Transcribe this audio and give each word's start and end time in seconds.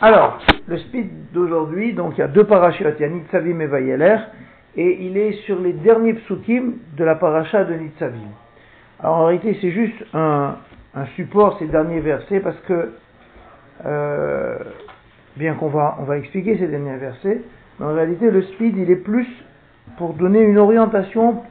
Alors, 0.00 0.38
le 0.66 0.78
speed 0.78 1.32
d'aujourd'hui, 1.32 1.92
donc 1.92 2.14
il 2.16 2.20
y 2.20 2.22
a 2.22 2.28
deux 2.28 2.44
parachutes, 2.44 2.86
il 2.98 3.02
y 3.02 3.04
a 3.04 3.08
Nitzavim 3.08 3.60
et 3.60 3.66
Vayeler, 3.66 4.16
et 4.76 5.04
il 5.06 5.16
est 5.18 5.32
sur 5.44 5.60
les 5.60 5.72
derniers 5.74 6.14
psukim 6.14 6.74
de 6.96 7.04
la 7.04 7.16
paracha 7.16 7.64
de 7.64 7.74
Nitzavim. 7.74 8.30
Alors 9.00 9.16
en 9.16 9.24
réalité, 9.26 9.58
c'est 9.60 9.70
juste 9.70 10.04
un, 10.14 10.56
support, 11.16 11.58
ces 11.58 11.66
derniers 11.66 12.00
versets, 12.00 12.40
parce 12.40 12.58
que, 12.66 12.92
euh, 13.84 14.56
bien 15.36 15.54
qu'on 15.54 15.68
va, 15.68 15.98
on 16.00 16.04
va 16.04 16.16
expliquer 16.16 16.56
ces 16.56 16.66
derniers 16.66 16.96
versets, 16.96 17.42
mais 17.78 17.86
en 17.86 17.92
réalité, 17.92 18.30
le 18.30 18.42
speed, 18.42 18.78
il 18.78 18.90
est 18.90 18.96
plus 18.96 19.28
pour 19.98 20.14
donner 20.14 20.40
une 20.40 20.56
orientation 20.56 21.42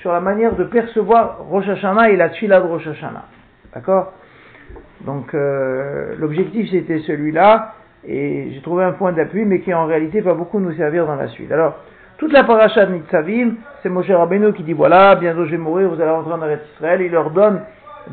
sur 0.00 0.12
la 0.12 0.20
manière 0.20 0.56
de 0.56 0.64
percevoir 0.64 1.38
Rosh 1.48 1.68
Hashanah 1.68 2.10
et 2.10 2.16
la 2.16 2.30
Tfila 2.30 2.60
de 2.60 2.66
Rosh 2.66 2.86
Hashanah. 2.88 3.26
D'accord? 3.72 4.12
Donc, 5.06 5.32
euh, 5.34 6.14
l'objectif, 6.18 6.70
c'était 6.70 6.98
celui-là, 6.98 7.74
et 8.06 8.50
j'ai 8.52 8.60
trouvé 8.60 8.84
un 8.84 8.92
point 8.92 9.12
d'appui, 9.12 9.44
mais 9.44 9.60
qui 9.60 9.72
en 9.72 9.86
réalité 9.86 10.20
va 10.20 10.34
beaucoup 10.34 10.60
nous 10.60 10.72
servir 10.72 11.06
dans 11.06 11.14
la 11.14 11.28
suite. 11.28 11.50
Alors, 11.52 11.76
toute 12.18 12.32
la 12.32 12.44
paracha 12.44 12.86
de 12.86 12.92
Nitzavim, 12.92 13.54
c'est 13.82 13.88
Moshe 13.88 14.10
Rabbeinu 14.10 14.52
qui 14.52 14.62
dit 14.62 14.72
voilà, 14.72 15.14
bientôt 15.16 15.44
je 15.44 15.52
vais 15.52 15.58
mourir, 15.58 15.88
vous 15.88 16.00
allez 16.00 16.10
rentrer 16.10 16.32
en 16.32 16.42
Eretz 16.42 16.62
Israël. 16.74 17.00
Il 17.02 17.12
leur 17.12 17.30
donne 17.30 17.60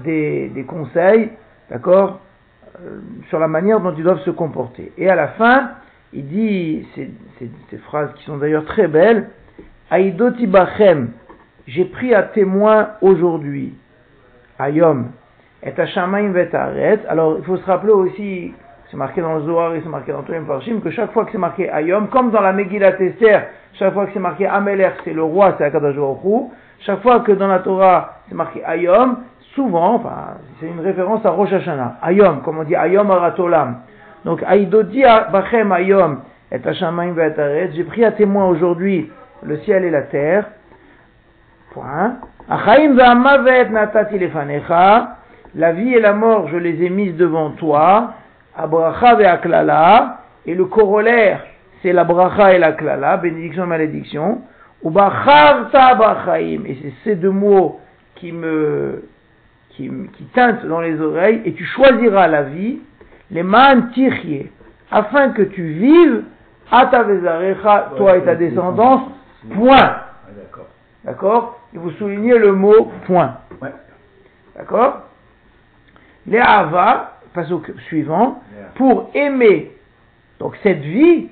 des, 0.04 0.50
des 0.50 0.64
conseils, 0.64 1.32
d'accord, 1.70 2.20
euh, 2.82 3.00
sur 3.30 3.40
la 3.40 3.48
manière 3.48 3.80
dont 3.80 3.94
ils 3.96 4.04
doivent 4.04 4.22
se 4.22 4.32
comporter. 4.32 4.92
Et 4.98 5.10
à 5.10 5.16
la 5.16 5.30
fin, 5.30 5.72
il 6.12 6.28
dit 6.28 6.88
ces, 6.96 7.78
phrases 7.86 8.14
qui 8.16 8.24
sont 8.26 8.38
d'ailleurs 8.38 8.66
très 8.66 8.88
belles 8.88 9.30
Aïdoti 9.90 10.48
Bachem, 10.48 11.12
j'ai 11.68 11.86
pris 11.86 12.14
à 12.14 12.24
témoin 12.24 12.92
aujourd'hui, 13.02 13.74
Ayom, 14.58 15.12
et 15.66 15.80
Hashamayim 15.80 16.32
Vetaret. 16.32 17.00
Alors, 17.08 17.38
il 17.40 17.44
faut 17.46 17.58
se 17.58 17.66
rappeler 17.66 17.92
aussi 17.92 18.54
c'est 18.94 18.98
marqué 18.98 19.22
dans 19.22 19.34
le 19.34 19.42
Zohar 19.42 19.74
et 19.74 19.82
c'est 19.82 19.90
marqué 19.90 20.12
dans 20.12 20.22
tous 20.22 20.34
les 20.34 20.40
Parshim, 20.42 20.80
que 20.80 20.92
chaque 20.92 21.12
fois 21.14 21.26
que 21.26 21.32
c'est 21.32 21.40
marqué 21.40 21.68
Ayom, 21.68 22.10
comme 22.10 22.30
dans 22.30 22.42
la 22.42 22.54
Megillat 22.54 23.02
Esther, 23.02 23.48
chaque 23.74 23.92
fois 23.92 24.06
que 24.06 24.14
c'est 24.14 24.20
marqué 24.20 24.46
Ameler, 24.46 24.88
c'est 25.04 25.14
le 25.14 25.24
roi, 25.24 25.56
c'est 25.58 25.64
Akadosh 25.64 25.96
chaque 26.82 27.02
fois 27.02 27.22
que 27.22 27.32
dans 27.32 27.48
la 27.48 27.60
Torah 27.60 28.18
c'est 28.30 28.36
marqué 28.36 28.64
Ayom, 28.64 29.18
souvent, 29.56 29.96
enfin, 29.96 30.38
c'est 30.60 30.68
une 30.68 30.80
référence 30.80 31.26
à 31.26 31.32
Rosh 31.32 31.52
Hashanah. 31.52 31.96
Ayom, 32.04 32.42
comme 32.44 32.60
on 32.60 32.64
dit 32.66 32.76
Ayom 32.76 33.10
Aratolam. 33.10 33.78
Donc, 34.26 34.44
Aïdodi 34.46 35.02
Bachem 35.32 35.72
Ayom 35.72 36.20
et 36.52 36.60
Hashamayim 36.64 37.14
Ve'ataret, 37.14 37.72
j'ai 37.74 37.86
pris 37.86 38.06
à 38.06 38.12
témoin 38.12 38.46
aujourd'hui 38.46 39.10
le 39.42 39.58
ciel 39.62 39.86
et 39.86 39.90
la 39.90 40.04
terre. 40.04 40.46
Point. 41.74 42.18
Achaim 42.48 42.94
ve'amavet 42.94 43.70
natati 43.70 44.20
lefanecha, 44.20 45.18
la 45.56 45.72
vie 45.72 45.94
et 45.94 46.00
la 46.00 46.14
mort, 46.14 46.48
je 46.50 46.58
les 46.58 46.84
ai 46.84 46.90
mises 46.90 47.16
devant 47.16 47.52
toi. 47.52 48.14
Abracha 48.56 49.16
ve'aklala, 49.16 50.20
et 50.46 50.56
le 50.56 50.66
corollaire, 50.66 51.42
c'est 51.82 51.94
la 51.94 52.04
bracha 52.04 52.54
et 52.54 52.60
la 52.60 52.72
klala, 52.72 53.18
bénédiction 53.18 53.64
et 53.64 53.68
malédiction. 53.68 54.42
Ubacharta 54.84 55.96
bachaim, 55.96 56.64
et 56.66 56.78
c'est 56.82 56.94
ces 57.04 57.16
deux 57.16 57.30
mots 57.30 57.80
qui 58.16 58.32
me, 58.32 59.04
qui, 59.70 59.90
qui 60.18 60.24
teintent 60.34 60.66
dans 60.66 60.82
les 60.82 61.00
oreilles, 61.00 61.42
et 61.46 61.54
tu 61.54 61.66
choisiras 61.66 62.28
la 62.28 62.44
vie, 62.44 62.80
les 63.32 63.44
man 63.44 63.92
tirye, 63.94 64.50
afin 64.92 65.30
que 65.30 65.44
tu 65.44 65.64
vives, 65.64 66.24
atavezarecha, 66.72 67.92
toi 67.98 68.18
et 68.18 68.22
ta 68.24 68.36
descendance, 68.36 69.02
point. 69.56 69.96
D'accord 71.06 71.60
Et 71.74 71.78
vous 71.78 71.92
soulignez 71.92 72.38
le 72.38 72.54
mot 72.54 72.92
point. 73.06 73.36
D'accord? 74.56 75.02
Les 76.28 76.40
Hava, 76.40 77.20
au 77.36 77.62
suivant, 77.88 78.42
pour 78.76 79.10
aimer. 79.14 79.72
Donc 80.40 80.56
cette 80.64 80.82
vie 80.82 81.30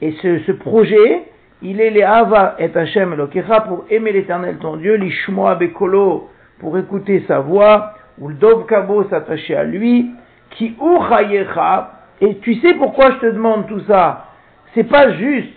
et 0.00 0.12
ce, 0.22 0.40
ce 0.40 0.52
projet, 0.52 1.24
il 1.62 1.80
est 1.80 1.90
les 1.90 2.02
Hava 2.02 2.56
et 2.58 2.70
Hashem 2.74 3.12
Elokecha 3.12 3.62
pour 3.62 3.84
aimer 3.90 4.12
l'éternel 4.12 4.58
ton 4.58 4.76
Dieu, 4.76 4.94
l'Ishmoa 4.94 5.54
Bekolo 5.54 6.28
pour 6.58 6.78
écouter 6.78 7.24
sa 7.26 7.40
voix, 7.40 7.94
ou 8.18 8.28
le 8.28 8.34
Dov 8.34 8.66
Kabo 8.66 9.04
s'attacher 9.04 9.56
à 9.56 9.64
lui, 9.64 10.10
qui 10.50 10.76
Uchayecha, 10.80 11.90
et 12.20 12.38
tu 12.38 12.54
sais 12.60 12.74
pourquoi 12.74 13.10
je 13.12 13.16
te 13.16 13.26
demande 13.26 13.66
tout 13.66 13.80
ça? 13.80 14.26
C'est 14.74 14.84
pas 14.84 15.12
juste 15.12 15.52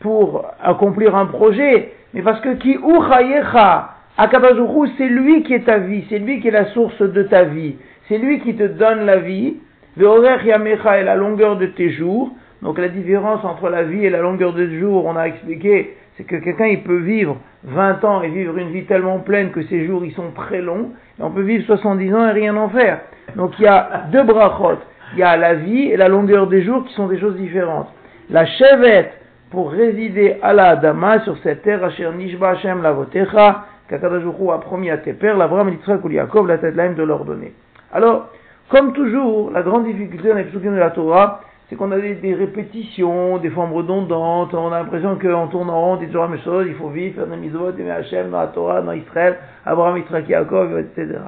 pour 0.00 0.44
accomplir 0.62 1.14
un 1.14 1.26
projet, 1.26 1.92
mais 2.14 2.22
parce 2.22 2.40
que 2.40 2.54
qui 2.54 2.76
Uchayecha, 2.76 3.90
Akabazuhu, 4.18 4.90
c'est 4.98 5.08
lui 5.08 5.42
qui 5.44 5.54
est 5.54 5.64
ta 5.64 5.78
vie, 5.78 6.04
c'est 6.08 6.18
lui 6.18 6.40
qui 6.40 6.48
est 6.48 6.52
la 6.52 6.66
source 6.72 7.00
de 7.00 7.22
ta 7.22 7.44
vie. 7.44 7.76
C'est 8.10 8.18
lui 8.18 8.40
qui 8.40 8.56
te 8.56 8.64
donne 8.64 9.06
la 9.06 9.18
vie. 9.18 9.58
Ve'orer 9.96 10.44
yamecha 10.44 10.98
est 10.98 11.04
la 11.04 11.14
longueur 11.14 11.56
de 11.56 11.66
tes 11.66 11.90
jours. 11.92 12.32
Donc 12.60 12.76
la 12.80 12.88
différence 12.88 13.44
entre 13.44 13.68
la 13.68 13.84
vie 13.84 14.04
et 14.04 14.10
la 14.10 14.18
longueur 14.18 14.52
de 14.52 14.66
jours, 14.80 15.06
on 15.06 15.14
a 15.14 15.28
expliqué, 15.28 15.96
c'est 16.16 16.24
que 16.24 16.34
quelqu'un 16.34 16.66
il 16.66 16.82
peut 16.82 16.98
vivre 16.98 17.36
20 17.62 18.04
ans 18.04 18.22
et 18.22 18.28
vivre 18.30 18.58
une 18.58 18.72
vie 18.72 18.84
tellement 18.84 19.20
pleine 19.20 19.52
que 19.52 19.62
ses 19.62 19.86
jours 19.86 20.04
ils 20.04 20.12
sont 20.14 20.32
très 20.32 20.60
longs, 20.60 20.90
et 21.20 21.22
on 21.22 21.30
peut 21.30 21.42
vivre 21.42 21.64
70 21.66 22.14
ans 22.16 22.28
et 22.28 22.32
rien 22.32 22.56
en 22.56 22.68
faire. 22.68 22.98
Donc 23.36 23.52
il 23.60 23.62
y 23.62 23.68
a 23.68 24.06
deux 24.10 24.24
brachot, 24.24 24.80
il 25.12 25.20
y 25.20 25.22
a 25.22 25.36
la 25.36 25.54
vie 25.54 25.84
et 25.92 25.96
la 25.96 26.08
longueur 26.08 26.48
des 26.48 26.62
jours 26.64 26.84
qui 26.86 26.92
sont 26.94 27.06
des 27.06 27.20
choses 27.20 27.36
différentes. 27.36 27.90
La 28.28 28.44
chevette 28.44 29.12
pour 29.52 29.70
résider 29.70 30.36
à 30.42 30.52
la 30.52 30.70
Adama 30.70 31.20
sur 31.20 31.38
cette 31.44 31.62
terre, 31.62 31.84
Asher 31.84 32.10
Nishba 32.18 32.50
Hashem 32.50 32.82
Lavotecha, 32.82 33.66
qu'Akadajuchu 33.88 34.50
a 34.52 34.58
promis 34.58 34.90
à 34.90 34.98
tes 34.98 35.12
pères, 35.12 35.36
l'Avram, 35.36 35.68
l'Yitzhak 35.68 36.04
ou 36.04 36.08
l'Yaakov, 36.08 36.48
la 36.48 36.58
tête 36.58 36.74
de 36.74 37.02
leur 37.04 37.24
donner. 37.24 37.52
Alors, 37.92 38.28
comme 38.68 38.92
toujours, 38.92 39.50
la 39.50 39.62
grande 39.62 39.86
difficulté 39.86 40.28
dans 40.28 40.36
les 40.36 40.44
psukim 40.44 40.72
de 40.72 40.78
la 40.78 40.90
Torah, 40.90 41.40
c'est 41.68 41.76
qu'on 41.76 41.90
a 41.92 41.98
des, 41.98 42.14
des, 42.14 42.34
répétitions, 42.34 43.38
des 43.38 43.50
formes 43.50 43.72
redondantes, 43.72 44.54
on 44.54 44.72
a 44.72 44.80
l'impression 44.80 45.16
qu'on 45.16 45.46
tourne 45.48 45.70
en 45.70 45.80
rond, 45.80 45.96
dit 45.96 46.06
toujours 46.06 46.24
la 46.24 46.28
même 46.28 46.40
chose, 46.40 46.66
il 46.68 46.74
faut 46.74 46.88
vivre, 46.88 47.14
faire 47.16 47.26
des 47.26 47.36
mitzvot, 47.36 47.70
aimer 47.78 47.90
Hachem 47.90 48.30
dans 48.30 48.40
la 48.40 48.48
Torah, 48.48 48.82
dans 48.82 48.92
Israël, 48.92 49.38
Abraham, 49.64 49.96
Yitzhak, 49.96 50.28
Yaakov, 50.28 50.78
etc. 50.78 51.18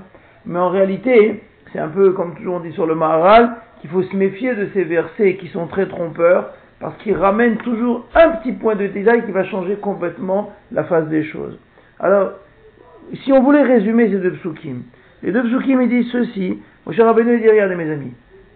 Mais 0.47 0.59
en 0.59 0.69
réalité, 0.69 1.43
c'est 1.73 1.78
un 1.78 1.89
peu 1.89 2.12
comme 2.12 2.34
toujours 2.34 2.56
on 2.56 2.61
dit 2.61 2.73
sur 2.73 2.87
le 2.87 2.94
Maharal, 2.94 3.56
qu'il 3.81 3.91
faut 3.91 4.03
se 4.03 4.17
méfier 4.17 4.55
de 4.55 4.69
ces 4.75 4.84
versets 4.84 5.37
qui 5.37 5.49
sont 5.49 5.67
très 5.67 5.87
trompeurs, 5.87 6.50
parce 6.81 6.97
qu'ils 6.99 7.17
ramènent 7.17 7.59
toujours 7.59 8.06
un 8.15 8.31
petit 8.31 8.53
point 8.53 8.75
de 8.75 8.87
détail 8.89 9.25
qui 9.25 9.31
va 9.31 9.44
changer 9.44 9.77
complètement 9.77 10.53
la 10.73 10.84
face 10.84 11.06
des 11.06 11.23
choses. 11.25 11.59
Alors, 12.00 12.33
si 13.25 13.33
on 13.33 13.43
voulait 13.43 13.62
résumer 13.62 14.11
ces 14.11 14.19
deux 14.19 14.33
psukim, 14.33 14.83
les 15.22 15.33
deux 15.33 15.43
psukim 15.44 15.81
ils 15.83 15.88
disent 15.88 16.10
ceci. 16.10 16.59
Moshe 16.87 16.99
Rabbeinu 16.99 17.41
dit 17.41 17.49
regardez 17.49 17.77
mes 17.77 17.91
amis, 17.91 18.12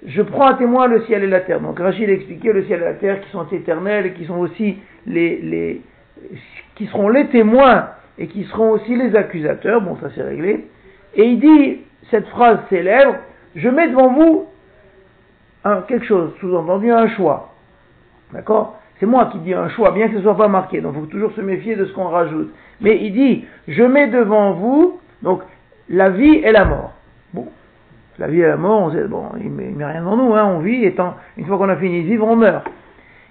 je 0.06 0.22
prends 0.22 0.46
à 0.46 0.54
témoin 0.54 0.88
le 0.88 1.02
ciel 1.02 1.22
et 1.22 1.28
la 1.28 1.40
terre. 1.40 1.60
Donc 1.60 1.78
Rachid 1.78 2.08
a 2.08 2.12
expliqué 2.12 2.52
le 2.52 2.64
ciel 2.64 2.80
et 2.80 2.84
la 2.84 2.94
terre 2.94 3.20
qui 3.20 3.30
sont 3.30 3.46
éternels 3.48 4.06
et 4.06 4.12
qui 4.12 4.24
sont 4.24 4.38
aussi 4.38 4.78
les, 5.06 5.38
les 5.38 5.82
qui 6.74 6.86
seront 6.86 7.08
les 7.08 7.28
témoins 7.28 7.90
et 8.18 8.26
qui 8.26 8.44
seront 8.44 8.70
aussi 8.70 8.96
les 8.96 9.14
accusateurs. 9.14 9.80
Bon, 9.80 9.96
ça 10.00 10.08
c'est 10.14 10.22
réglé. 10.22 10.66
Et 11.14 11.24
il 11.24 11.40
dit 11.40 11.80
cette 12.10 12.26
phrase 12.28 12.58
célèbre 12.68 13.16
je 13.54 13.68
mets 13.68 13.88
devant 13.88 14.12
vous 14.12 14.46
un, 15.64 15.82
quelque 15.82 16.04
chose, 16.06 16.32
sous-entendu 16.40 16.92
un 16.92 17.08
choix. 17.08 17.54
D'accord? 18.32 18.78
C'est 19.00 19.06
moi 19.06 19.26
qui 19.32 19.38
dis 19.38 19.54
un 19.54 19.68
choix, 19.70 19.90
bien 19.90 20.06
que 20.06 20.12
ce 20.12 20.18
ne 20.18 20.22
soit 20.22 20.36
pas 20.36 20.48
marqué. 20.48 20.80
Donc 20.80 20.94
il 20.96 21.00
faut 21.00 21.06
toujours 21.06 21.32
se 21.32 21.40
méfier 21.40 21.76
de 21.76 21.84
ce 21.84 21.92
qu'on 21.92 22.08
rajoute. 22.08 22.52
Mais 22.80 22.98
il 23.02 23.12
dit 23.12 23.44
je 23.68 23.82
mets 23.82 24.08
devant 24.08 24.52
vous 24.52 25.00
donc 25.22 25.42
la 25.88 26.10
vie 26.10 26.36
et 26.36 26.52
la 26.52 26.64
mort. 26.64 26.92
Bon, 27.32 27.46
la 28.18 28.26
vie 28.28 28.40
et 28.40 28.46
la 28.46 28.56
mort, 28.56 28.92
on 28.92 29.08
bon, 29.08 29.24
il 29.40 29.50
met, 29.50 29.66
met 29.66 29.84
rien 29.84 30.02
dans 30.02 30.16
nous, 30.16 30.34
hein, 30.34 30.44
on 30.44 30.58
vit, 30.58 30.84
et 30.84 30.96
une 31.36 31.46
fois 31.46 31.58
qu'on 31.58 31.68
a 31.68 31.76
fini 31.76 32.02
de 32.02 32.08
vivre, 32.08 32.26
on 32.26 32.36
meurt. 32.36 32.66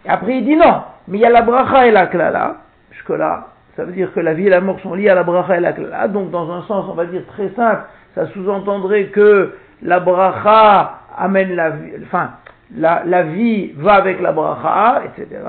Et 0.06 0.10
après, 0.10 0.38
il 0.38 0.46
dit 0.46 0.56
non, 0.56 0.84
mais 1.08 1.18
il 1.18 1.22
y 1.22 1.26
a 1.26 1.30
la 1.30 1.42
bracha 1.42 1.88
et 1.88 1.92
la 1.92 2.08
klala, 2.08 2.58
jusque 2.92 3.10
là, 3.10 3.48
ça 3.76 3.84
veut 3.84 3.94
dire 3.94 4.14
que 4.14 4.20
la 4.20 4.34
vie 4.34 4.48
et 4.48 4.50
la 4.50 4.62
mort 4.62 4.80
sont 4.80 4.94
liées 4.94 5.10
à 5.10 5.16
la 5.16 5.24
bracha 5.24 5.58
et 5.58 5.62
la 5.62 5.74
klala, 5.74 6.08
donc 6.08 6.32
dans 6.32 6.52
un 6.52 6.62
sens, 6.64 6.86
on 6.90 6.94
va 6.94 7.06
dire 7.06 7.26
très 7.28 7.50
simple, 7.50 7.84
ça 8.14 8.28
sous-entendrait 8.28 9.08
que 9.08 9.56
la 9.82 10.00
bracha 10.00 11.00
amène 11.18 11.56
la 11.56 11.72
vie, 11.72 11.92
enfin, 12.04 12.32
la, 12.76 13.04
la 13.06 13.24
vie 13.24 13.74
va 13.76 13.96
avec 13.96 14.22
la 14.22 14.32
bracha, 14.32 15.04
etc. 15.06 15.42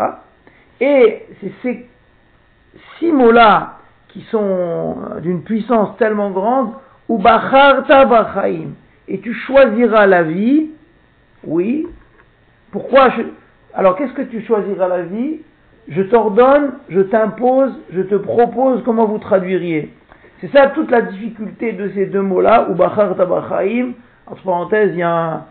Et 0.81 1.27
c'est 1.41 1.53
ces 1.63 1.89
six 2.99 3.13
mots-là 3.13 3.77
qui 4.09 4.23
sont 4.31 4.97
d'une 5.23 5.43
puissance 5.43 5.97
tellement 5.99 6.31
grande 6.31 6.73
ou 7.09 7.19
bacharta 7.19 8.05
bachaim, 8.05 8.75
et 9.09 9.21
tu 9.21 9.33
choisiras 9.33 10.07
la 10.07 10.23
vie, 10.23 10.71
oui. 11.45 11.87
Pourquoi. 12.73 13.09
Alors 13.75 13.97
qu'est-ce 13.97 14.13
que 14.13 14.23
tu 14.23 14.43
choisiras 14.43 14.89
la 14.89 15.03
vie? 15.03 15.41
Je 15.89 16.03
t'ordonne, 16.03 16.73
je 16.89 17.01
t'impose, 17.01 17.73
je 17.93 18.03
te 18.03 18.17
propose, 18.17 18.83
comment 18.85 19.07
vous 19.07 19.19
traduiriez? 19.19 19.93
C'est 20.41 20.51
ça 20.53 20.69
toute 20.69 20.91
la 20.91 21.03
difficulté 21.03 21.73
de 21.73 21.91
ces 21.91 22.07
deux 22.07 22.23
mots-là, 22.23 22.69
ou 22.71 22.75
bacharta 22.75 23.25
bachaim, 23.25 23.93
entre 24.27 24.43
parenthèses, 24.43 24.91
il 24.93 24.99
y 24.99 25.03
a 25.03 25.11
un, 25.11 25.45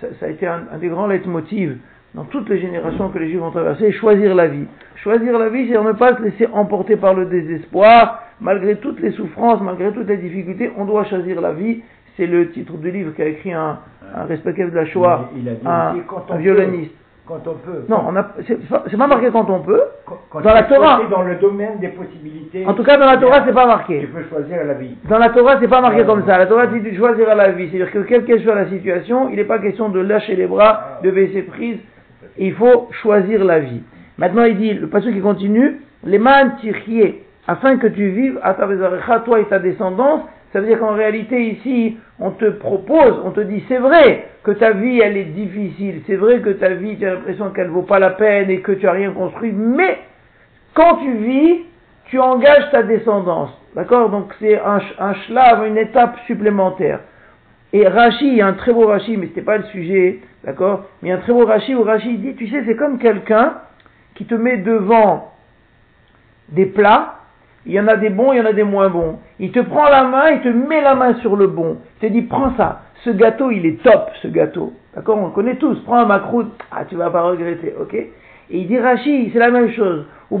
ça, 0.00 0.26
a 0.26 0.28
été 0.28 0.46
un, 0.46 0.62
un 0.72 0.78
des 0.78 0.88
grands 0.88 1.06
leitmotivs 1.06 1.78
dans 2.14 2.24
toutes 2.24 2.48
les 2.48 2.58
générations 2.58 3.10
que 3.10 3.18
les 3.18 3.28
Juifs 3.30 3.42
ont 3.42 3.50
traversées, 3.50 3.92
choisir 3.92 4.34
la 4.34 4.48
vie. 4.48 4.66
Choisir 4.96 5.38
la 5.38 5.48
vie, 5.50 5.68
c'est 5.68 5.80
ne 5.80 5.92
pas 5.92 6.16
se 6.16 6.22
laisser 6.22 6.48
emporter 6.52 6.96
par 6.96 7.14
le 7.14 7.26
désespoir, 7.26 8.22
malgré 8.40 8.76
toutes 8.76 9.00
les 9.00 9.10
souffrances, 9.12 9.60
malgré 9.60 9.90
toutes 9.92 10.08
les 10.08 10.16
difficultés, 10.18 10.70
on 10.76 10.84
doit 10.84 11.04
choisir 11.04 11.40
la 11.40 11.52
vie. 11.52 11.82
C'est 12.16 12.26
le 12.26 12.50
titre 12.50 12.72
du 12.76 12.90
livre 12.90 13.12
qu'a 13.16 13.26
écrit 13.26 13.52
un, 13.52 13.78
un 14.14 14.24
respectueux 14.24 14.70
de 14.70 14.74
la 14.74 14.86
Shoah, 14.86 15.30
Il- 15.36 15.48
a 15.48 15.52
dit 15.52 15.60
un, 15.64 15.90
aussi 15.92 16.02
quand 16.08 16.24
on 16.28 16.32
un 16.34 16.36
violoniste. 16.38 16.92
Quand 17.26 17.40
on 17.46 17.54
peut. 17.54 17.84
Non, 17.90 18.04
on 18.08 18.16
a, 18.16 18.26
c'est 18.46 18.66
pas, 18.68 18.84
c'est 18.90 18.96
pas 18.96 19.06
marqué 19.06 19.28
quand 19.30 19.48
on 19.50 19.60
peut. 19.60 19.82
Quand- 20.06 20.18
quand 20.30 20.40
dans 20.40 20.54
la 20.54 20.62
tu 20.62 20.72
Torah. 20.74 21.00
dans 21.10 21.22
le 21.22 21.34
domaine 21.36 21.78
des 21.78 21.88
possibilités. 21.88 22.64
En 22.66 22.72
tout 22.72 22.82
cas, 22.82 22.96
dans 22.96 23.04
la 23.06 23.18
Torah, 23.18 23.44
c'est 23.46 23.52
pas 23.52 23.62
Tu 23.64 23.68
marqué. 23.68 24.00
peux 24.12 24.24
choisir 24.30 24.64
la 24.64 24.72
vie. 24.74 24.96
Dans 25.08 25.18
la 25.18 25.28
Torah, 25.28 25.58
c'est 25.60 25.68
pas 25.68 25.82
marqué 25.82 26.00
Ouais. 26.00 26.06
comme 26.06 26.24
ça. 26.26 26.38
La 26.38 26.46
Torah 26.46 26.66
dit 26.68 26.80
tu 26.82 26.96
choisiras 26.96 27.34
la 27.34 27.50
vie. 27.50 27.68
C'est-à-dire 27.70 27.92
que 27.92 27.98
quelle 27.98 28.24
que 28.24 28.38
soit 28.38 28.54
la 28.54 28.66
situation, 28.70 29.28
il 29.28 29.36
n'est 29.36 29.44
pas 29.44 29.58
question 29.58 29.90
de 29.90 30.00
lâcher 30.00 30.36
les 30.36 30.46
bras, 30.46 31.00
de 31.04 31.10
baisser 31.10 31.42
prise. 31.42 31.76
Il 32.38 32.54
faut 32.54 32.88
choisir 33.02 33.44
la 33.44 33.58
vie. 33.60 33.82
Maintenant, 34.16 34.44
il 34.44 34.56
dit, 34.56 34.72
le 34.72 34.86
passage 34.88 35.12
qui 35.12 35.20
continue, 35.20 35.82
les 36.04 36.18
man 36.18 36.56
tirhier, 36.60 37.24
afin 37.48 37.78
que 37.78 37.88
tu 37.88 38.10
vives 38.10 38.38
à 38.42 38.54
ta 38.54 38.66
bezarecha, 38.66 39.20
toi 39.20 39.40
et 39.40 39.46
ta 39.46 39.58
descendance. 39.58 40.20
Ça 40.52 40.60
veut 40.60 40.66
dire 40.66 40.78
qu'en 40.78 40.94
réalité, 40.94 41.50
ici, 41.50 41.98
on 42.20 42.30
te 42.30 42.44
propose, 42.46 43.20
on 43.24 43.32
te 43.32 43.40
dit, 43.40 43.64
c'est 43.68 43.78
vrai 43.78 44.28
que 44.44 44.52
ta 44.52 44.70
vie, 44.70 45.00
elle 45.00 45.16
est 45.16 45.24
difficile. 45.24 46.02
C'est 46.06 46.16
vrai 46.16 46.40
que 46.40 46.50
ta 46.50 46.70
vie, 46.70 46.96
tu 46.96 47.06
as 47.06 47.14
l'impression 47.14 47.50
qu'elle 47.50 47.68
vaut 47.68 47.82
pas 47.82 47.98
la 47.98 48.10
peine 48.10 48.50
et 48.50 48.60
que 48.60 48.72
tu 48.72 48.86
as 48.86 48.92
rien 48.92 49.10
construit. 49.10 49.52
Mais, 49.52 49.98
quand 50.74 50.96
tu 50.96 51.12
vis, 51.14 51.64
tu 52.04 52.18
engages 52.18 52.70
ta 52.70 52.82
descendance. 52.82 53.50
D'accord? 53.74 54.10
Donc 54.10 54.34
c'est 54.40 54.58
un, 54.58 54.80
un 54.98 55.64
une 55.64 55.76
étape 55.76 56.18
supplémentaire. 56.26 57.00
Et 57.72 57.86
Rashi, 57.86 58.28
il 58.28 58.34
y 58.36 58.40
a 58.40 58.46
un 58.46 58.54
très 58.54 58.72
beau 58.72 58.86
Rashi, 58.86 59.16
mais 59.16 59.24
ce 59.26 59.30
n'était 59.30 59.42
pas 59.42 59.58
le 59.58 59.64
sujet, 59.64 60.20
d'accord? 60.42 60.86
Mais 61.02 61.12
un 61.12 61.18
très 61.18 61.32
beau 61.32 61.44
Rashi 61.44 61.74
où 61.74 61.82
Rashi 61.82 62.16
dit, 62.16 62.34
tu 62.34 62.48
sais, 62.48 62.62
c'est 62.66 62.76
comme 62.76 62.98
quelqu'un 62.98 63.58
qui 64.14 64.24
te 64.24 64.34
met 64.34 64.56
devant 64.56 65.32
des 66.48 66.64
plats, 66.64 67.17
il 67.68 67.74
y 67.74 67.80
en 67.80 67.86
a 67.86 67.96
des 67.96 68.08
bons, 68.08 68.32
il 68.32 68.38
y 68.38 68.40
en 68.40 68.46
a 68.46 68.54
des 68.54 68.64
moins 68.64 68.88
bons. 68.88 69.18
Il 69.38 69.52
te 69.52 69.60
prend 69.60 69.90
la 69.90 70.04
main, 70.04 70.30
il 70.30 70.40
te 70.40 70.48
met 70.48 70.80
la 70.80 70.94
main 70.94 71.14
sur 71.16 71.36
le 71.36 71.46
bon. 71.46 71.76
Il 72.00 72.08
te 72.08 72.12
dit, 72.12 72.22
prends 72.22 72.56
ça. 72.56 72.80
Ce 73.04 73.10
gâteau, 73.10 73.50
il 73.50 73.66
est 73.66 73.82
top, 73.82 74.10
ce 74.22 74.28
gâteau. 74.28 74.72
D'accord? 74.94 75.18
On 75.18 75.26
le 75.26 75.32
connaît 75.32 75.56
tous. 75.56 75.78
Prends 75.84 75.98
un 75.98 76.06
macroute. 76.06 76.50
Ah, 76.72 76.86
tu 76.86 76.96
vas 76.96 77.10
pas 77.10 77.20
regretter, 77.20 77.74
ok? 77.78 77.94
Et 77.94 78.10
il 78.50 78.66
dit, 78.66 78.78
Rashi, 78.78 79.30
c'est 79.32 79.38
la 79.38 79.50
même 79.50 79.70
chose. 79.72 80.06
Ou 80.30 80.40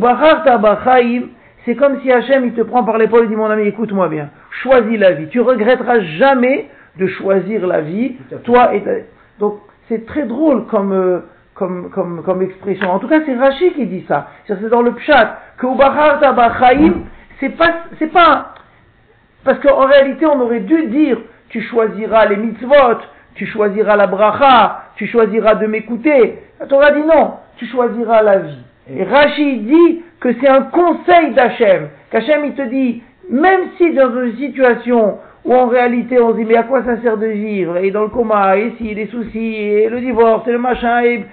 c'est 1.64 1.76
comme 1.76 2.00
si 2.00 2.10
Hachem, 2.10 2.46
il 2.46 2.54
te 2.54 2.62
prend 2.62 2.82
par 2.82 2.96
l'épaule 2.96 3.26
et 3.26 3.28
dit, 3.28 3.36
mon 3.36 3.50
ami, 3.50 3.64
écoute-moi 3.64 4.08
bien. 4.08 4.30
Choisis 4.62 4.98
la 4.98 5.12
vie. 5.12 5.28
Tu 5.28 5.40
regretteras 5.42 6.00
jamais 6.18 6.70
de 6.98 7.06
choisir 7.08 7.66
la 7.66 7.82
vie. 7.82 8.16
Toi 8.44 8.74
et 8.74 8.82
ta... 8.82 8.90
Donc, 9.38 9.58
c'est 9.90 10.06
très 10.06 10.24
drôle 10.24 10.64
comme, 10.66 10.92
euh, 10.92 11.18
comme, 11.54 11.90
comme, 11.90 12.22
comme 12.22 12.40
expression. 12.40 12.90
En 12.90 12.98
tout 12.98 13.08
cas, 13.08 13.20
c'est 13.26 13.36
Rashi 13.36 13.72
qui 13.74 13.84
dit 13.84 14.06
ça. 14.08 14.28
C'est 14.46 14.70
dans 14.70 14.80
le 14.80 14.92
pshat. 14.92 15.40
Que 15.58 15.66
c'est 17.40 17.56
pas, 17.56 17.84
c'est 17.98 18.12
pas, 18.12 18.54
parce 19.44 19.60
qu'en 19.60 19.86
réalité, 19.86 20.26
on 20.26 20.40
aurait 20.40 20.60
dû 20.60 20.86
dire, 20.86 21.18
tu 21.48 21.60
choisiras 21.62 22.26
les 22.26 22.36
mitzvot, 22.36 22.98
tu 23.34 23.46
choisiras 23.46 23.96
la 23.96 24.06
bracha, 24.06 24.82
tu 24.96 25.06
choisiras 25.06 25.54
de 25.54 25.66
m'écouter. 25.66 26.38
La 26.60 26.66
Torah 26.66 26.90
dit 26.90 27.02
non, 27.02 27.34
tu 27.56 27.66
choisiras 27.66 28.22
la 28.22 28.38
vie. 28.38 28.58
Et 28.90 29.04
Rashi 29.04 29.58
dit 29.60 30.02
que 30.20 30.32
c'est 30.40 30.48
un 30.48 30.62
conseil 30.62 31.32
d'Hachem. 31.34 31.88
Qu'Hachem, 32.10 32.46
il 32.46 32.54
te 32.54 32.62
dit, 32.62 33.02
même 33.30 33.60
si 33.76 33.92
dans 33.92 34.22
une 34.22 34.36
situation 34.36 35.18
où 35.44 35.54
en 35.54 35.66
réalité 35.66 36.20
on 36.20 36.32
se 36.32 36.38
dit, 36.38 36.44
mais 36.44 36.56
à 36.56 36.64
quoi 36.64 36.82
ça 36.82 37.00
sert 37.00 37.16
de 37.16 37.26
vivre? 37.26 37.76
Et 37.76 37.90
dans 37.90 38.02
le 38.02 38.08
coma, 38.08 38.56
et 38.56 38.74
si, 38.78 38.94
les 38.94 39.06
soucis, 39.06 39.54
et 39.54 39.88
le 39.88 40.00
divorce, 40.00 40.46
et 40.48 40.52
le 40.52 40.58
machin, 40.58 41.02
et 41.02 41.24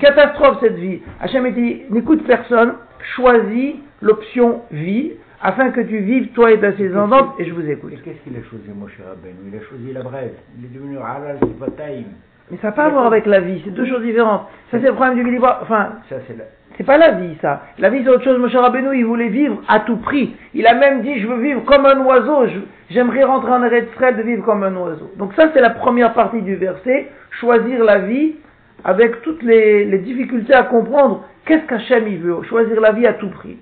catastrophe 0.00 0.58
cette 0.60 0.76
vie. 0.76 1.00
Hachem, 1.20 1.46
il 1.46 1.54
te 1.54 1.60
dit, 1.60 1.82
n'écoute 1.90 2.24
personne, 2.26 2.74
choisis 3.16 3.74
l'option 4.00 4.62
vie, 4.70 5.12
afin 5.44 5.70
que 5.70 5.82
tu 5.82 5.98
vives 5.98 6.28
toi 6.32 6.50
et 6.50 6.58
ta 6.58 6.72
descendance, 6.72 7.34
et 7.38 7.44
je 7.44 7.52
vous 7.52 7.68
écoute. 7.68 7.92
Et 7.92 7.96
qu'est-ce 7.96 8.18
qu'il 8.24 8.34
a 8.36 8.42
choisi, 8.48 8.70
Moshe 8.74 8.98
Rabbeinu 9.06 9.52
Il 9.52 9.56
a 9.56 9.62
choisi 9.62 9.92
la 9.92 10.02
brève. 10.02 10.32
Il 10.58 10.64
est 10.64 10.74
devenu 10.74 10.96
halal 10.96 11.38
Sifataim. 11.46 12.04
Mais 12.50 12.56
ça 12.62 12.68
n'a 12.68 12.72
pas 12.72 12.86
à 12.86 12.88
voir 12.88 13.06
avec 13.06 13.26
la 13.26 13.40
vie, 13.40 13.60
c'est 13.64 13.70
deux 13.70 13.86
choses 13.86 14.02
différentes. 14.02 14.48
Ça 14.70 14.78
c'est 14.80 14.86
le 14.86 14.94
problème 14.94 15.16
du 15.22 15.30
libre. 15.30 15.58
Enfin, 15.62 15.96
Ça, 16.08 16.16
c'est 16.26 16.36
la. 16.36 16.44
c'est 16.76 16.84
pas 16.84 16.96
la 16.96 17.12
vie 17.12 17.36
ça. 17.42 17.62
La 17.78 17.90
vie 17.90 18.02
c'est 18.02 18.08
autre 18.08 18.24
chose. 18.24 18.38
Moshe 18.38 18.56
Rabbeinu, 18.56 18.96
il 18.96 19.04
voulait 19.04 19.28
vivre 19.28 19.62
à 19.68 19.80
tout 19.80 19.98
prix. 19.98 20.34
Il 20.54 20.66
a 20.66 20.74
même 20.74 21.02
dit, 21.02 21.20
je 21.20 21.26
veux 21.26 21.40
vivre 21.40 21.62
comme 21.64 21.84
un 21.84 22.00
oiseau. 22.04 22.46
J'aimerais 22.88 23.24
rentrer 23.24 23.52
en 23.52 23.62
arrêt 23.62 23.82
de 23.82 24.22
vivre 24.22 24.44
comme 24.44 24.62
un 24.62 24.74
oiseau. 24.76 25.10
Donc 25.18 25.34
ça 25.34 25.50
c'est 25.52 25.60
la 25.60 25.70
première 25.70 26.14
partie 26.14 26.40
du 26.40 26.56
verset. 26.56 27.08
Choisir 27.40 27.84
la 27.84 27.98
vie 27.98 28.36
avec 28.82 29.20
toutes 29.22 29.42
les, 29.42 29.84
les 29.84 29.98
difficultés 29.98 30.54
à 30.54 30.62
comprendre 30.64 31.24
qu'est-ce 31.44 31.66
qu'Hachem 31.66 32.08
il 32.08 32.18
veut? 32.18 32.42
Choisir 32.44 32.80
la 32.80 32.92
vie 32.92 33.06
à 33.06 33.14
tout 33.14 33.28
prix. 33.30 33.58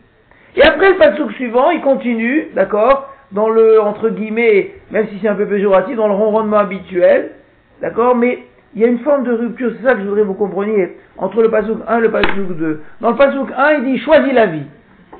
Et 0.56 0.62
après 0.62 0.90
le 0.90 0.96
passouk 0.99 1.32
suivant, 1.32 1.70
il 1.70 1.81
continue, 1.81 2.49
d'accord, 2.54 3.08
dans 3.32 3.49
le, 3.49 3.81
entre 3.81 4.10
guillemets, 4.10 4.72
même 4.90 5.08
si 5.08 5.19
c'est 5.20 5.28
un 5.28 5.34
peu 5.34 5.46
péjoratif, 5.46 5.96
dans 5.96 6.08
le 6.08 6.14
ronronnement 6.14 6.58
habituel, 6.58 7.32
d'accord, 7.81 8.14
mais 8.14 8.40
il 8.75 8.82
y 8.82 8.84
a 8.84 8.88
une 8.88 9.00
forme 9.00 9.25
de 9.25 9.32
rupture, 9.32 9.72
c'est 9.76 9.87
ça 9.87 9.94
que 9.94 10.00
je 10.00 10.04
voudrais 10.04 10.22
que 10.22 10.26
vous 10.26 10.34
compreniez, 10.34 10.96
entre 11.19 11.43
le 11.43 11.50
passouk 11.50 11.78
1 11.87 11.99
et 11.99 12.00
le 12.00 12.10
passouk 12.10 12.56
2. 12.56 12.82
Dans 13.00 13.10
le 13.10 13.16
passouk 13.16 13.49
1, 13.56 13.72
il 13.72 13.84
dit, 13.84 13.99
choisis 13.99 14.32
la 14.32 14.46
vie. 14.46 14.66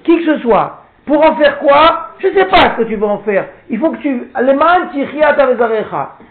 Qui 0.05 0.25
que 0.25 0.35
ce 0.35 0.39
soit. 0.41 0.85
Pour 1.07 1.25
en 1.25 1.37
faire 1.37 1.59
quoi? 1.59 2.11
Je 2.19 2.29
sais 2.29 2.45
pas 2.47 2.77
ce 2.77 2.83
que 2.83 2.89
tu 2.89 2.97
vas 2.97 3.09
en 3.09 3.19
faire. 3.19 3.47
Il 3.69 3.79
faut 3.79 3.91
que 3.91 3.99
tu... 3.99 4.31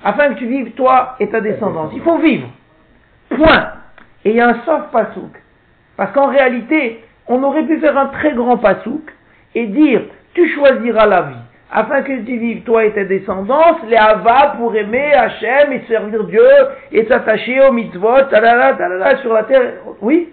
Afin 0.04 0.30
que 0.30 0.40
tu 0.40 0.46
vives 0.46 0.72
toi 0.72 1.16
et 1.20 1.30
ta 1.30 1.42
descendance. 1.42 1.92
Il 1.94 2.02
faut 2.02 2.18
vivre. 2.18 2.48
Point. 3.30 3.68
Et 4.24 4.32
il 4.32 4.36
y 4.36 4.42
a 4.42 4.50
un 4.50 4.62
sauf 4.66 4.84
pasouk. 4.92 5.32
Parce 5.98 6.12
qu'en 6.14 6.28
réalité, 6.28 7.04
on 7.28 7.42
aurait 7.44 7.64
pu 7.64 7.80
faire 7.80 7.98
un 7.98 8.08
très 8.08 8.34
grand 8.34 8.58
pasouk 8.58 9.02
et 9.56 9.68
dire, 9.68 10.02
tu 10.34 10.48
choisiras 10.50 11.06
la 11.06 11.22
vie, 11.24 11.36
afin 11.72 12.02
que 12.02 12.14
tu 12.22 12.38
vives 12.38 12.64
toi 12.64 12.86
et 12.86 12.92
ta 12.92 13.04
descendance, 13.06 13.78
les 13.88 13.96
havas 13.98 14.56
pour 14.58 14.76
aimer 14.76 15.14
Hachem 15.14 15.72
et 15.74 15.82
servir 15.88 16.24
Dieu 16.26 16.48
et 16.92 17.06
s'attacher 17.06 17.62
aux 17.62 17.72
mitzvot, 17.72 18.24
talala, 18.30 18.74
talala, 18.74 19.18
sur 19.18 19.34
la 19.34 19.44
terre. 19.44 19.74
Oui, 20.02 20.30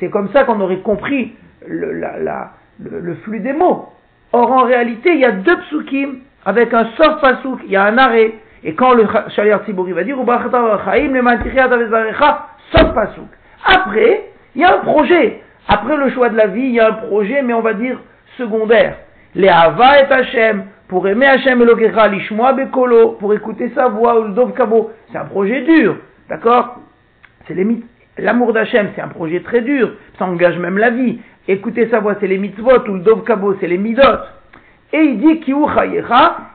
c'est- 0.00 0.08
comme 0.10 0.30
ça 0.32 0.44
qu'on 0.44 0.60
aurait 0.60 0.78
compris 0.78 1.34
le, 1.66 1.92
la- 1.92 2.18
la- 2.18 2.50
le- 2.82 3.00
le 3.00 3.14
flux 3.16 3.40
des 3.40 3.52
mots. 3.52 3.88
Or, 4.32 4.52
en 4.52 4.62
réalité, 4.64 5.12
il 5.12 5.20
y 5.20 5.24
a 5.24 5.32
deux 5.32 5.56
psukim 5.60 6.18
avec 6.44 6.72
un 6.74 6.86
sauf 6.96 7.20
pasouk, 7.20 7.60
il 7.64 7.70
y 7.72 7.76
a 7.76 7.84
un 7.84 7.98
arrêt. 7.98 8.34
Et 8.64 8.74
quand 8.74 8.92
le 8.92 9.04
Shaliar 9.28 9.62
Tzibouri 9.64 9.92
va 9.92 10.04
dire, 10.04 10.16
vachaim, 10.22 11.12
le 11.12 12.12
sauf 12.72 12.94
pasouk. 12.94 13.28
Après, 13.64 14.24
il 14.54 14.62
y 14.62 14.64
a 14.64 14.74
un 14.74 14.78
projet. 14.78 15.42
Après 15.68 15.96
le 15.96 16.10
choix 16.10 16.30
de 16.30 16.36
la 16.36 16.46
vie, 16.46 16.62
il 16.62 16.72
y 16.72 16.80
a 16.80 16.88
un 16.88 16.92
projet, 16.94 17.42
mais 17.42 17.52
on 17.52 17.60
va 17.60 17.74
dire 17.74 17.98
secondaire. 18.38 18.96
Les 19.34 19.48
Hava 19.48 20.00
et 20.00 20.12
Hachem, 20.12 20.64
pour 20.88 21.06
aimer 21.06 21.26
Hachem 21.26 21.60
Elokecha, 21.60 22.08
l'Ishmoa 22.08 22.54
Bekolo, 22.54 23.12
pour 23.20 23.34
écouter 23.34 23.70
sa 23.74 23.88
voix, 23.88 24.18
ou 24.18 24.24
le 24.24 24.30
Dov 24.30 24.54
Kabo. 24.54 24.90
C'est 25.12 25.18
un 25.18 25.26
projet 25.26 25.62
dur, 25.62 25.98
d'accord? 26.30 26.80
C'est 27.46 27.56
L'amour 28.16 28.52
d'Hachem, 28.52 28.88
c'est 28.96 29.02
un 29.02 29.08
projet 29.08 29.40
très 29.40 29.60
dur, 29.60 29.92
ça 30.18 30.24
engage 30.24 30.58
même 30.58 30.78
la 30.78 30.90
vie. 30.90 31.20
Écouter 31.46 31.88
sa 31.90 32.00
voix, 32.00 32.16
c'est 32.18 32.26
les 32.26 32.38
mitzvot, 32.38 32.88
ou 32.88 32.94
le 32.94 33.00
Dov 33.00 33.22
Kabo, 33.24 33.54
c'est 33.60 33.68
les 33.68 33.78
midot. 33.78 34.02
Et 34.92 35.02
il 35.02 35.20
dit 35.20 35.40
Kiou 35.40 35.68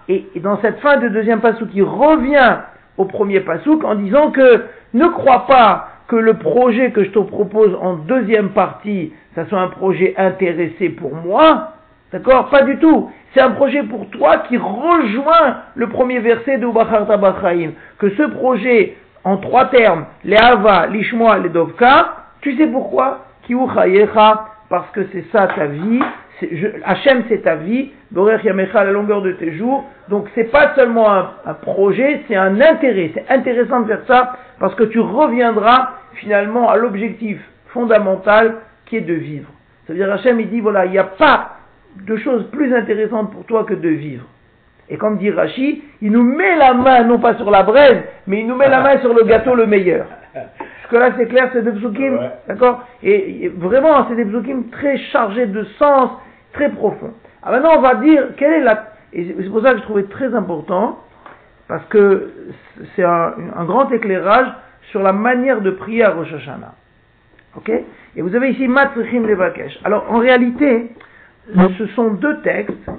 et 0.10 0.26
dans 0.42 0.60
cette 0.62 0.80
fin 0.80 0.98
de 0.98 1.08
deuxième 1.10 1.40
pasouk, 1.40 1.70
il 1.74 1.84
revient 1.84 2.58
au 2.98 3.06
premier 3.06 3.42
pasouk 3.42 3.84
en 3.84 3.96
disant 3.96 4.32
que 4.32 4.64
ne 4.94 5.08
crois 5.08 5.46
pas 5.46 5.90
que 6.14 6.20
le 6.20 6.36
projet 6.36 6.92
que 6.92 7.04
je 7.04 7.10
te 7.10 7.18
propose 7.18 7.76
en 7.82 7.96
deuxième 7.96 8.50
partie, 8.50 9.12
ça 9.34 9.48
soit 9.48 9.60
un 9.60 9.70
projet 9.70 10.14
intéressé 10.16 10.90
pour 10.90 11.16
moi, 11.16 11.70
d'accord? 12.12 12.50
Pas 12.52 12.62
du 12.62 12.78
tout. 12.78 13.10
C'est 13.34 13.42
un 13.42 13.50
projet 13.50 13.82
pour 13.82 14.08
toi 14.12 14.38
qui 14.48 14.56
rejoint 14.56 15.58
le 15.74 15.88
premier 15.88 16.20
verset 16.20 16.60
de 16.60 16.68
Ubacharta 16.68 17.18
Bachaim. 17.18 17.72
Que 17.98 18.12
ce 18.12 18.22
projet, 18.30 18.96
en 19.24 19.38
trois 19.38 19.66
termes, 19.72 20.06
les 20.24 20.38
Hava, 20.38 20.86
l'Ishmoa, 20.86 21.40
les 21.40 21.50
Dovka, 21.50 22.14
tu 22.42 22.56
sais 22.58 22.68
pourquoi? 22.68 23.26
Chayecha, 23.48 24.46
parce 24.70 24.92
que 24.92 25.08
c'est 25.12 25.26
ça 25.32 25.48
ta 25.48 25.66
vie, 25.66 26.00
je- 26.52 26.68
Hachem 26.86 27.24
c'est 27.30 27.44
ta 27.44 27.56
vie, 27.56 27.92
Borech 28.12 28.44
Yamecha 28.44 28.84
la 28.84 28.92
longueur 28.92 29.22
de 29.22 29.32
tes 29.34 29.54
jours, 29.54 29.86
donc 30.10 30.28
c'est 30.36 30.52
pas 30.52 30.74
seulement 30.76 31.12
un, 31.12 31.32
un 31.46 31.54
projet, 31.54 32.22
c'est 32.28 32.36
un 32.36 32.60
intérêt, 32.62 33.12
c'est 33.14 33.26
intéressant 33.32 33.82
de 33.82 33.88
faire 33.88 34.02
ça, 34.08 34.38
parce 34.60 34.76
que 34.76 34.84
tu 34.84 35.00
reviendras 35.00 35.92
finalement 36.14 36.70
à 36.70 36.78
l'objectif 36.78 37.40
fondamental 37.68 38.56
qui 38.86 38.98
est 38.98 39.02
de 39.02 39.14
vivre. 39.14 39.50
C'est-à-dire 39.86 40.12
Hachem 40.12 40.40
il 40.40 40.50
dit 40.50 40.60
voilà, 40.62 40.86
il 40.86 40.92
n'y 40.92 40.98
a 40.98 41.04
pas 41.04 41.58
de 42.06 42.16
chose 42.18 42.50
plus 42.52 42.74
intéressante 42.74 43.32
pour 43.32 43.46
toi 43.46 43.64
que 43.66 43.74
de 43.74 43.90
vivre. 43.90 44.26
Et 44.90 44.98
comme 44.98 45.18
dit 45.18 45.32
Rashi, 45.32 45.82
il 46.02 46.12
nous 46.12 46.24
met 46.24 46.58
la 46.58 46.74
main 46.74 47.04
non 47.04 47.18
pas 47.18 47.36
sur 47.36 47.50
la 47.50 47.64
braise, 47.64 48.02
mais 48.28 48.42
il 48.42 48.48
nous 48.48 48.56
met 48.56 48.68
la 48.70 48.82
main 48.82 49.00
sur 49.00 49.14
le 49.14 49.24
gâteau 49.24 49.56
le 49.56 49.66
meilleur. 49.66 50.06
Jusque 50.82 50.92
là 50.94 51.10
c'est 51.18 51.28
clair, 51.28 51.50
c'est 51.54 51.64
des 51.64 51.72
psukim, 51.72 52.14
Ouais. 52.18 52.30
d'accord? 52.48 52.86
Et, 53.02 53.46
et 53.46 53.48
vraiment, 53.50 54.06
c'est 54.10 54.16
des 54.16 54.26
psukim 54.26 54.70
très 54.72 54.98
chargés 54.98 55.46
de 55.46 55.64
sens, 55.80 56.10
très 56.54 56.70
profonds. 56.70 57.14
Alors 57.42 57.62
maintenant, 57.62 57.78
on 57.78 57.82
va 57.82 57.96
dire 57.96 58.36
quelle 58.38 58.54
est 58.54 58.62
la... 58.62 58.94
Et 59.12 59.36
c'est 59.38 59.50
pour 59.50 59.62
ça 59.62 59.74
que 59.74 59.80
je 59.80 59.84
trouvais 59.84 60.04
très 60.04 60.34
important, 60.34 61.00
parce 61.68 61.86
que 61.86 62.32
c'est 62.96 63.04
un, 63.04 63.34
un 63.56 63.66
grand 63.66 63.92
éclairage 63.92 64.48
sur 64.92 65.04
la 65.04 65.14
manière 65.14 65.62
de 65.62 65.72
prier 65.72 66.04
à 66.04 66.12
Rosh 66.12 66.34
Hashanah. 66.34 66.74
Ok? 67.56 67.70
Et 67.70 68.22
vous 68.22 68.36
avez 68.36 68.50
ici 68.50 68.68
Matzrichim 68.68 69.28
Levakesh. 69.28 69.80
Alors, 69.84 70.12
en 70.12 70.18
réalité, 70.18 70.92
ce 71.78 71.88
sont 71.88 72.14
deux 72.14 72.42
textes 72.42 72.90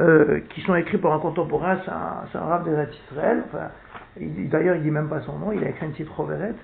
euh, 0.00 0.40
qui 0.50 0.62
sont 0.62 0.74
écrits 0.74 0.98
par 0.98 1.12
un 1.12 1.18
contemporain, 1.18 1.78
c'est 1.84 1.90
un, 1.90 2.24
c'est 2.32 2.38
un 2.38 2.44
rave 2.44 2.64
des 2.64 2.72
Israël, 3.10 3.42
enfin, 3.46 3.68
D'ailleurs, 4.20 4.76
il 4.76 4.82
dit 4.82 4.90
même 4.90 5.08
pas 5.08 5.20
son 5.20 5.38
nom, 5.38 5.52
il 5.52 5.64
a 5.64 5.70
écrit 5.70 5.86
une 5.86 5.92
petite 5.92 6.10
roverette. 6.10 6.56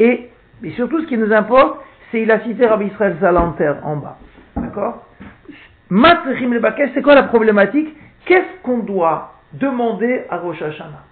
Et, 0.00 0.28
mais 0.60 0.70
surtout, 0.70 1.00
ce 1.00 1.06
qui 1.06 1.16
nous 1.16 1.32
importe, 1.32 1.80
c'est 2.10 2.20
il 2.20 2.30
a 2.30 2.40
cité 2.40 2.66
Rabbi 2.66 2.86
Israël 2.86 3.16
Salanter 3.20 3.74
en 3.84 3.96
bas. 3.96 4.18
D'accord? 4.56 5.05
C'est 6.94 7.02
quoi 7.02 7.14
la 7.14 7.24
problématique? 7.24 7.94
Qu'est-ce 8.24 8.62
qu'on 8.62 8.78
doit 8.78 9.34
demander 9.52 10.24
à 10.28 10.38
Rosh 10.38 10.60
Hashanah? 10.60 11.04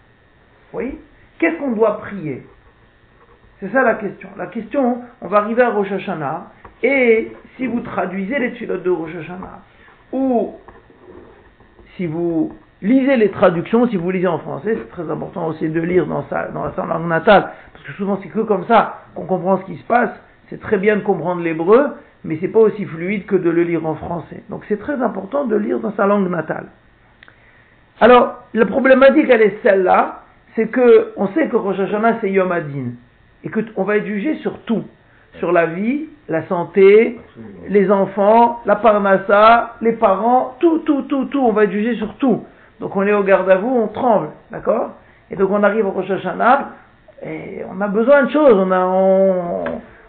Oui 0.72 0.98
Qu'est-ce 1.38 1.56
qu'on 1.58 1.72
doit 1.72 1.98
prier? 1.98 2.46
C'est 3.60 3.70
ça 3.72 3.82
la 3.82 3.94
question. 3.94 4.28
La 4.36 4.46
question, 4.46 5.02
on 5.20 5.28
va 5.28 5.38
arriver 5.38 5.62
à 5.62 5.70
Rosh 5.70 5.90
Hashanah, 5.92 6.50
et 6.82 7.32
si 7.56 7.66
vous 7.66 7.80
traduisez 7.80 8.38
les 8.38 8.52
tuilotes 8.52 8.82
de 8.82 8.90
Rosh 8.90 9.14
Hashanah, 9.14 9.62
ou 10.12 10.56
si 11.96 12.06
vous 12.06 12.52
lisez 12.82 13.16
les 13.16 13.30
traductions, 13.30 13.88
si 13.88 13.96
vous 13.96 14.10
lisez 14.10 14.26
en 14.26 14.38
français, 14.38 14.76
c'est 14.76 14.90
très 14.90 15.10
important 15.10 15.46
aussi 15.46 15.68
de 15.68 15.80
lire 15.80 16.06
dans, 16.06 16.24
sa, 16.28 16.48
dans 16.48 16.72
sa 16.74 16.84
langue 16.84 17.06
natale, 17.06 17.52
parce 17.72 17.84
que 17.84 17.92
souvent 17.92 18.18
c'est 18.22 18.28
que 18.28 18.40
comme 18.40 18.66
ça 18.66 19.04
qu'on 19.14 19.26
comprend 19.26 19.58
ce 19.58 19.64
qui 19.64 19.76
se 19.76 19.84
passe. 19.84 20.10
C'est 20.50 20.60
très 20.60 20.76
bien 20.76 20.96
de 20.96 21.00
comprendre 21.00 21.40
l'hébreu, 21.40 21.94
mais 22.24 22.38
c'est 22.40 22.48
pas 22.48 22.60
aussi 22.60 22.84
fluide 22.86 23.26
que 23.26 23.36
de 23.36 23.50
le 23.50 23.62
lire 23.62 23.86
en 23.86 23.94
français. 23.94 24.42
Donc 24.48 24.64
c'est 24.68 24.78
très 24.78 25.00
important 25.02 25.44
de 25.44 25.56
lire 25.56 25.78
dans 25.80 25.92
sa 25.92 26.06
langue 26.06 26.28
natale. 26.28 26.66
Alors, 28.00 28.42
la 28.54 28.66
problématique, 28.66 29.26
elle 29.30 29.42
est 29.42 29.58
celle-là, 29.62 30.22
c'est 30.56 30.68
que 30.68 31.12
on 31.16 31.28
sait 31.28 31.48
que 31.48 31.56
Rosh 31.56 31.78
Hashanah 31.78 32.18
c'est 32.20 32.30
Yom 32.30 32.50
Adin, 32.50 32.92
et 33.44 33.50
qu'on 33.50 33.84
va 33.84 33.98
être 33.98 34.06
jugé 34.06 34.36
sur 34.36 34.58
tout, 34.60 34.84
sur 35.38 35.52
la 35.52 35.66
vie, 35.66 36.06
la 36.28 36.46
santé, 36.46 37.20
les 37.68 37.90
enfants, 37.90 38.60
la 38.64 38.76
parnassa, 38.76 39.74
les 39.80 39.92
parents, 39.92 40.56
tout, 40.60 40.78
tout, 40.80 41.02
tout, 41.02 41.26
tout, 41.26 41.40
on 41.40 41.52
va 41.52 41.64
être 41.64 41.72
jugé 41.72 41.94
sur 41.96 42.14
tout. 42.16 42.44
Donc 42.80 42.96
on 42.96 43.02
est 43.02 43.12
au 43.12 43.22
garde 43.22 43.48
à 43.50 43.56
vous, 43.56 43.68
on 43.68 43.88
tremble, 43.88 44.28
d'accord? 44.50 44.92
Et 45.30 45.36
donc 45.36 45.50
on 45.50 45.62
arrive 45.62 45.86
au 45.86 45.90
Rosh 45.90 46.10
Hashanah, 46.10 46.70
et 47.22 47.62
on 47.70 47.80
a 47.80 47.88
besoin 47.88 48.24
de 48.24 48.30
choses, 48.30 48.54
on 48.54 48.70
a, 48.70 48.84
on, 48.86 49.64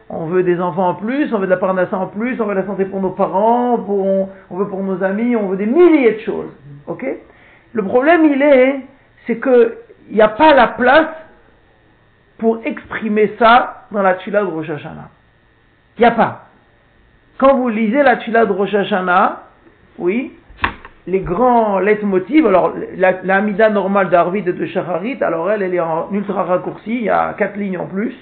veut 0.09 0.43
des 0.43 0.59
enfants 0.59 0.89
en 0.89 0.93
plus, 0.95 1.33
on 1.33 1.39
veut 1.39 1.47
de 1.47 1.51
la 1.51 1.57
parnassa 1.57 1.97
en 1.97 2.07
plus, 2.07 2.39
on 2.39 2.45
veut 2.45 2.53
la 2.53 2.65
santé 2.65 2.85
pour 2.85 3.01
nos 3.01 3.12
parents, 3.12 3.77
pour, 3.79 4.05
on, 4.05 4.57
veut 4.57 4.67
pour 4.67 4.83
nos 4.83 5.01
amis, 5.03 5.35
on 5.35 5.47
veut 5.47 5.57
des 5.57 5.65
milliers 5.65 6.13
de 6.13 6.19
choses, 6.19 6.51
ok? 6.88 7.05
Le 7.74 7.83
problème 7.83 8.25
il 8.25 8.41
est, 8.41 8.81
c'est 9.25 9.38
que 9.38 9.77
il 10.09 10.15
n'y 10.15 10.21
a 10.21 10.29
pas 10.29 10.53
la 10.53 10.67
place 10.67 11.09
pour 12.38 12.59
exprimer 12.63 13.33
ça 13.39 13.88
dans 13.91 14.03
la 14.03 14.15
Tula 14.15 14.41
de 14.41 14.47
Rosh 14.47 14.69
Hashanah. 14.69 15.09
Il 15.97 16.01
n'y 16.01 16.07
a 16.07 16.12
pas. 16.12 16.50
Quand 17.39 17.55
vous 17.55 17.69
lisez 17.69 18.03
la 18.03 18.17
Tula 18.17 18.45
de 18.45 18.51
Rosh 18.51 18.74
Hashanah, 18.74 19.43
oui, 19.97 20.33
les 21.07 21.19
grands 21.19 21.79
leitmotivs, 21.79 22.45
alors 22.45 22.74
la, 22.97 23.21
la 23.24 23.69
normale 23.69 24.09
d'Arvid 24.09 24.47
et 24.47 24.53
de 24.53 24.65
Shacharit, 24.65 25.21
alors 25.21 25.51
elle, 25.51 25.62
elle 25.62 25.74
est 25.74 25.79
en 25.79 26.09
ultra 26.12 26.43
raccourci, 26.43 26.95
il 26.95 27.03
y 27.03 27.09
a 27.09 27.33
quatre 27.33 27.57
lignes 27.57 27.77
en 27.77 27.85
plus, 27.85 28.13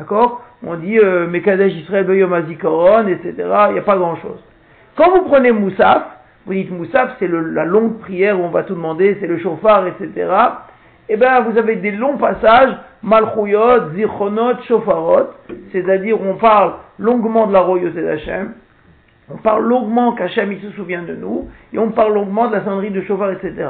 d'accord? 0.00 0.42
On 0.66 0.74
dit 0.74 0.98
euh, 0.98 1.28
Mekadesh 1.28 1.72
Israël 1.74 2.06
Beyom 2.06 2.34
etc., 2.34 3.32
il 3.68 3.72
n'y 3.72 3.78
a 3.78 3.82
pas 3.82 3.96
grand 3.96 4.16
chose. 4.16 4.42
Quand 4.96 5.10
vous 5.10 5.22
prenez 5.22 5.52
Moussaf, 5.52 6.02
vous 6.46 6.54
dites 6.54 6.70
Moussaf, 6.70 7.16
c'est 7.18 7.28
la 7.28 7.64
longue 7.64 7.98
prière 8.00 8.40
où 8.40 8.44
on 8.44 8.48
va 8.48 8.64
tout 8.64 8.74
demander, 8.74 9.16
c'est 9.20 9.26
le 9.26 9.38
chauffard, 9.38 9.86
etc., 9.86 10.28
eh 11.12 11.16
bien, 11.16 11.40
vous 11.40 11.58
avez 11.58 11.76
des 11.76 11.90
longs 11.90 12.18
passages, 12.18 12.76
Malchouyot, 13.02 13.94
Zichonot, 13.94 14.62
Shofarot, 14.68 15.30
c'est-à-dire 15.72 16.20
on 16.20 16.34
parle 16.34 16.74
longuement 16.98 17.46
de 17.46 17.52
la 17.52 17.60
royauté 17.60 18.02
d'Hachem, 18.02 18.52
on 19.32 19.38
parle 19.38 19.64
longuement 19.64 20.12
qu'Hachem 20.12 20.52
il 20.52 20.60
se 20.60 20.70
souvient 20.76 21.02
de 21.02 21.14
nous, 21.14 21.48
et 21.72 21.78
on 21.78 21.90
parle 21.90 22.14
longuement 22.14 22.48
de 22.48 22.54
la 22.54 22.64
cendrie 22.64 22.90
de 22.90 23.02
Shofar, 23.02 23.32
etc. 23.32 23.68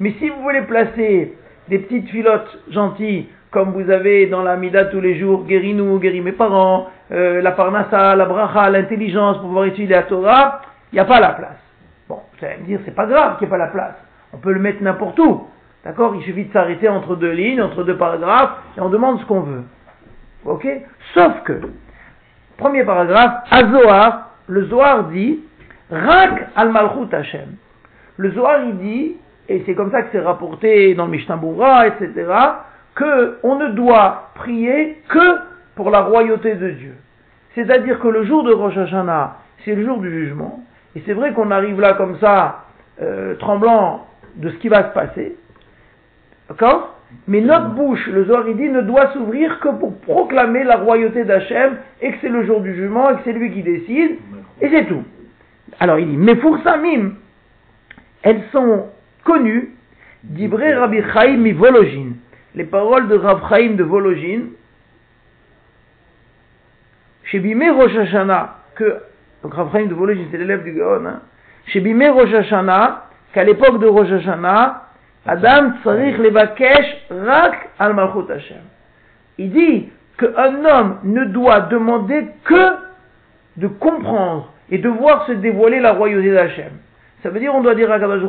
Mais 0.00 0.14
si 0.18 0.30
vous 0.30 0.42
voulez 0.42 0.62
placer 0.62 1.34
des 1.68 1.78
petites 1.78 2.08
filottes 2.08 2.58
gentilles, 2.70 3.28
comme 3.50 3.72
vous 3.72 3.90
avez 3.90 4.26
dans 4.26 4.42
la 4.42 4.56
Mida 4.56 4.84
tous 4.86 5.00
les 5.00 5.18
jours, 5.18 5.44
guéris 5.44 5.74
nous, 5.74 5.98
guéris 5.98 6.20
mes 6.20 6.32
parents, 6.32 6.88
euh, 7.10 7.42
la 7.42 7.52
parnassa, 7.52 8.14
la 8.14 8.24
bracha, 8.24 8.70
l'intelligence 8.70 9.38
pour 9.38 9.46
pouvoir 9.46 9.64
étudier 9.64 9.96
la 9.96 10.04
Torah, 10.04 10.60
il 10.92 10.96
n'y 10.96 11.00
a 11.00 11.04
pas 11.04 11.20
la 11.20 11.30
place. 11.30 11.58
Bon, 12.08 12.20
vous 12.32 12.46
allez 12.46 12.58
me 12.58 12.66
dire, 12.66 12.80
c'est 12.84 12.94
pas 12.94 13.06
grave 13.06 13.38
qu'il 13.38 13.48
n'y 13.48 13.54
ait 13.54 13.58
pas 13.58 13.64
la 13.64 13.70
place. 13.70 13.94
On 14.32 14.38
peut 14.38 14.52
le 14.52 14.60
mettre 14.60 14.82
n'importe 14.82 15.18
où. 15.18 15.48
D'accord? 15.84 16.14
Il 16.14 16.22
suffit 16.22 16.44
de 16.44 16.52
s'arrêter 16.52 16.88
entre 16.88 17.16
deux 17.16 17.32
lignes, 17.32 17.62
entre 17.62 17.82
deux 17.82 17.96
paragraphes, 17.96 18.52
et 18.76 18.80
on 18.80 18.88
demande 18.88 19.20
ce 19.20 19.26
qu'on 19.26 19.40
veut. 19.40 19.64
Ok? 20.44 20.66
Sauf 21.14 21.42
que, 21.44 21.60
premier 22.56 22.84
paragraphe, 22.84 23.44
Azoar, 23.50 24.30
le 24.46 24.64
Zohar 24.66 25.04
dit, 25.04 25.40
Rak 25.90 26.48
al 26.54 26.70
Malchut 26.70 27.12
Hashem. 27.12 27.56
Le 28.16 28.30
Zohar, 28.32 28.60
il 28.64 28.78
dit, 28.78 29.16
et 29.48 29.64
c'est 29.66 29.74
comme 29.74 29.90
ça 29.90 30.02
que 30.02 30.08
c'est 30.12 30.20
rapporté 30.20 30.94
dans 30.94 31.06
le 31.06 31.10
Mishnah 31.10 31.40
etc., 31.86 32.26
que 32.94 33.38
on 33.42 33.56
ne 33.56 33.68
doit 33.68 34.30
prier 34.34 35.02
que 35.08 35.38
pour 35.74 35.90
la 35.90 36.00
royauté 36.02 36.54
de 36.54 36.70
Dieu. 36.70 36.94
C'est-à-dire 37.54 37.98
que 38.00 38.08
le 38.08 38.24
jour 38.24 38.42
de 38.44 38.52
Rosh 38.52 38.76
Hashanah, 38.76 39.36
c'est 39.64 39.74
le 39.74 39.84
jour 39.84 39.98
du 39.98 40.10
jugement, 40.10 40.62
et 40.94 41.02
c'est 41.06 41.12
vrai 41.12 41.32
qu'on 41.32 41.50
arrive 41.50 41.80
là 41.80 41.94
comme 41.94 42.18
ça, 42.18 42.64
euh, 43.02 43.34
tremblant 43.36 44.06
de 44.36 44.50
ce 44.50 44.56
qui 44.56 44.68
va 44.68 44.88
se 44.88 44.94
passer, 44.94 45.36
D'accord? 46.48 46.96
Mais 47.28 47.40
notre 47.40 47.70
bouche, 47.70 48.06
le 48.08 48.24
Zohar 48.24 48.44
dit, 48.44 48.68
ne 48.68 48.82
doit 48.82 49.12
s'ouvrir 49.12 49.60
que 49.60 49.68
pour 49.68 50.00
proclamer 50.00 50.64
la 50.64 50.76
royauté 50.78 51.24
d'Hachem 51.24 51.76
et 52.00 52.10
que 52.10 52.16
c'est 52.20 52.28
le 52.28 52.44
jour 52.44 52.60
du 52.60 52.74
jugement 52.74 53.10
et 53.10 53.14
que 53.14 53.20
c'est 53.24 53.32
lui 53.32 53.52
qui 53.52 53.62
décide. 53.62 54.16
Et 54.60 54.68
c'est 54.68 54.86
tout. 54.86 55.02
Alors 55.78 55.98
il 55.98 56.08
dit, 56.08 56.16
mais 56.16 56.34
pour 56.34 56.58
Samim, 56.62 57.14
elles 58.22 58.42
sont 58.52 58.86
connues 59.24 59.70
d'Ibré 60.24 60.74
Rabbi 60.74 61.02
Chaim 61.12 61.52
Vologin. 61.54 62.09
Les 62.54 62.64
paroles 62.64 63.08
de 63.08 63.16
Rav 63.16 63.40
de 63.76 63.82
Vologin, 63.84 64.42
chez 67.24 67.38
Bimé 67.38 67.68
que, 68.74 68.96
donc 69.42 69.54
Rav 69.54 69.72
de 69.88 69.94
Vologin, 69.94 70.24
c'est 70.30 70.38
l'élève 70.38 70.64
du 70.64 70.72
Gaon, 70.72 71.06
hein, 71.06 71.20
chez 71.66 71.80
Bimé 71.80 72.08
Rosh 72.08 72.30
qu'à 73.32 73.44
l'époque 73.44 73.78
de 73.80 73.86
Rosh 73.86 74.10
Hashanah, 74.10 74.90
Adam 75.26 75.72
tsarich 75.82 76.18
levakesh 76.18 77.06
rak 77.10 77.70
al 77.78 77.94
malchut 77.94 78.30
Hashem. 78.32 78.62
Il 79.38 79.52
dit 79.52 79.88
qu'un 80.18 80.64
homme 80.64 80.98
ne 81.04 81.24
doit 81.26 81.60
demander 81.62 82.26
que 82.44 82.76
de 83.56 83.66
comprendre 83.68 84.52
et 84.70 84.78
de 84.78 84.88
voir 84.88 85.26
se 85.26 85.32
dévoiler 85.32 85.80
la 85.80 85.92
royauté 85.92 86.32
d'Hachem. 86.32 86.72
Ça 87.22 87.30
veut 87.30 87.38
dire 87.38 87.54
on 87.54 87.60
doit 87.60 87.74
dire 87.74 87.90
à 87.92 88.00
Kadosh 88.00 88.22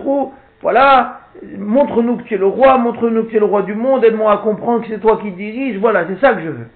voilà, 0.62 1.22
montre-nous 1.58 2.18
que 2.18 2.24
tu 2.24 2.36
es 2.36 2.38
le 2.38 2.46
roi, 2.46 2.78
montre-nous 2.78 3.24
que 3.24 3.30
tu 3.30 3.38
es 3.38 3.40
le 3.40 3.46
roi 3.46 3.64
du 3.64 3.74
monde, 3.74 4.04
aide-moi 4.04 4.32
à 4.32 4.38
comprendre 4.38 4.82
que 4.82 4.90
c'est 4.90 5.00
toi 5.00 5.20
qui 5.22 5.32
diriges, 5.32 5.78
voilà, 5.78 6.06
c'est 6.08 6.20
ça 6.20 6.34
que 6.34 6.42
je 6.42 6.50
veux. 6.50 6.68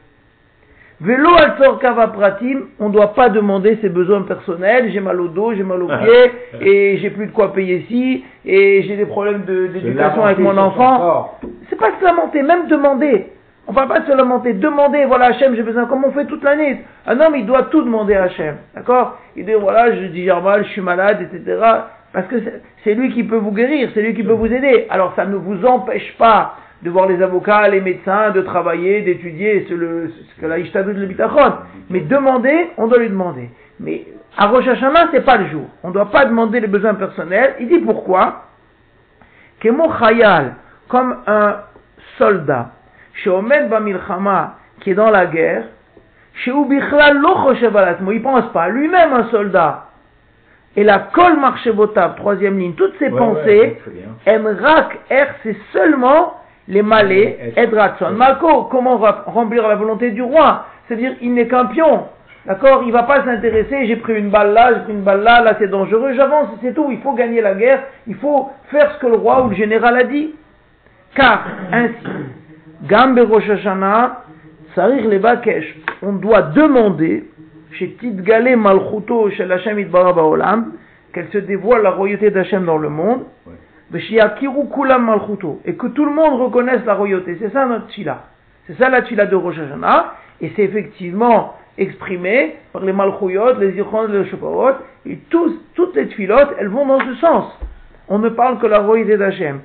Vélo 1.01 1.29
al 1.35 1.77
kava 1.79 2.07
pratim, 2.07 2.67
on 2.79 2.87
ne 2.87 2.93
doit 2.93 3.13
pas 3.13 3.27
demander 3.27 3.77
ses 3.81 3.89
besoins 3.89 4.21
personnels, 4.21 4.91
j'ai 4.93 5.01
mal 5.01 5.19
au 5.19 5.27
dos, 5.27 5.53
j'ai 5.53 5.63
mal 5.63 5.83
aux 5.83 5.89
ah. 5.91 5.97
pieds, 5.97 6.31
et 6.61 6.97
j'ai 6.97 7.09
plus 7.09 7.27
de 7.27 7.31
quoi 7.31 7.53
payer 7.53 7.79
ici, 7.79 8.23
et 8.45 8.81
j'ai 8.83 8.95
des 8.95 9.05
problèmes 9.05 9.43
d'éducation 9.43 10.23
avec 10.23 10.39
mon 10.39 10.57
enfant. 10.57 11.37
C'est 11.69 11.77
pas 11.77 11.91
se 11.99 12.03
lamenter, 12.03 12.41
même 12.43 12.67
demander. 12.67 13.27
On 13.67 13.71
ne 13.71 13.75
parle 13.75 13.89
pas 13.89 13.99
de 13.99 14.05
se 14.05 14.15
lamenter, 14.15 14.53
demander, 14.53 15.05
voilà 15.05 15.25
Hachem, 15.27 15.55
j'ai 15.55 15.63
besoin, 15.63 15.85
comme 15.85 16.05
on 16.05 16.11
fait 16.11 16.25
toute 16.25 16.43
l'année. 16.43 16.81
Un 17.07 17.19
homme, 17.19 17.35
il 17.35 17.45
doit 17.45 17.63
tout 17.63 17.81
demander 17.81 18.13
à 18.13 18.23
Hachem, 18.23 18.55
d'accord? 18.73 19.17
Il 19.35 19.45
dit, 19.45 19.53
voilà, 19.53 19.93
je 19.95 20.05
dis 20.05 20.27
mal, 20.27 20.63
je 20.63 20.69
suis 20.69 20.81
malade, 20.81 21.17
etc. 21.21 21.59
Parce 22.15 22.27
que 22.27 22.37
c'est 22.85 22.93
lui 22.93 23.11
qui 23.11 23.25
peut 23.25 23.35
vous 23.35 23.51
guérir, 23.51 23.89
c'est 23.93 24.01
lui 24.01 24.13
qui 24.13 24.23
peut 24.23 24.31
vous 24.31 24.45
aider. 24.45 24.87
Alors 24.89 25.11
ça 25.17 25.25
ne 25.25 25.35
vous 25.35 25.65
empêche 25.65 26.15
pas 26.17 26.55
de 26.81 26.89
voir 26.89 27.07
les 27.07 27.21
avocats, 27.21 27.67
les 27.67 27.81
médecins, 27.81 28.29
de 28.29 28.39
travailler, 28.39 29.01
d'étudier, 29.01 29.67
ce, 29.69 29.73
que 30.39 30.45
la 30.45 30.59
Ishtadut 30.59 30.93
le 30.93 31.07
bitachon. 31.07 31.55
Mais 31.89 31.99
demander, 31.99 32.69
on 32.77 32.87
doit 32.87 32.99
lui 32.99 33.09
demander. 33.09 33.49
Mais 33.81 34.05
à 34.37 34.47
Rosh 34.47 34.65
Hashanah, 34.65 35.09
c'est 35.11 35.25
pas 35.25 35.35
le 35.35 35.47
jour. 35.47 35.65
On 35.83 35.89
ne 35.89 35.93
doit 35.93 36.09
pas 36.09 36.23
demander 36.23 36.61
les 36.61 36.67
besoins 36.67 36.93
personnels. 36.93 37.55
Il 37.59 37.67
dit 37.67 37.79
pourquoi? 37.79 38.45
Kemo 39.59 39.91
Chayal, 39.99 40.55
comme 40.87 41.17
un 41.27 41.63
soldat, 42.17 42.69
chez 43.15 43.29
Omed 43.29 43.67
Bamilchama, 43.67 44.55
qui 44.79 44.91
est 44.91 44.95
dans 44.95 45.11
la 45.11 45.25
guerre, 45.25 45.65
chez 46.35 46.51
Ubichlal 46.51 47.17
Lochoshevalatmo, 47.17 48.13
il 48.13 48.21
pense 48.21 48.53
pas, 48.53 48.69
lui-même 48.69 49.11
un 49.11 49.25
soldat. 49.31 49.84
Et 50.77 50.83
la 50.83 50.99
kol 50.99 51.39
marchevotav, 51.39 52.15
troisième 52.15 52.59
ligne, 52.59 52.73
toutes 52.73 52.97
ces 52.99 53.09
pensées, 53.09 53.77
Emrak 54.25 54.99
Er, 55.09 55.25
c'est 55.43 55.55
seulement 55.71 56.33
les 56.67 56.81
malais, 56.81 57.53
Edratson. 57.55 58.11
Malko, 58.11 58.63
comment 58.65 58.97
remplir 58.97 59.67
la 59.67 59.75
volonté 59.75 60.11
du 60.11 60.21
roi? 60.21 60.65
C'est-à-dire, 60.87 61.13
il 61.21 61.33
n'est 61.33 61.47
qu'un 61.47 61.65
pion. 61.65 62.05
D'accord? 62.45 62.83
Il 62.85 62.91
va 62.91 63.03
pas 63.03 63.23
s'intéresser, 63.23 63.87
j'ai 63.87 63.95
pris 63.95 64.15
une 64.15 64.29
balle 64.29 64.53
là, 64.53 64.73
j'ai 64.73 64.79
pris 64.81 64.93
une 64.93 65.01
balle 65.01 65.21
là, 65.21 65.41
là 65.41 65.55
c'est 65.57 65.69
dangereux, 65.69 66.13
j'avance, 66.13 66.47
c'est 66.61 66.75
tout. 66.75 66.87
Il 66.91 66.99
faut 66.99 67.13
gagner 67.13 67.41
la 67.41 67.55
guerre, 67.55 67.83
il 68.05 68.15
faut 68.15 68.51
faire 68.69 68.91
ce 68.93 68.99
que 68.99 69.07
le 69.07 69.15
roi 69.15 69.43
ou 69.45 69.49
le 69.49 69.55
général 69.55 69.97
a 69.97 70.03
dit. 70.03 70.35
Car, 71.15 71.43
ainsi, 71.71 71.93
Gambe 72.83 73.19
Rosh 73.19 73.49
Hashanah, 73.49 74.23
Sarir 74.75 75.07
Levakesh, 75.07 75.75
on 76.03 76.13
doit 76.13 76.41
demander, 76.41 77.23
chez 77.77 77.91
Tidgale 77.99 78.55
Malchuto, 78.55 79.29
chez 79.31 79.49
Hashem 79.51 79.79
Itbara 79.79 80.13
Baolam, 80.13 80.73
qu'elle 81.13 81.29
se 81.29 81.37
dévoile 81.37 81.83
la 81.83 81.91
royauté 81.91 82.31
d'Hachem 82.31 82.65
dans 82.65 82.77
le 82.77 82.89
monde, 82.89 83.25
Et 83.93 83.97
que 85.75 85.87
tout 85.87 86.05
le 86.05 86.11
monde 86.11 86.41
reconnaisse 86.41 86.83
la 86.85 86.95
royauté. 86.95 87.37
C'est 87.39 87.51
ça 87.51 87.65
notre 87.65 87.89
tchila. 87.89 88.23
C'est 88.67 88.77
ça 88.77 88.89
la 88.89 89.03
tchila 89.03 89.25
de 89.25 89.35
Rosh 89.35 89.57
Hashanah. 89.57 90.13
Et 90.41 90.51
c'est 90.55 90.63
effectivement 90.63 91.55
exprimé 91.77 92.55
par 92.73 92.83
les 92.83 92.91
malchouyot, 92.91 93.59
les 93.59 93.79
ichon, 93.79 94.07
les 94.07 94.25
shopawot. 94.25 94.73
Et 95.05 95.17
tous, 95.29 95.53
toutes 95.75 95.95
les 95.95 96.07
tfilotes, 96.07 96.55
elles 96.59 96.67
vont 96.67 96.85
dans 96.85 96.99
ce 96.99 97.15
sens. 97.15 97.45
On 98.07 98.19
ne 98.19 98.29
parle 98.29 98.59
que 98.59 98.67
la 98.67 98.79
royauté 98.79 99.17
d'Hachem. 99.17 99.61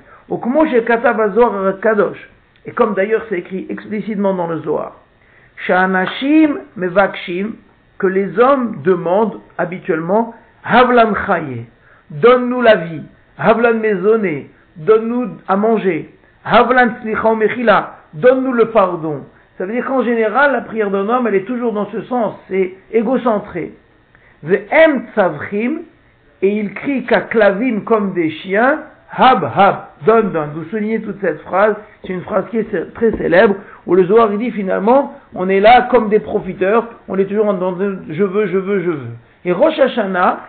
Kadosh. 1.83 2.31
Et 2.67 2.73
comme 2.73 2.95
d'ailleurs 2.95 3.25
c'est 3.29 3.39
écrit 3.39 3.67
explicitement 3.69 4.35
dans 4.35 4.47
le 4.47 4.59
Zohar. 4.59 4.97
Sha'anashim 5.67 6.59
mevakshim, 6.77 7.55
que 8.01 8.07
les 8.07 8.39
hommes 8.41 8.81
demandent 8.83 9.41
habituellement, 9.59 10.35
Havlan 10.65 11.15
chaye, 11.27 11.67
donne-nous 12.11 12.63
la 12.63 12.77
vie, 12.77 13.03
Havlan 13.39 13.75
mezoné, 13.75 14.51
donne-nous 14.77 15.37
à 15.47 15.57
manger, 15.57 16.11
Havlan 16.45 16.95
donne-nous 18.15 18.53
le 18.53 18.71
pardon. 18.71 19.27
Ça 19.59 19.67
veut 19.67 19.75
dire 19.75 19.85
qu'en 19.85 20.03
général, 20.03 20.53
la 20.53 20.63
prière 20.63 20.91
d'un 20.91 21.09
homme, 21.11 21.27
elle 21.27 21.35
est 21.35 21.45
toujours 21.45 21.75
dans 21.75 21.91
ce 21.91 22.01
sens, 22.05 22.35
c'est 22.49 22.75
égocentré. 22.91 23.75
Ve'em 24.43 25.05
tzavchim, 25.15 25.83
et 26.41 26.49
il 26.49 26.73
crie 26.73 27.05
qu'à 27.05 27.21
clavim 27.21 27.81
comme 27.81 28.15
des 28.15 28.31
chiens, 28.31 28.81
Hab, 29.13 29.45
hab, 29.45 29.87
donne, 30.07 30.33
donne. 30.33 30.51
Vous 30.55 30.65
soulignez 30.67 31.01
toute 31.03 31.21
cette 31.21 31.41
phrase, 31.41 31.75
c'est 32.03 32.13
une 32.13 32.23
phrase 32.23 32.45
qui 32.51 32.59
est 32.59 32.95
très 32.95 33.11
célèbre, 33.17 33.57
où 33.87 33.95
le 33.95 34.05
Zohar 34.05 34.31
dit 34.31 34.51
finalement, 34.53 35.15
on 35.35 35.49
est 35.49 35.61
là 35.61 35.89
comme 35.91 36.09
des 36.09 36.21
profiteurs, 36.21 36.87
on 37.09 37.19
est 37.19 37.25
toujours 37.25 37.53
dans 37.55 37.77
je 37.77 38.23
veux, 38.23 38.47
je 38.47 38.59
veux, 38.59 38.81
je 38.83 38.91
veux. 38.91 39.09
Et 39.45 39.53
Rosh 39.53 39.79
Hashanah, 39.79 40.41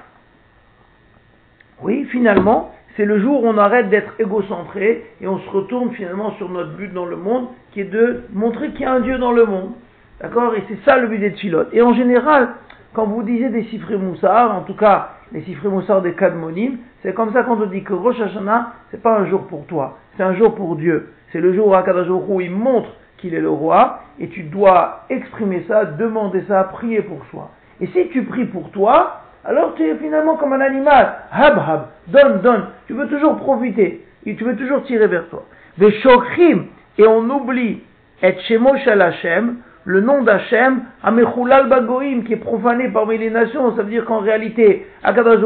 oui, 1.82 2.06
finalement, 2.12 2.72
c'est 2.96 3.06
le 3.06 3.20
jour 3.20 3.44
où 3.44 3.48
on 3.48 3.58
arrête 3.58 3.90
d'être 3.90 4.14
égocentré 4.20 5.06
et 5.22 5.28
on 5.28 5.40
se 5.40 5.50
retourne 5.50 5.92
finalement 5.92 6.32
sur 6.34 6.50
notre 6.50 6.72
but 6.74 6.94
dans 6.94 7.06
le 7.06 7.16
monde, 7.16 7.48
qui 7.72 7.82
est 7.82 7.86
de 7.86 8.24
montrer 8.34 8.70
qu'il 8.72 8.82
y 8.82 8.86
a 8.86 8.94
un 8.94 9.00
Dieu 9.00 9.18
dans 9.18 9.32
le 9.32 9.46
monde. 9.46 9.72
D'accord? 10.20 10.54
Et 10.56 10.64
c'est 10.68 10.78
ça 10.86 10.98
le 10.98 11.08
but 11.08 11.18
des 11.18 11.32
Tfilot. 11.32 11.66
Et 11.74 11.82
en 11.82 11.94
général, 11.94 12.50
quand 12.94 13.06
vous 13.06 13.24
disiez 13.24 13.50
des 13.50 13.64
chiffres 13.66 13.96
moussards, 13.96 14.56
en 14.56 14.62
tout 14.62 14.76
cas 14.76 15.10
les 15.32 15.44
chiffres 15.44 15.70
moussards 15.70 16.02
des 16.02 16.14
Kadmonim, 16.14 16.78
c'est 17.02 17.14
comme 17.14 17.32
ça 17.34 17.44
qu'on 17.44 17.58
te 17.58 17.66
dit 17.66 17.84
que 17.84 17.94
Rosh 17.94 18.20
Hashanah, 18.20 18.74
c'est 18.92 19.02
pas 19.02 19.18
un 19.18 19.26
jour 19.28 19.48
pour 19.48 19.66
toi, 19.66 19.98
c'est 20.18 20.24
un 20.24 20.34
jour 20.36 20.56
pour 20.56 20.76
Dieu. 20.76 21.10
C'est 21.32 21.40
le 21.40 21.54
jour 21.54 21.68
où 21.68 21.74
Akadosh 21.74 22.08
où 22.10 22.42
il 22.42 22.52
montre 22.52 22.90
qu'il 23.18 23.34
est 23.34 23.40
le 23.40 23.50
roi, 23.50 24.02
et 24.20 24.28
tu 24.28 24.44
dois 24.44 25.06
exprimer 25.10 25.64
ça, 25.68 25.86
demander 25.86 26.44
ça, 26.48 26.64
prier 26.66 27.02
pour 27.02 27.24
soi. 27.32 27.52
Et 27.80 27.88
si 27.88 28.10
tu 28.10 28.24
pries 28.24 28.46
pour 28.46 28.72
toi, 28.72 29.22
alors 29.46 29.74
tu 29.76 29.84
es 29.84 29.96
finalement 29.96 30.36
comme 30.36 30.54
un 30.54 30.60
animal. 30.60 31.14
Hab 31.32 31.58
hab, 31.58 31.88
donne, 32.08 32.42
donne. 32.42 32.66
Tu 32.88 32.94
veux 32.94 33.08
toujours 33.08 33.38
profiter, 33.38 34.06
et 34.26 34.36
tu 34.36 34.44
veux 34.44 34.56
toujours 34.56 34.84
tirer 34.84 35.08
vers 35.08 35.30
toi. 35.30 35.46
Des 35.78 35.92
shokrim, 36.02 36.66
et 36.98 37.08
on 37.08 37.30
oublie, 37.30 37.82
et 38.22 38.38
shemo 38.48 38.74
Hashem, 38.74 39.58
le 39.86 40.02
nom 40.02 40.24
d'Hachem, 40.24 40.84
Amechulal 41.04 41.68
Bagoim, 41.68 42.22
qui 42.26 42.34
est 42.34 42.38
profané 42.38 42.90
parmi 42.90 43.18
les 43.18 43.30
nations. 43.30 43.76
Ça 43.76 43.84
veut 43.84 43.90
dire 43.90 44.06
qu'en 44.06 44.20
réalité, 44.20 44.86
Akadosh 45.04 45.42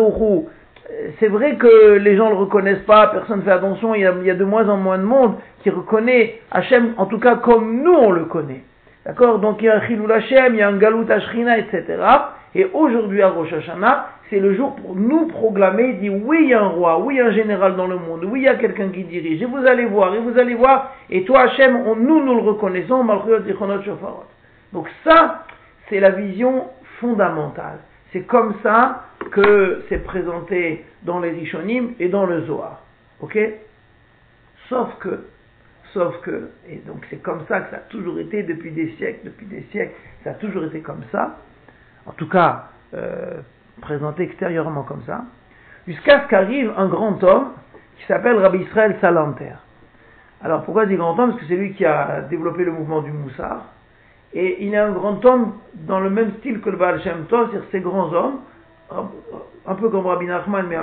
c'est 1.19 1.27
vrai 1.27 1.55
que 1.55 1.93
les 1.93 2.15
gens 2.15 2.25
ne 2.25 2.31
le 2.31 2.37
reconnaissent 2.37 2.85
pas, 2.85 3.07
personne 3.07 3.39
ne 3.39 3.43
fait 3.43 3.51
attention, 3.51 3.95
il 3.95 4.01
y, 4.01 4.05
a, 4.05 4.35
de 4.35 4.45
moins 4.45 4.69
en 4.69 4.77
moins 4.77 4.97
de 4.97 5.03
monde 5.03 5.35
qui 5.63 5.69
reconnaît 5.69 6.39
Hachem, 6.51 6.93
en 6.97 7.05
tout 7.07 7.19
cas 7.19 7.35
comme 7.37 7.81
nous 7.81 7.93
on 7.93 8.11
le 8.11 8.25
connaît. 8.25 8.63
D'accord? 9.05 9.39
Donc 9.39 9.61
il 9.61 9.65
y 9.65 9.69
a 9.69 9.77
un 9.77 9.81
Chilul 9.87 10.11
Hachem, 10.11 10.53
il 10.53 10.59
y 10.59 10.61
a 10.61 10.67
un 10.67 10.77
Galut 10.77 11.09
Ashrina, 11.09 11.57
etc. 11.57 11.83
Et 12.55 12.65
aujourd'hui 12.73 13.21
à 13.21 13.29
Rosh 13.29 13.51
Hashanah, 13.51 14.07
c'est 14.29 14.39
le 14.39 14.55
jour 14.55 14.75
pour 14.77 14.95
nous 14.95 15.27
proclamer, 15.27 15.93
dit 15.93 16.09
oui 16.09 16.37
il 16.43 16.49
y 16.49 16.53
a 16.53 16.61
un 16.61 16.69
roi, 16.69 16.99
oui 16.99 17.15
il 17.15 17.17
y 17.17 17.21
a 17.21 17.25
un 17.25 17.31
général 17.31 17.75
dans 17.75 17.85
le 17.85 17.97
monde, 17.97 18.23
oui 18.23 18.39
il 18.39 18.43
y 18.43 18.47
a 18.47 18.55
quelqu'un 18.55 18.89
qui 18.89 19.03
dirige, 19.03 19.41
et 19.41 19.45
vous 19.45 19.65
allez 19.65 19.85
voir, 19.85 20.15
et 20.15 20.19
vous 20.19 20.39
allez 20.39 20.55
voir, 20.55 20.95
et 21.09 21.25
toi 21.25 21.41
Hachem, 21.41 21.83
nous 21.83 22.23
nous 22.23 22.33
le 22.33 22.41
reconnaissons, 22.41 23.03
Donc 24.71 24.87
ça, 25.03 25.43
c'est 25.89 25.99
la 25.99 26.11
vision 26.11 26.67
fondamentale. 27.01 27.79
C'est 28.13 28.21
comme 28.21 28.55
ça 28.63 29.03
que 29.31 29.83
c'est 29.89 30.03
présenté 30.05 30.85
dans 31.03 31.19
les 31.19 31.31
Rishonim 31.31 31.95
et 31.99 32.07
dans 32.07 32.25
le 32.25 32.45
Zohar. 32.45 32.81
Ok? 33.19 33.37
Sauf 34.69 34.95
que, 34.99 35.25
sauf 35.93 36.21
que, 36.21 36.51
et 36.69 36.77
donc 36.87 37.05
c'est 37.09 37.21
comme 37.21 37.41
ça 37.49 37.59
que 37.59 37.71
ça 37.71 37.77
a 37.77 37.89
toujours 37.89 38.17
été 38.19 38.43
depuis 38.43 38.71
des 38.71 38.91
siècles, 38.97 39.25
depuis 39.25 39.45
des 39.45 39.63
siècles, 39.71 39.93
ça 40.23 40.31
a 40.31 40.33
toujours 40.35 40.63
été 40.63 40.79
comme 40.79 41.03
ça, 41.11 41.37
en 42.05 42.11
tout 42.13 42.29
cas 42.29 42.65
euh, 42.93 43.41
présenté 43.81 44.23
extérieurement 44.23 44.83
comme 44.83 45.01
ça, 45.05 45.23
jusqu'à 45.87 46.23
ce 46.23 46.27
qu'arrive 46.27 46.71
un 46.77 46.87
grand 46.87 47.23
homme 47.23 47.47
qui 47.97 48.05
s'appelle 48.05 48.37
Rabbi 48.37 48.59
Israël 48.59 48.97
Salanter. 49.01 49.53
Alors 50.43 50.63
pourquoi 50.63 50.83
je 50.83 50.89
dis 50.89 50.95
grand 50.95 51.17
homme? 51.17 51.31
Parce 51.31 51.41
que 51.41 51.47
c'est 51.47 51.55
lui 51.55 51.73
qui 51.73 51.85
a 51.85 52.21
développé 52.29 52.63
le 52.63 52.71
mouvement 52.71 53.01
du 53.01 53.11
Moussar, 53.11 53.65
et 54.33 54.65
il 54.65 54.73
est 54.73 54.77
un 54.77 54.91
grand 54.91 55.23
homme 55.25 55.53
dans 55.73 55.99
le 55.99 56.09
même 56.09 56.31
style 56.39 56.59
que 56.61 56.69
le 56.69 56.77
Baal 56.77 57.01
Shem 57.01 57.25
Tov, 57.25 57.49
c'est-à-dire 57.51 57.69
ces 57.71 57.79
grands 57.79 58.11
hommes, 58.13 58.39
un 59.65 59.75
peu 59.75 59.89
comme 59.89 60.05
Rabbi 60.05 60.25
Nachman, 60.25 60.67
mais 60.67 60.77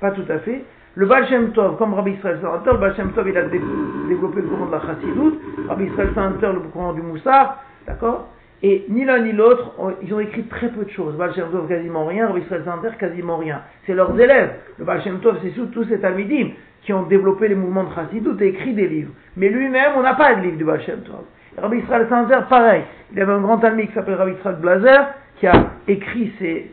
pas 0.00 0.10
tout 0.10 0.24
à 0.28 0.38
fait. 0.40 0.64
Le 0.94 1.06
Baal 1.06 1.28
Shem 1.28 1.52
Tov, 1.52 1.76
comme 1.76 1.92
Rabbi 1.92 2.12
Israël 2.12 2.38
Santer, 2.42 2.72
le 2.72 2.78
Baal 2.78 2.96
Shem 2.96 3.12
Tov, 3.12 3.28
il 3.28 3.36
a 3.36 3.42
développé 3.42 4.40
le 4.40 4.48
courant 4.48 4.66
de 4.66 4.72
la 4.72 4.80
Chassidut, 4.80 5.38
Rabbi 5.68 5.84
Israël 5.84 6.10
Santer, 6.14 6.52
le 6.52 6.60
courant 6.60 6.94
du 6.94 7.02
Moussar, 7.02 7.62
d'accord? 7.86 8.28
Et 8.62 8.86
ni 8.88 9.04
l'un 9.04 9.20
ni 9.20 9.32
l'autre, 9.32 9.74
ils 10.02 10.12
ont 10.14 10.20
écrit 10.20 10.44
très 10.44 10.68
peu 10.68 10.84
de 10.84 10.90
choses. 10.90 11.14
Baal 11.16 11.34
Shem 11.34 11.50
Tov, 11.50 11.68
quasiment 11.68 12.06
rien, 12.06 12.28
Rabbi 12.28 12.40
Israël 12.40 12.62
quasiment 12.98 13.36
rien. 13.36 13.60
C'est 13.84 13.94
leurs 13.94 14.18
élèves. 14.18 14.54
Le 14.78 14.84
Baal 14.84 15.02
Shem 15.02 15.20
Tov, 15.20 15.36
c'est 15.42 15.70
tous 15.70 15.84
ces 15.84 16.00
Talmidim 16.00 16.50
qui 16.82 16.92
ont 16.92 17.02
développé 17.02 17.48
les 17.48 17.54
mouvements 17.54 17.84
de 17.84 17.94
Chassidut 17.94 18.42
et 18.42 18.48
écrit 18.48 18.72
des 18.72 18.86
livres. 18.86 19.12
Mais 19.36 19.48
lui-même, 19.50 19.92
on 19.96 20.02
n'a 20.02 20.14
pas 20.14 20.34
de 20.36 20.42
livre 20.42 20.56
du 20.56 20.64
Baal 20.64 20.80
Shem 20.82 21.00
Tov. 21.00 21.24
Rabbi 21.58 21.78
Israël 21.78 22.06
pareil. 22.48 22.82
Il 23.12 23.20
avait 23.20 23.32
un 23.32 23.40
grand 23.40 23.62
ami 23.64 23.86
qui 23.88 23.94
s'appelle 23.94 24.14
Rabbi 24.14 24.32
Israël 24.32 24.56
Blazer, 24.60 25.06
qui 25.38 25.46
a 25.46 25.70
écrit 25.86 26.32
ces, 26.38 26.70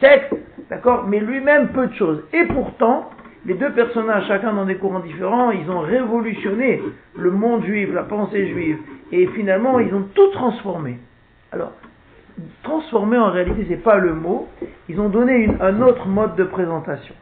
textes, 0.00 0.34
d'accord, 0.70 1.06
mais 1.08 1.20
lui-même 1.20 1.68
peu 1.68 1.86
de 1.86 1.94
choses. 1.94 2.22
Et 2.32 2.44
pourtant, 2.44 3.10
les 3.46 3.54
deux 3.54 3.70
personnages, 3.72 4.26
chacun 4.26 4.52
dans 4.52 4.64
des 4.64 4.76
courants 4.76 5.00
différents, 5.00 5.50
ils 5.50 5.68
ont 5.70 5.80
révolutionné 5.80 6.82
le 7.16 7.30
monde 7.30 7.64
juif, 7.64 7.90
la 7.92 8.04
pensée 8.04 8.48
juive, 8.48 8.78
et 9.12 9.26
finalement, 9.28 9.78
ils 9.78 9.92
ont 9.94 10.06
tout 10.14 10.28
transformé. 10.32 10.98
Alors, 11.52 11.72
transformer 12.62 13.18
en 13.18 13.30
réalité, 13.30 13.66
c'est 13.68 13.82
pas 13.82 13.96
le 13.96 14.14
mot, 14.14 14.48
ils 14.88 15.00
ont 15.00 15.08
donné 15.08 15.48
un 15.60 15.80
autre 15.82 16.06
mode 16.06 16.36
de 16.36 16.44
présentation. 16.44 17.14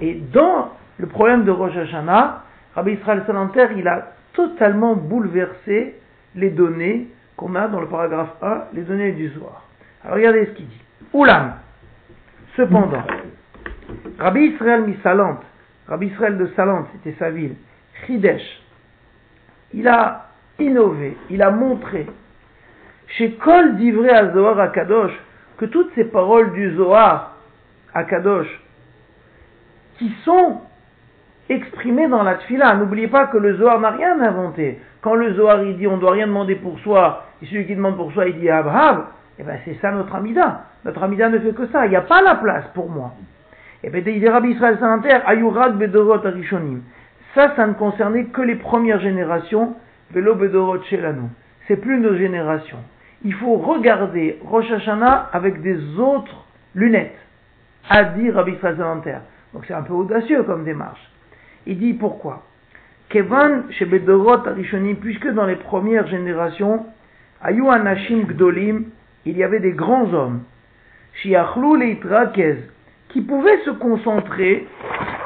Et 0.00 0.14
dans 0.14 0.72
le 0.98 1.06
problème 1.06 1.44
de 1.44 1.50
Rosh 1.50 1.76
Hashanah, 1.76 2.44
Rabbi 2.74 2.92
Israël 2.92 3.22
Salanter, 3.26 3.68
il 3.76 3.88
a 3.88 4.12
totalement 4.32 4.94
bouleversé 4.94 5.96
les 6.34 6.50
données 6.50 7.08
qu'on 7.36 7.54
a 7.54 7.68
dans 7.68 7.80
le 7.80 7.88
paragraphe 7.88 8.34
1, 8.42 8.64
les 8.74 8.82
données 8.82 9.12
du 9.12 9.28
Zohar. 9.30 9.64
Alors 10.04 10.16
regardez 10.16 10.46
ce 10.46 10.50
qu'il 10.52 10.68
dit. 10.68 10.82
Oulam. 11.12 11.54
Cependant, 12.56 13.04
Rabbi 14.18 14.40
Israël 14.40 14.82
Misalant, 14.82 15.38
Rabbi 15.88 16.06
Israël 16.06 16.36
de 16.36 16.46
Salant, 16.54 16.86
c'était 16.92 17.16
sa 17.18 17.30
ville, 17.30 17.54
Chidesh, 18.04 18.42
il 19.72 19.86
a 19.86 20.28
innové, 20.58 21.16
il 21.30 21.42
a 21.42 21.50
montré, 21.50 22.06
chez 23.16 23.32
Kol 23.32 23.76
d'Ivré 23.76 24.10
à 24.10 24.32
Zohar 24.32 24.58
à 24.60 24.68
Kadosh, 24.68 25.12
que 25.56 25.64
toutes 25.64 25.90
ces 25.94 26.04
paroles 26.04 26.52
du 26.52 26.74
Zohar 26.76 27.36
à 27.94 28.04
Kadosh, 28.04 28.48
qui 29.98 30.12
sont 30.24 30.60
exprimées 31.48 32.08
dans 32.08 32.22
la 32.22 32.36
Tfila, 32.36 32.74
n'oubliez 32.76 33.08
pas 33.08 33.26
que 33.26 33.38
le 33.38 33.56
Zohar 33.56 33.80
n'a 33.80 33.90
rien 33.90 34.20
inventé. 34.20 34.78
Quand 35.00 35.14
le 35.14 35.34
Zohar 35.34 35.62
il 35.62 35.78
dit 35.78 35.86
on 35.86 35.96
ne 35.96 36.00
doit 36.00 36.12
rien 36.12 36.26
demander 36.26 36.56
pour 36.56 36.78
soi, 36.80 37.24
et 37.42 37.46
celui 37.46 37.66
qui 37.66 37.74
demande 37.74 37.96
pour 37.96 38.12
soi 38.12 38.28
il 38.28 38.38
dit 38.38 38.50
Abraham, 38.50 39.06
eh 39.38 39.44
bien, 39.44 39.54
c'est 39.64 39.74
ça 39.80 39.92
notre 39.92 40.14
Amida. 40.14 40.64
Notre 40.84 41.02
Amida 41.02 41.28
ne 41.28 41.38
fait 41.38 41.52
que 41.52 41.66
ça. 41.68 41.86
Il 41.86 41.90
n'y 41.90 41.96
a 41.96 42.02
pas 42.02 42.22
la 42.22 42.34
place 42.34 42.64
pour 42.74 42.90
moi. 42.90 43.12
Eh 43.84 43.90
bien, 43.90 44.00
dit 44.00 44.28
Rabbi 44.28 44.50
Israël 44.50 44.78
Salanter, 44.80 45.18
Ayurad 45.26 45.76
Bedorot 45.76 46.26
Arishonim. 46.26 46.80
Ça, 47.34 47.54
ça 47.54 47.66
ne 47.66 47.74
concernait 47.74 48.24
que 48.26 48.42
les 48.42 48.56
premières 48.56 49.00
générations. 49.00 49.76
Velo 50.10 50.34
Bedorot 50.34 50.82
Shelanu. 50.84 51.28
C'est 51.68 51.76
plus 51.76 52.00
nos 52.00 52.16
générations. 52.16 52.78
Il 53.24 53.34
faut 53.34 53.56
regarder 53.56 54.38
Rosh 54.44 54.70
Hashanah 54.70 55.30
avec 55.32 55.60
des 55.62 55.98
autres 55.98 56.44
lunettes. 56.74 57.18
A 57.88 58.04
dit 58.04 58.30
Rabbi 58.30 58.54
Salanter. 58.60 59.18
Donc 59.52 59.64
c'est 59.66 59.74
un 59.74 59.82
peu 59.82 59.94
audacieux 59.94 60.42
comme 60.44 60.64
démarche. 60.64 61.00
Il 61.66 61.78
dit 61.78 61.94
pourquoi? 61.94 62.44
Kevan 63.08 63.64
chez 63.70 63.86
Bedorot 63.86 64.46
Arishonim, 64.46 64.96
puisque 64.96 65.28
dans 65.28 65.46
les 65.46 65.56
premières 65.56 66.06
générations, 66.08 66.86
Ayu 67.42 67.66
Anashim 67.68 68.24
Gdolim, 68.26 68.84
il 69.24 69.36
y 69.36 69.42
avait 69.42 69.60
des 69.60 69.72
grands 69.72 70.12
hommes, 70.12 70.42
qui 73.08 73.20
pouvaient 73.22 73.58
se 73.64 73.70
concentrer 73.70 74.66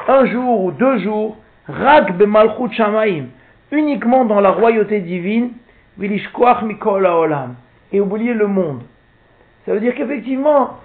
un 0.07 0.25
jour 0.25 0.63
ou 0.63 0.71
deux 0.71 0.99
jours, 0.99 1.37
Rak 1.67 2.17
Bemalchut 2.17 2.73
Shamaim, 2.73 3.25
uniquement 3.71 4.25
dans 4.25 4.39
la 4.39 4.51
royauté 4.51 5.01
divine, 5.01 5.51
Mikol 5.97 7.05
Olam, 7.05 7.55
et 7.93 8.01
oublier 8.01 8.33
le 8.33 8.47
monde. 8.47 8.81
Ça 9.65 9.73
veut 9.73 9.79
dire 9.79 9.95
qu'effectivement, 9.95 10.79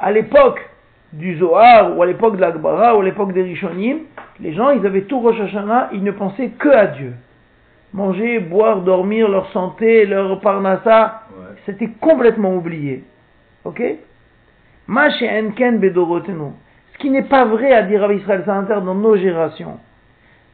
à 0.00 0.10
l'époque 0.10 0.68
du 1.12 1.36
Zohar, 1.36 1.96
ou 1.96 2.02
à 2.02 2.06
l'époque 2.06 2.36
de 2.36 2.40
l'Akbara, 2.40 2.96
ou 2.96 3.00
à 3.00 3.04
l'époque 3.04 3.32
des 3.32 3.42
Rishonim, 3.42 3.98
Les 4.40 4.52
gens, 4.52 4.70
ils 4.70 4.84
avaient 4.84 5.02
tout 5.02 5.20
Rosh 5.20 5.38
Hashanah, 5.40 5.90
ils 5.92 6.02
ne 6.02 6.10
pensaient 6.10 6.48
que 6.58 6.68
à 6.68 6.86
Dieu. 6.88 7.12
Manger, 7.92 8.40
boire, 8.40 8.80
dormir, 8.80 9.28
leur 9.28 9.48
santé, 9.52 10.06
leur 10.06 10.40
parnassa, 10.40 11.22
Ouais. 11.30 11.54
c'était 11.66 11.90
complètement 12.00 12.56
oublié. 12.56 13.04
Ok? 13.64 13.80
Ce 16.92 16.98
qui 16.98 17.10
n'est 17.10 17.22
pas 17.22 17.44
vrai 17.44 17.72
à 17.72 17.82
dire 17.82 18.02
à 18.02 18.12
Israël 18.12 18.42
Sainter 18.44 18.80
dans 18.84 18.94
nos 18.96 19.16
générations. 19.16 19.78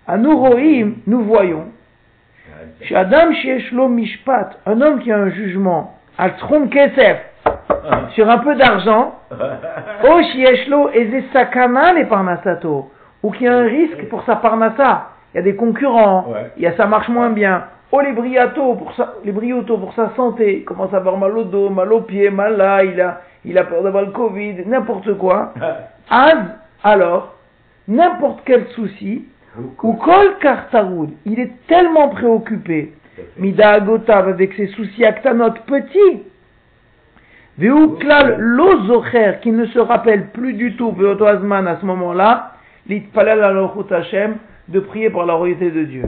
À 0.07 0.19
nous 0.19 0.37
rohim, 0.37 0.97
nous 1.07 1.23
voyons. 1.23 1.69
Chez 2.83 2.95
Adam 2.95 3.31
mishpat, 3.89 4.61
un 4.67 4.81
homme 4.81 5.01
qui 5.01 5.11
a 5.11 5.19
un 5.19 5.31
jugement, 5.31 5.99
al 6.21 6.33
tchum 6.39 6.69
kesef, 6.69 7.19
sur 8.15 8.29
un 8.29 8.39
peu 8.39 8.55
d'argent, 8.55 9.15
sakana 11.33 11.93
le 11.95 12.07
parnasato, 12.09 12.91
ou 13.23 13.31
qui 13.31 13.47
a 13.47 13.55
un 13.55 13.65
risque 13.65 14.07
pour 14.09 14.23
sa 14.25 14.37
parnassa. 14.37 15.09
Il 15.33 15.39
y 15.39 15.41
a 15.41 15.43
des 15.43 15.57
concurrents, 15.57 16.27
Ouais. 16.29 16.51
il 16.57 16.63
y 16.63 16.67
a 16.67 16.77
ça 16.77 16.87
marche 16.87 17.09
moins 17.09 17.31
bien. 17.31 17.65
Oh 17.93 18.01
les 18.01 18.13
briato 18.13 18.75
pour 18.75 18.93
sa, 18.95 19.15
les 19.25 19.33
briotos 19.33 19.79
pour 19.79 19.95
sa 19.95 20.11
santé, 20.15 20.59
il 20.59 20.65
commence 20.65 20.93
à 20.93 20.99
avoir 20.99 21.17
mal 21.17 21.37
au 21.37 21.45
dos, 21.45 21.71
mal 21.71 21.93
aux 21.93 22.03
pieds, 22.03 22.31
mal 22.31 22.57
là, 22.57 22.85
il 22.85 23.01
a, 23.01 23.21
il 23.45 23.57
a 23.59 23.65
peur 23.65 23.83
d'avoir 23.83 24.05
le 24.05 24.11
Covid, 24.11 24.65
n'importe 24.67 25.17
quoi. 25.17 25.55
Alors, 26.83 27.35
n'importe 27.89 28.41
quel 28.45 28.67
souci, 28.69 29.25
ou 29.83 29.95
kol 29.95 30.37
kartaroud, 30.41 31.11
il 31.25 31.41
est 31.41 31.67
tellement 31.67 32.09
préoccupé, 32.09 32.93
mida 33.39 33.71
agotav 33.71 34.29
avec 34.29 34.55
ses 34.55 34.69
soucis 34.69 35.05
aktanot 35.05 35.55
petits, 35.67 36.23
Veu 37.61 37.99
klal 37.99 38.37
lo 38.39 38.87
zocher, 38.87 39.35
qui 39.43 39.53
ne 39.53 39.67
se 39.67 39.79
rappelle 39.79 40.29
plus 40.29 40.55
du 40.55 40.77
tout, 40.77 40.93
Veoto 40.93 41.27
Azman 41.27 41.69
à 41.69 41.77
ce 41.79 41.85
moment-là, 41.85 42.53
l'itpalel 42.89 43.43
alochut 43.43 43.93
Hashem, 43.93 44.37
de 44.69 44.81
prier 44.81 45.11
pour 45.11 45.25
la 45.25 45.35
royauté 45.35 45.71
de 45.71 45.85
Dieu. 45.85 46.05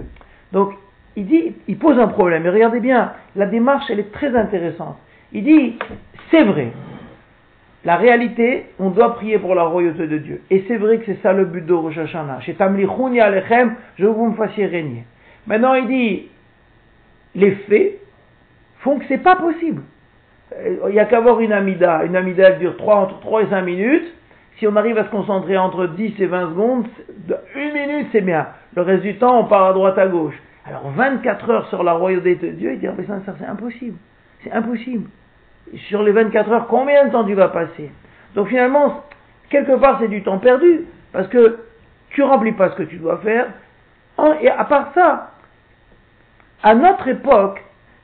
Donc, 0.52 0.72
il 1.14 1.26
dit, 1.26 1.54
il 1.68 1.76
pose 1.76 1.98
un 1.98 2.08
problème, 2.08 2.46
et 2.46 2.48
regardez 2.48 2.80
bien, 2.80 3.12
la 3.36 3.44
démarche, 3.44 3.84
elle 3.90 4.00
est 4.00 4.12
très 4.12 4.34
intéressante. 4.34 4.96
Il 5.32 5.44
dit, 5.44 5.78
c'est 6.30 6.44
vrai, 6.44 6.72
la 7.84 7.96
réalité, 7.96 8.66
on 8.78 8.88
doit 8.88 9.16
prier 9.16 9.38
pour 9.38 9.54
la 9.54 9.64
royauté 9.64 10.06
de 10.06 10.18
Dieu. 10.18 10.40
Et 10.50 10.64
c'est 10.68 10.78
vrai 10.78 10.98
que 10.98 11.04
c'est 11.06 11.20
ça 11.22 11.34
le 11.34 11.44
but 11.44 11.66
de 11.66 11.74
Rosh 11.74 11.98
Hashanah. 11.98 12.40
Chez 12.40 12.56
Alechem, 12.58 13.74
je 13.98 14.04
veux 14.04 14.12
que 14.12 14.16
vous 14.16 14.30
me 14.30 14.36
fassiez 14.36 14.64
régner. 14.64 15.04
Maintenant, 15.46 15.74
il 15.74 15.86
dit, 15.86 16.28
les 17.34 17.52
faits 17.52 17.98
font 18.80 18.98
que 18.98 19.04
c'est 19.08 19.18
pas 19.22 19.36
possible. 19.36 19.82
Euh, 20.56 20.76
Il 20.88 20.92
n'y 20.92 21.00
a 21.00 21.04
qu'à 21.06 21.18
avoir 21.18 21.40
une 21.40 21.52
amida. 21.52 22.04
Une 22.04 22.16
amida 22.16 22.52
qui 22.52 22.60
dure 22.60 22.76
3, 22.76 22.96
entre 22.96 23.20
3 23.20 23.42
et 23.42 23.46
5 23.48 23.62
minutes. 23.62 24.12
Si 24.58 24.66
on 24.66 24.76
arrive 24.76 24.98
à 24.98 25.04
se 25.04 25.10
concentrer 25.10 25.56
entre 25.56 25.86
10 25.86 26.14
et 26.20 26.26
20 26.26 26.50
secondes, 26.50 26.86
de- 27.26 27.36
une 27.56 27.72
minute 27.72 28.08
c'est 28.12 28.20
bien. 28.20 28.48
Le 28.76 28.82
reste 28.82 29.02
du 29.02 29.16
temps, 29.16 29.40
on 29.40 29.44
part 29.44 29.64
à 29.64 29.72
droite 29.72 29.96
à 29.98 30.06
gauche. 30.06 30.34
Alors 30.66 30.90
24 30.94 31.50
heures 31.50 31.68
sur 31.68 31.82
la 31.82 31.92
royauté 31.94 32.34
de 32.36 32.48
Dieu, 32.48 32.72
il 32.74 32.78
dit, 32.80 32.86
Ah, 32.86 32.92
mais 32.96 33.04
ça, 33.06 33.14
c'est 33.38 33.46
impossible. 33.46 33.96
C'est 34.44 34.52
impossible. 34.52 35.08
Sur 35.88 36.02
les 36.02 36.12
24 36.12 36.50
heures, 36.52 36.66
combien 36.68 37.06
de 37.06 37.10
temps 37.12 37.24
tu 37.24 37.34
vas 37.34 37.48
passer? 37.48 37.90
Donc 38.34 38.48
finalement, 38.48 39.02
quelque 39.48 39.76
part, 39.76 39.98
c'est 40.00 40.08
du 40.08 40.22
temps 40.22 40.38
perdu. 40.38 40.82
Parce 41.12 41.28
que 41.28 41.58
tu 42.10 42.22
remplis 42.22 42.52
pas 42.52 42.70
ce 42.70 42.76
que 42.76 42.82
tu 42.84 42.96
dois 42.96 43.18
faire. 43.18 43.46
Et 44.40 44.48
à 44.50 44.64
part 44.64 44.92
ça, 44.94 45.31
à 46.62 46.74
notre 46.74 47.08
époque, 47.08 47.62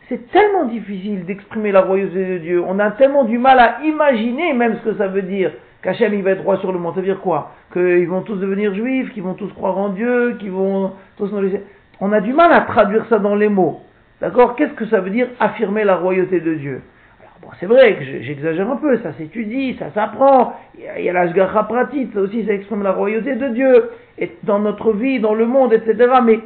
c'est 0.09 0.31
tellement 0.31 0.64
difficile 0.64 1.25
d'exprimer 1.27 1.71
la 1.71 1.83
royauté 1.83 2.25
de 2.25 2.38
Dieu. 2.38 2.62
On 2.66 2.79
a 2.79 2.90
tellement 2.92 3.25
du 3.25 3.38
mal 3.38 3.59
à 3.59 3.83
imaginer 3.85 4.53
même 4.55 4.77
ce 4.79 4.90
que 4.90 4.97
ça 4.97 5.07
veut 5.09 5.23
dire. 5.23 5.53
Qu'Hachem 5.83 6.12
il 6.14 6.23
va 6.23 6.31
être 6.31 6.42
roi 6.42 6.57
sur 6.57 6.73
le 6.73 6.79
monde. 6.79 6.94
Ça 6.94 7.01
veut 7.01 7.07
dire 7.07 7.21
quoi? 7.21 7.53
Qu'ils 7.73 8.09
vont 8.09 8.23
tous 8.23 8.37
devenir 8.37 8.75
juifs, 8.75 9.12
qu'ils 9.12 9.23
vont 9.23 9.35
tous 9.35 9.53
croire 9.53 9.79
en 9.79 9.90
Dieu, 9.90 10.37
qu'ils 10.40 10.51
vont 10.51 10.92
tous 11.16 11.31
nous 11.31 11.40
laisser. 11.42 11.62
On 12.01 12.12
a 12.12 12.21
du 12.21 12.33
mal 12.33 12.53
à 12.53 12.62
traduire 12.62 13.05
ça 13.07 13.18
dans 13.18 13.35
les 13.35 13.49
mots. 13.49 13.81
D'accord? 14.21 14.57
Qu'est-ce 14.57 14.73
que 14.73 14.87
ça 14.87 15.01
veut 15.01 15.11
dire 15.11 15.29
affirmer 15.38 15.85
la 15.85 15.97
royauté 15.97 16.40
de 16.40 16.55
Dieu? 16.55 16.81
Alors, 17.21 17.35
bon, 17.42 17.49
c'est 17.61 17.66
vrai 17.66 17.94
que 17.97 18.05
je- 18.05 18.23
j'exagère 18.23 18.68
un 18.68 18.77
peu, 18.77 18.97
ça 18.99 19.12
s'étudie, 19.12 19.77
ça 19.79 19.90
s'apprend. 19.92 20.55
Il 20.77 20.85
y 20.85 20.88
a, 20.88 20.99
il 20.99 21.05
y 21.05 21.11
a 21.11 21.12
la 21.12 21.29
Shgacha 21.29 21.62
pratique, 21.64 22.12
ça 22.14 22.21
aussi 22.21 22.44
ça 22.47 22.55
exprime 22.55 22.83
la 22.83 22.92
royauté 22.92 23.37
de 23.37 23.49
Dieu. 23.49 23.90
Et 24.18 24.33
dans 24.42 24.59
notre 24.59 24.92
vie, 24.92 25.21
dans 25.21 25.35
le 25.35 25.47
monde, 25.47 25.73
etc. 25.73 25.97
Mais 26.25 26.40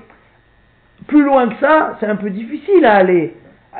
plus 1.06 1.22
loin 1.22 1.48
que 1.48 1.56
ça, 1.60 1.96
c'est 2.00 2.06
un 2.06 2.16
peu 2.16 2.30
difficile 2.30 2.84
à 2.84 2.96
aller. 2.96 3.34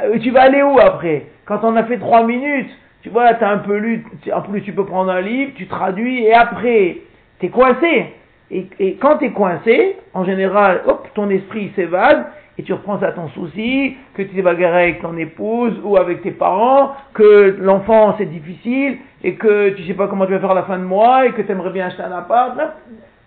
Euh, 0.04 0.18
Tu 0.20 0.30
vas 0.30 0.42
aller 0.42 0.62
où 0.62 0.78
après? 0.78 1.26
Quand 1.44 1.61
on 1.64 1.76
a 1.76 1.85
fait 1.85 1.98
trois 1.98 2.24
minutes, 2.24 2.70
tu 3.02 3.08
vois, 3.08 3.35
tu 3.35 3.44
as 3.44 3.50
un 3.50 3.58
peu 3.58 3.76
lu, 3.76 4.04
en 4.32 4.42
plus 4.42 4.62
tu 4.62 4.72
peux 4.72 4.85
prendre 4.87 5.11
un 5.11 5.20
livre, 5.20 5.52
tu 5.56 5.66
traduis, 5.66 6.24
et 6.24 6.32
après, 6.35 6.98
tu 7.40 7.46
es 7.46 7.48
coincé. 7.48 8.14
Et, 8.50 8.96
quand 9.00 9.16
tu 9.18 9.26
es 9.26 9.30
coincé, 9.30 9.96
en 10.12 10.24
général, 10.24 10.82
hop, 10.87 11.08
ton 11.14 11.30
esprit 11.30 11.72
s'évade, 11.74 12.26
et 12.58 12.62
tu 12.62 12.72
reprends 12.74 13.00
à 13.00 13.12
ton 13.12 13.28
souci, 13.28 13.96
que 14.14 14.22
tu 14.22 14.28
t'es 14.28 14.42
bagarré 14.42 14.82
avec 14.82 15.00
ton 15.00 15.16
épouse 15.16 15.80
ou 15.82 15.96
avec 15.96 16.22
tes 16.22 16.32
parents, 16.32 16.92
que 17.14 17.56
l'enfant 17.58 18.14
c'est 18.18 18.26
difficile, 18.26 18.98
et 19.24 19.35
que 19.35 19.70
tu 19.70 19.85
sais 19.85 19.94
pas 19.94 20.06
comment 20.06 20.26
tu 20.26 20.32
vas 20.32 20.38
faire 20.38 20.54
la 20.54 20.64
fin 20.64 20.78
de 20.78 20.85
mois, 20.85 21.26
et 21.26 21.32
que 21.32 21.42
tu 21.42 21.50
aimerais 21.50 21.70
bien 21.70 21.87
acheter 21.87 22.02
un 22.02 22.12
appart. 22.12 22.56
Là, 22.56 22.74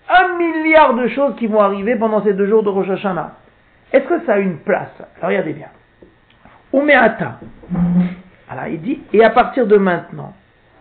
Un 0.08 0.38
milliard 0.38 0.94
de 0.94 1.08
choses 1.08 1.36
qui 1.38 1.48
vont 1.48 1.60
arriver 1.60 1.96
pendant 1.96 2.24
ces 2.24 2.34
deux 2.34 2.48
jours 2.48 2.62
de 2.62 2.70
Rosh 2.70 2.90
Hashanah. 2.90 3.32
Est-ce 3.96 4.10
que 4.10 4.26
ça 4.26 4.34
a 4.34 4.40
une 4.40 4.58
place 4.58 4.92
Alors 5.00 5.30
regardez 5.30 5.54
bien. 5.54 5.70
Umeata. 6.74 7.40
Alors 8.50 8.68
il 8.68 8.82
dit, 8.82 9.00
et 9.14 9.24
à 9.24 9.30
partir 9.30 9.66
de 9.66 9.78
maintenant. 9.78 10.34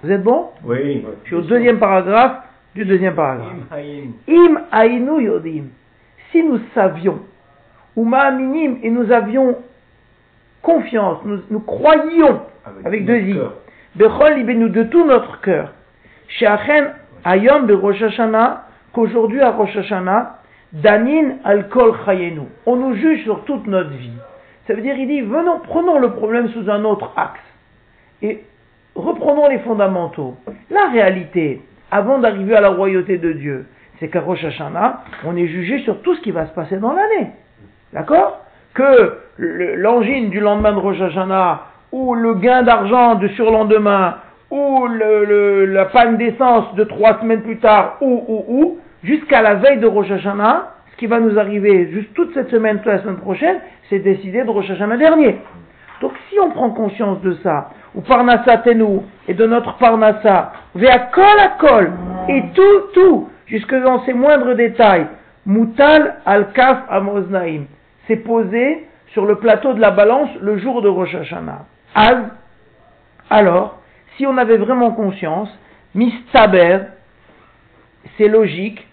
Vous 0.03 0.11
êtes 0.11 0.25
bon 0.25 0.49
Oui. 0.65 1.07
Je 1.23 1.27
suis 1.29 1.37
au 1.37 1.43
deuxième 1.43 1.79
paragraphe 1.79 2.39
du 2.75 2.85
deuxième 2.85 3.15
paragraphe. 3.15 3.53
Im 3.71 4.61
ainu 4.73 5.23
yodim. 5.23 5.67
Si 6.33 6.43
nous 6.43 6.59
savions, 6.75 7.21
ou 7.95 8.05
ma'aminim, 8.05 8.79
et 8.83 8.91
nous 8.91 9.13
avions 9.13 9.59
confiance, 10.61 11.19
nous, 11.25 11.39
nous 11.51 11.61
croyions, 11.61 12.41
avec 12.85 13.05
deux 13.07 13.19
i, 13.19 13.39
bechol 13.95 14.45
de 14.45 14.83
tout 14.83 15.07
notre 15.07 15.41
cœur, 15.41 15.73
sheachen 16.27 16.95
ayom 17.25 17.67
be 17.67 17.71
Rosh 17.81 18.03
Hashanah, 18.03 18.65
qu'aujourd'hui 18.93 19.41
à 19.41 19.53
Rosh 19.53 19.77
Hashanah, 19.77 20.41
danin 20.75 21.39
al 21.45 21.69
kol 21.69 21.95
chayenu. 22.05 22.43
On 22.67 22.77
nous 22.77 22.95
juge 22.95 23.23
sur 23.25 23.45
toute 23.45 23.67
notre 23.67 23.91
vie. 23.91 24.19
Ça 24.67 24.75
veut 24.75 24.83
dire, 24.83 24.97
il 24.97 25.07
dit, 25.07 25.21
venons, 25.21 25.61
prenons 25.61 25.99
le 25.99 26.13
problème 26.13 26.49
sous 26.49 26.71
un 26.71 26.85
autre 26.85 27.13
axe. 27.17 27.41
Et 28.23 28.43
reprenons 28.95 29.49
les 29.49 29.59
fondamentaux. 29.59 30.37
La 30.71 30.89
réalité, 30.89 31.61
avant 31.91 32.19
d'arriver 32.19 32.57
à 32.57 32.61
la 32.61 32.71
royauté 32.71 33.19
de 33.19 33.33
Dieu, 33.33 33.67
c'est 34.01 34.09
qu'à 34.09 34.21
Rosh 34.21 34.43
Hashanah, 34.43 35.05
on 35.25 35.37
est 35.37 35.47
jugé 35.47 35.81
sur 35.81 36.01
tout 36.03 36.15
ce 36.15 36.21
qui 36.23 36.31
va 36.31 36.47
se 36.47 36.53
passer 36.53 36.79
dans 36.79 36.93
l'année. 36.93 37.31
D'accord? 37.93 38.41
Que 38.73 39.19
l'angine 39.39 40.31
du 40.31 40.41
lendemain 40.41 40.73
de 40.73 40.79
Rosh 40.79 41.01
Hashanah, 41.01 41.67
ou 41.93 42.15
le 42.15 42.35
gain 42.35 42.63
d'argent 42.63 43.17
de 43.17 43.29
surlendemain, 43.29 44.17
ou 44.51 44.87
la 44.89 45.85
panne 45.87 46.17
d'essence 46.17 46.75
de 46.75 46.85
trois 46.85 47.21
semaines 47.21 47.43
plus 47.43 47.59
tard, 47.59 47.99
ou, 48.01 48.25
ou, 48.27 48.45
ou, 48.49 48.79
jusqu'à 49.05 49.43
la 49.43 49.55
veille 49.55 49.79
de 49.79 49.87
Rosh 49.87 50.11
Hashanah, 50.11 50.73
ce 50.93 50.97
qui 50.97 51.07
va 51.07 51.21
nous 51.21 51.39
arriver 51.39 51.91
juste 51.93 52.13
toute 52.15 52.35
cette 52.35 52.51
semaine, 52.51 52.79
toute 52.79 52.87
la 52.87 53.03
semaine 53.03 53.19
prochaine, 53.19 53.59
c'est 53.89 54.01
décidé 54.01 54.43
de 54.43 54.51
Rosh 54.51 54.71
Hashanah 54.71 54.97
dernier. 54.97 55.37
Donc 56.01 56.13
si 56.29 56.39
on 56.41 56.51
prend 56.51 56.71
conscience 56.71 57.21
de 57.23 57.35
ça, 57.43 57.71
ou 57.95 58.01
Parnassa 58.01 58.59
Tenu, 58.59 59.01
et 59.29 59.35
de 59.35 59.47
notre 59.47 59.77
Parnassa, 59.77 60.53
vers 60.75 61.11
col 61.11 61.39
à 61.39 61.49
col, 61.59 61.93
et 62.29 62.43
tout, 62.55 62.81
tout, 62.93 63.29
jusque 63.47 63.75
dans 63.75 64.05
ses 64.05 64.13
moindres 64.13 64.55
détails, 64.55 65.07
Moutal 65.47 66.17
al-Kaf 66.25 66.79
Amoznaim, 66.89 67.65
c'est 68.07 68.17
posé 68.17 68.87
sur 69.09 69.27
le 69.27 69.37
plateau 69.37 69.75
de 69.75 69.81
la 69.81 69.91
balance 69.91 70.31
le 70.41 70.59
jour 70.59 70.83
de 70.83 70.89
Rosh 70.89 71.15
Hashanah. 71.15 71.67
Az, 71.95 72.19
alors, 73.31 73.79
si 74.17 74.27
on 74.27 74.37
avait 74.39 74.57
vraiment 74.57 74.91
conscience, 74.91 75.49
Mistaber, 75.95 76.79
c'est 78.17 78.29
logique, 78.29 78.87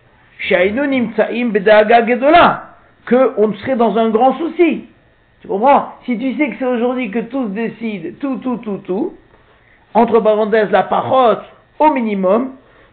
Que 3.06 3.34
on 3.38 3.54
serait 3.54 3.75
dans 3.75 3.97
un 3.97 4.10
grand 4.10 4.38
souci. 4.38 4.86
Tu 5.41 5.47
comprends? 5.47 5.93
Si 6.06 6.17
tu 6.17 6.36
sais 6.38 6.49
que 6.49 6.56
c'est 6.60 6.65
aujourd'hui 6.65 7.10
que 7.10 7.19
tous 7.19 7.47
décident 7.47 8.10
tout, 8.19 8.38
tout, 8.38 8.58
tout, 8.58 8.77
tout, 8.86 9.13
entre 9.93 10.19
parenthèses 10.19 10.69
la 10.71 10.84
parotte 10.84 11.43
au 11.80 11.91
minimum, 11.91 12.51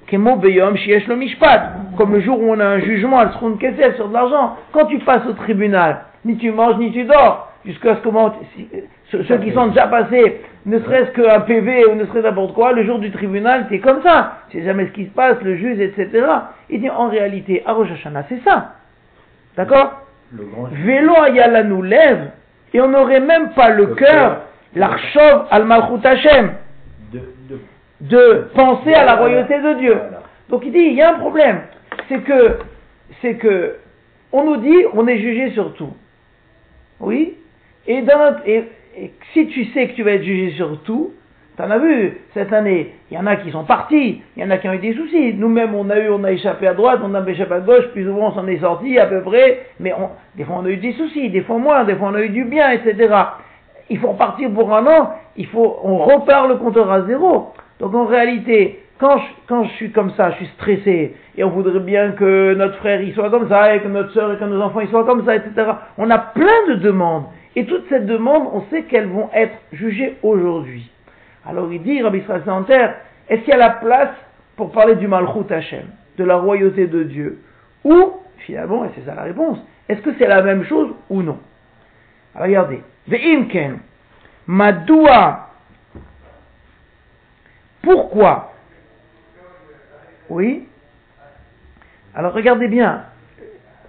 Kemo 0.08 0.36
Beyom 0.36 0.76
Shiesh 0.76 1.06
lo 1.06 1.16
Mishpat, 1.16 1.72
comme 1.96 2.14
le 2.14 2.20
jour 2.20 2.40
où 2.40 2.52
on 2.52 2.60
a 2.60 2.64
un 2.66 2.78
jugement 2.80 3.18
al 3.18 3.30
Sroun 3.32 3.58
Kesef 3.58 3.96
sur 3.96 4.08
de 4.08 4.14
l'argent, 4.14 4.56
quand 4.72 4.86
tu 4.86 4.98
passes 5.00 5.26
au 5.28 5.32
tribunal, 5.34 6.00
ni 6.24 6.36
tu 6.38 6.50
manges 6.50 6.78
ni 6.78 6.90
tu 6.92 7.04
dors, 7.04 7.52
jusqu'à 7.66 7.96
ce 7.96 8.00
comment, 8.00 8.34
si- 8.56 8.68
ceux, 9.10 9.24
ceux 9.24 9.38
qui 9.38 9.52
sont 9.52 9.66
déjà 9.68 9.86
passés, 9.86 10.40
ne 10.66 10.78
serait-ce 10.80 11.10
qu'un 11.12 11.40
PV 11.40 11.86
ou 11.86 11.94
ne 11.94 12.06
serait-ce 12.06 12.26
n'importe 12.26 12.54
quoi, 12.54 12.72
le 12.72 12.84
jour 12.84 12.98
du 12.98 13.10
tribunal, 13.10 13.66
t'es 13.68 13.78
comme 13.80 14.02
ça, 14.02 14.38
sais 14.50 14.62
jamais 14.62 14.86
ce 14.86 14.92
qui 14.92 15.04
se 15.06 15.10
passe, 15.10 15.36
le 15.42 15.56
juge, 15.56 15.78
etc. 15.80 16.10
Il 16.70 16.80
dit 16.80 16.90
en 16.90 17.08
réalité, 17.08 17.62
à 17.66 17.72
Rosh 17.72 17.90
Hashanah, 17.92 18.24
c'est 18.28 18.42
ça. 18.44 18.72
D'accord? 19.56 20.02
Le 20.32 20.44
Vélo 20.84 21.14
Ayala 21.22 21.62
nous 21.64 21.82
lève 21.82 22.30
et 22.74 22.80
on 22.80 22.88
n'aurait 22.88 23.20
même 23.20 23.50
pas 23.50 23.70
le 23.70 23.86
Le 23.86 23.94
cœur, 23.94 24.38
l'archov 24.74 25.46
al 25.50 25.64
malchut 25.64 26.04
Hashem, 26.06 26.52
de 28.00 28.48
penser 28.54 28.94
à 28.94 29.04
la 29.04 29.16
royauté 29.16 29.60
de 29.60 29.74
Dieu. 29.74 29.96
Donc 30.48 30.62
il 30.64 30.72
dit, 30.72 30.78
il 30.78 30.94
y 30.94 31.02
a 31.02 31.14
un 31.14 31.18
problème, 31.18 31.62
c'est 32.08 32.20
que 32.20 32.58
c'est 33.20 33.34
que 33.34 33.76
on 34.32 34.44
nous 34.44 34.56
dit 34.58 34.84
on 34.94 35.06
est 35.06 35.18
jugé 35.18 35.50
sur 35.52 35.74
tout. 35.74 35.94
Oui 37.00 37.34
et, 37.86 38.02
dans 38.02 38.18
notre, 38.18 38.46
et, 38.46 38.64
si 39.32 39.46
tu 39.48 39.64
sais 39.66 39.88
que 39.88 39.94
tu 39.94 40.02
vas 40.02 40.12
être 40.12 40.24
jugé 40.24 40.54
sur 40.56 40.82
tout, 40.82 41.12
T'en 41.58 41.72
as 41.72 41.78
vu, 41.78 42.20
cette 42.34 42.52
année, 42.52 42.94
il 43.10 43.16
y 43.16 43.20
en 43.20 43.26
a 43.26 43.34
qui 43.34 43.50
sont 43.50 43.64
partis, 43.64 44.22
il 44.36 44.42
y 44.42 44.46
en 44.46 44.50
a 44.50 44.58
qui 44.58 44.68
ont 44.68 44.74
eu 44.74 44.78
des 44.78 44.94
soucis. 44.94 45.34
Nous-mêmes, 45.34 45.74
on 45.74 45.90
a 45.90 45.98
eu, 45.98 46.08
on 46.08 46.22
a 46.22 46.30
échappé 46.30 46.68
à 46.68 46.74
droite, 46.74 47.00
on 47.02 47.12
a 47.16 47.28
échappé 47.28 47.52
à 47.52 47.58
gauche, 47.58 47.88
plus 47.88 48.04
souvent 48.04 48.28
on 48.28 48.32
s'en 48.32 48.46
est 48.46 48.60
sorti 48.60 48.96
à 48.96 49.06
peu 49.06 49.22
près, 49.22 49.66
mais 49.80 49.92
on, 49.92 50.10
des 50.36 50.44
fois 50.44 50.58
on 50.60 50.66
a 50.66 50.68
eu 50.68 50.76
des 50.76 50.92
soucis, 50.92 51.30
des 51.30 51.40
fois 51.40 51.58
moins, 51.58 51.82
des 51.82 51.96
fois 51.96 52.10
on 52.12 52.14
a 52.14 52.22
eu 52.22 52.28
du 52.28 52.44
bien, 52.44 52.70
etc. 52.70 53.12
Il 53.90 53.98
faut 53.98 54.12
repartir 54.12 54.52
pour 54.52 54.72
un 54.72 54.86
an, 54.86 55.10
il 55.36 55.48
faut, 55.48 55.80
on 55.82 55.98
repart 55.98 56.48
le 56.48 56.58
compteur 56.58 56.92
à 56.92 57.02
zéro. 57.02 57.52
Donc 57.80 57.94
en 57.94 58.06
réalité, 58.06 58.80
quand 58.98 59.18
je, 59.64 59.68
suis 59.76 59.92
comme 59.92 60.10
ça, 60.12 60.32
je 60.32 60.36
suis 60.36 60.50
stressé, 60.56 61.14
et 61.36 61.44
on 61.44 61.50
voudrait 61.50 61.78
bien 61.80 62.12
que 62.12 62.54
notre 62.54 62.76
frère 62.76 63.00
il 63.00 63.14
soit 63.14 63.30
comme 63.30 63.48
ça, 63.48 63.74
et 63.74 63.80
que 63.80 63.88
notre 63.88 64.10
soeur 64.10 64.32
et 64.32 64.36
que 64.36 64.44
nos 64.44 64.60
enfants 64.60 64.80
ils 64.80 64.88
soient 64.88 65.04
comme 65.04 65.24
ça, 65.24 65.36
etc. 65.36 65.72
On 65.96 66.10
a 66.10 66.18
plein 66.18 66.66
de 66.68 66.74
demandes. 66.74 67.24
Et 67.54 67.64
toutes 67.64 67.88
ces 67.88 68.00
demandes, 68.00 68.48
on 68.52 68.62
sait 68.70 68.82
qu'elles 68.84 69.08
vont 69.08 69.30
être 69.32 69.56
jugées 69.72 70.16
aujourd'hui. 70.22 70.90
Alors 71.46 71.72
il 71.72 71.82
dit, 71.82 72.02
Rabbi 72.02 72.18
Israël 72.18 72.42
est-ce 73.28 73.40
qu'il 73.42 73.50
y 73.50 73.52
a 73.52 73.58
la 73.58 73.70
place 73.70 74.14
pour 74.56 74.72
parler 74.72 74.96
du 74.96 75.06
Malchut 75.06 75.50
Hashem, 75.50 75.84
de 76.16 76.24
la 76.24 76.36
royauté 76.36 76.86
de 76.86 77.02
Dieu 77.04 77.38
Ou, 77.84 78.12
finalement, 78.38 78.84
et 78.84 78.88
c'est 78.94 79.04
ça 79.04 79.14
la 79.14 79.22
réponse, 79.22 79.58
est-ce 79.88 80.00
que 80.00 80.10
c'est 80.18 80.26
la 80.26 80.42
même 80.42 80.64
chose 80.64 80.90
ou 81.10 81.22
non? 81.22 81.38
Regardez, 82.34 82.80
Ve'imken, 83.06 83.78
Madoua, 84.46 85.47
pourquoi 87.88 88.52
Oui 90.28 90.68
Alors 92.14 92.34
regardez 92.34 92.68
bien, 92.68 93.04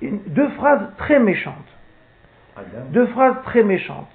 deux 0.01 0.47
phrases 0.51 0.87
très 0.97 1.19
méchantes. 1.19 1.53
Deux 2.91 3.07
phrases 3.07 3.35
très 3.43 3.61
méchantes. 3.61 4.07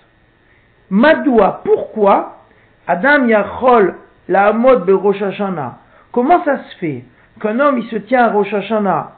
Madoua, 0.88 1.61
pourquoi 1.64 2.38
Adam 2.87 3.27
Yachol 3.27 3.97
la 4.31 4.55
mode 4.55 4.87
de 4.87 4.94
Rosh 4.94 5.20
Hashanah. 5.20 5.77
Comment 6.12 6.42
ça 6.44 6.64
se 6.64 6.77
fait 6.77 7.05
qu'un 7.42 7.61
homme 7.61 7.77
il 7.77 7.87
se 7.88 7.97
tient 7.97 8.25
à 8.25 8.31
Rosh 8.31 8.55
Hashanah, 8.55 9.12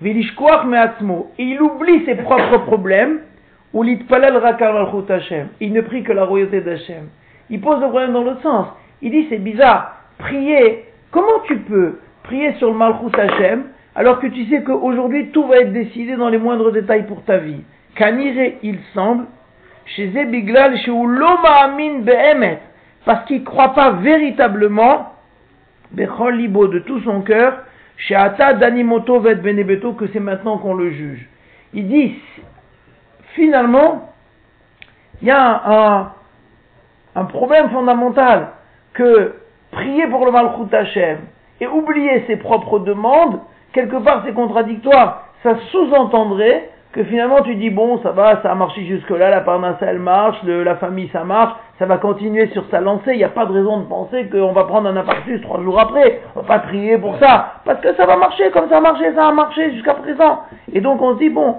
me'atzmo, 0.00 1.30
et 1.38 1.44
il 1.44 1.62
oublie 1.62 2.04
ses 2.06 2.16
propres 2.16 2.58
problèmes, 2.66 3.20
ou 3.72 3.84
l'itpalel 3.84 4.36
rakar 4.36 4.72
malchut 4.72 5.12
Hashem, 5.12 5.48
il 5.60 5.72
ne 5.72 5.80
prie 5.80 6.02
que 6.02 6.12
la 6.12 6.24
royauté 6.24 6.60
d'Hashem. 6.60 7.06
Il 7.50 7.60
pose 7.60 7.80
le 7.80 7.88
problème 7.88 8.12
dans 8.14 8.24
l'autre 8.24 8.42
sens. 8.42 8.66
Il 9.00 9.12
dit 9.12 9.26
c'est 9.28 9.38
bizarre, 9.38 9.97
prier, 10.18 10.84
comment 11.10 11.40
tu 11.46 11.58
peux 11.58 11.98
prier 12.24 12.54
sur 12.54 12.70
le 12.70 12.76
malchut 12.76 13.18
Hashem 13.18 13.64
alors 13.94 14.20
que 14.20 14.26
tu 14.28 14.46
sais 14.46 14.62
qu'aujourd'hui 14.62 15.30
tout 15.30 15.46
va 15.46 15.58
être 15.58 15.72
décidé 15.72 16.16
dans 16.16 16.28
les 16.28 16.38
moindres 16.38 16.72
détails 16.72 17.06
pour 17.06 17.24
ta 17.24 17.38
vie? 17.38 17.62
Kanire, 17.96 18.52
il 18.62 18.78
semble, 18.94 19.26
chez 19.86 20.10
Zebiglal, 20.10 20.76
chez 20.78 20.90
Uloma 20.90 21.64
Amin 21.64 22.00
Behemet, 22.00 22.60
parce 23.04 23.24
qu'il 23.26 23.40
ne 23.40 23.44
croit 23.44 23.74
pas 23.74 23.92
véritablement, 23.92 25.14
Bechol 25.90 26.38
de 26.38 26.78
tout 26.80 27.00
son 27.00 27.22
cœur, 27.22 27.60
chez 27.96 28.14
Ata 28.14 28.52
Danimoto 28.54 29.20
Vet 29.20 29.36
Benebeto, 29.36 29.94
que 29.94 30.06
c'est 30.12 30.20
maintenant 30.20 30.58
qu'on 30.58 30.74
le 30.74 30.90
juge. 30.90 31.28
Il 31.74 31.88
dit, 31.88 32.14
finalement, 33.34 34.12
il 35.20 35.28
y 35.28 35.30
a 35.30 36.12
un, 37.14 37.24
problème 37.24 37.70
fondamental 37.70 38.50
que 38.92 39.34
prier 39.70 40.06
pour 40.06 40.24
le 40.24 40.32
Malchut 40.32 40.74
Hashem 40.74 41.18
et 41.60 41.66
oublier 41.66 42.24
ses 42.26 42.36
propres 42.36 42.78
demandes, 42.78 43.40
quelque 43.72 43.96
part 43.96 44.22
c'est 44.24 44.34
contradictoire. 44.34 45.24
Ça 45.42 45.56
sous-entendrait 45.70 46.70
que 46.92 47.04
finalement 47.04 47.42
tu 47.42 47.54
dis 47.54 47.70
bon 47.70 47.98
ça 48.02 48.12
va, 48.12 48.40
ça 48.42 48.50
a 48.50 48.54
marché 48.54 48.84
jusque-là, 48.84 49.30
la 49.30 49.40
parnasse 49.42 49.76
elle 49.80 49.98
marche, 49.98 50.38
la 50.44 50.76
famille 50.76 51.08
ça 51.12 51.24
marche, 51.24 51.54
ça 51.78 51.86
va 51.86 51.98
continuer 51.98 52.48
sur 52.48 52.64
sa 52.70 52.80
lancée, 52.80 53.12
il 53.12 53.18
n'y 53.18 53.24
a 53.24 53.28
pas 53.28 53.46
de 53.46 53.52
raison 53.52 53.80
de 53.80 53.84
penser 53.84 54.28
qu'on 54.30 54.52
va 54.52 54.64
prendre 54.64 54.88
un 54.88 54.96
infarctus 54.96 55.40
trois 55.42 55.62
jours 55.62 55.78
après, 55.78 56.22
on 56.34 56.40
va 56.40 56.46
pas 56.46 56.58
prier 56.60 56.98
pour 56.98 57.18
ça, 57.18 57.60
parce 57.64 57.80
que 57.80 57.94
ça 57.94 58.06
va 58.06 58.16
marcher 58.16 58.50
comme 58.50 58.68
ça 58.68 58.78
a 58.78 58.80
marché, 58.80 59.12
ça 59.14 59.28
a 59.28 59.32
marché 59.32 59.72
jusqu'à 59.72 59.94
présent. 59.94 60.40
Et 60.72 60.80
donc 60.80 61.00
on 61.02 61.14
se 61.14 61.18
dit 61.18 61.30
bon, 61.30 61.56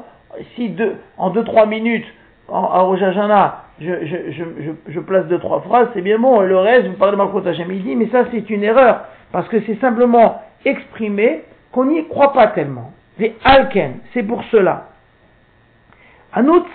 si 0.56 0.70
deux, 0.70 0.98
en 1.18 1.30
deux 1.30 1.44
trois 1.44 1.68
minutes, 1.68 2.06
en, 2.52 2.94
à 2.94 3.64
je, 3.80 5.00
place 5.00 5.26
deux 5.28 5.40
trois 5.40 5.62
phrases, 5.62 5.88
c'est 5.94 6.02
bien 6.02 6.20
bon, 6.20 6.42
le 6.42 6.58
reste, 6.58 6.88
vous 6.88 6.94
parlez 6.94 7.18
de 7.18 7.22
Malchut 7.22 7.48
Hashem, 7.48 7.72
il 7.72 7.84
dit 7.84 7.96
mais 7.96 8.08
ça 8.08 8.26
c'est 8.32 8.50
une 8.50 8.64
erreur, 8.64 9.06
parce 9.32 9.48
que 9.48 9.62
c'est 9.62 9.80
simplement 9.80 10.42
exprimer 10.66 11.44
qu'on 11.72 11.86
n'y 11.86 12.06
croit 12.08 12.34
pas 12.34 12.48
tellement. 12.48 12.92
C'est 13.18 13.36
Alken, 13.44 14.00
c'est 14.14 14.24
pour 14.24 14.44
cela. 14.46 14.88
À 16.34 16.42
notre 16.42 16.70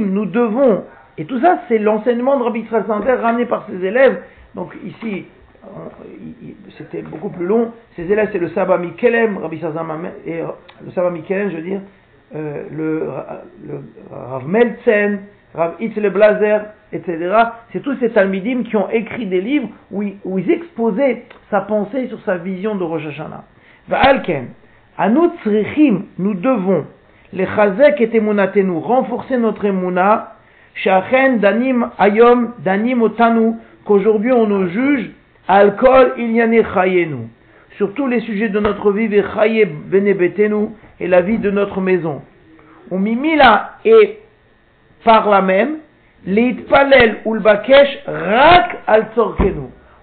nous 0.00 0.26
devons, 0.26 0.84
et 1.16 1.24
tout 1.24 1.40
ça 1.40 1.60
c'est 1.68 1.78
l'enseignement 1.78 2.38
de 2.38 2.44
Rabbi 2.44 2.66
Sander 2.70 3.12
ramené 3.12 3.46
par 3.46 3.66
ses 3.68 3.84
élèves, 3.84 4.22
donc 4.54 4.74
ici 4.84 5.26
c'était 6.76 7.02
beaucoup 7.02 7.30
plus 7.30 7.46
long, 7.46 7.72
ses 7.96 8.10
élèves 8.10 8.30
c'est 8.32 8.38
le 8.38 8.48
Saba 8.50 8.78
Mikelem, 8.78 9.38
Rabbi 9.38 9.60
et 10.26 10.40
euh, 10.40 10.46
le 10.84 10.90
Saba 10.92 11.10
Mikelem 11.10 11.50
je 11.50 11.56
veux 11.56 11.62
dire, 11.62 11.80
euh, 12.34 12.64
le, 12.70 13.08
Rav 14.10 14.46
Meltzen, 14.46 15.20
Rav 15.54 15.74
Itzle 15.80 16.10
Blazer, 16.10 16.60
etc. 16.92 17.34
C'est 17.72 17.80
tous 17.82 17.96
ces 18.00 18.10
Talmidim 18.10 18.64
qui 18.64 18.76
ont 18.76 18.90
écrit 18.90 19.26
des 19.26 19.40
livres 19.40 19.68
où 19.90 20.02
ils, 20.02 20.50
exposaient 20.50 21.24
sa 21.50 21.62
pensée 21.62 22.08
sur 22.08 22.20
sa 22.22 22.36
vision 22.36 22.74
de 22.74 22.84
Rosh 22.84 23.06
Hashanah. 23.06 23.44
Va'alken, 23.88 24.48
à 24.98 25.08
notre 25.08 25.48
nous 26.18 26.34
devons 26.34 26.84
les 27.32 27.46
chazek 27.46 28.00
et 28.00 28.20
nous 28.62 28.80
renforcer 28.80 29.38
notre 29.38 29.64
emuna, 29.64 30.34
shachen 30.74 31.38
danim 31.38 31.90
ayom 31.98 32.52
danim 32.64 33.02
otanu, 33.02 33.54
qu'aujourd'hui 33.84 34.32
on 34.32 34.46
nous 34.46 34.68
juge, 34.68 35.10
alcool 35.46 36.14
il 36.18 36.32
y 36.32 36.42
en 36.42 36.50
chayenu, 36.74 37.28
sur 37.76 37.94
tous 37.94 38.06
les 38.06 38.20
sujets 38.20 38.48
de 38.48 38.60
notre 38.60 38.92
vie, 38.92 39.08
vechaye 39.08 39.64
benebetenu, 39.64 40.68
et 41.00 41.08
la 41.08 41.20
vie 41.20 41.38
de 41.38 41.50
notre 41.50 41.80
maison. 41.80 42.22
On 42.90 42.98
mimila 42.98 43.72
et 43.84 44.18
par 45.04 45.28
la 45.28 45.42
même, 45.42 45.78
l'itpalel 46.24 47.18
ou 47.24 47.38
bakesh 47.38 47.98
rak 48.06 48.78
al 48.86 49.06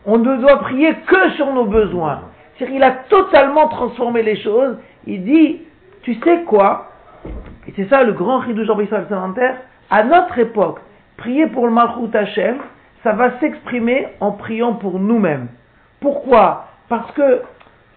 On 0.06 0.18
ne 0.18 0.38
doit 0.38 0.60
prier 0.60 0.94
que 1.08 1.32
sur 1.32 1.52
nos 1.54 1.66
besoins. 1.66 2.22
C'est-à-dire, 2.58 2.78
il 2.78 2.84
a 2.84 2.92
totalement 3.10 3.68
transformé 3.68 4.24
les 4.24 4.38
choses. 4.38 4.78
Il 5.06 5.26
dit, 5.26 5.62
tu 6.04 6.16
sais 6.24 6.44
quoi? 6.44 6.92
Et 7.68 7.74
c'est 7.76 7.90
ça 7.90 8.04
le 8.04 8.14
grand 8.14 8.46
de 8.46 8.64
Jean 8.64 8.80
Israël 8.80 9.06
Salanter. 9.10 9.52
À 9.90 10.04
notre 10.04 10.38
époque, 10.40 10.80
prier 11.18 11.48
pour 11.48 11.68
le 11.68 11.74
Malchut 11.74 12.16
Hashem, 12.16 12.58
ça 13.04 13.14
va 13.14 13.40
s'exprimer 13.40 14.08
en 14.20 14.32
priant 14.32 14.74
pour 14.74 15.00
nous-mêmes. 15.00 15.48
Pourquoi? 16.00 16.68
Parce 16.88 17.12
que 17.12 17.42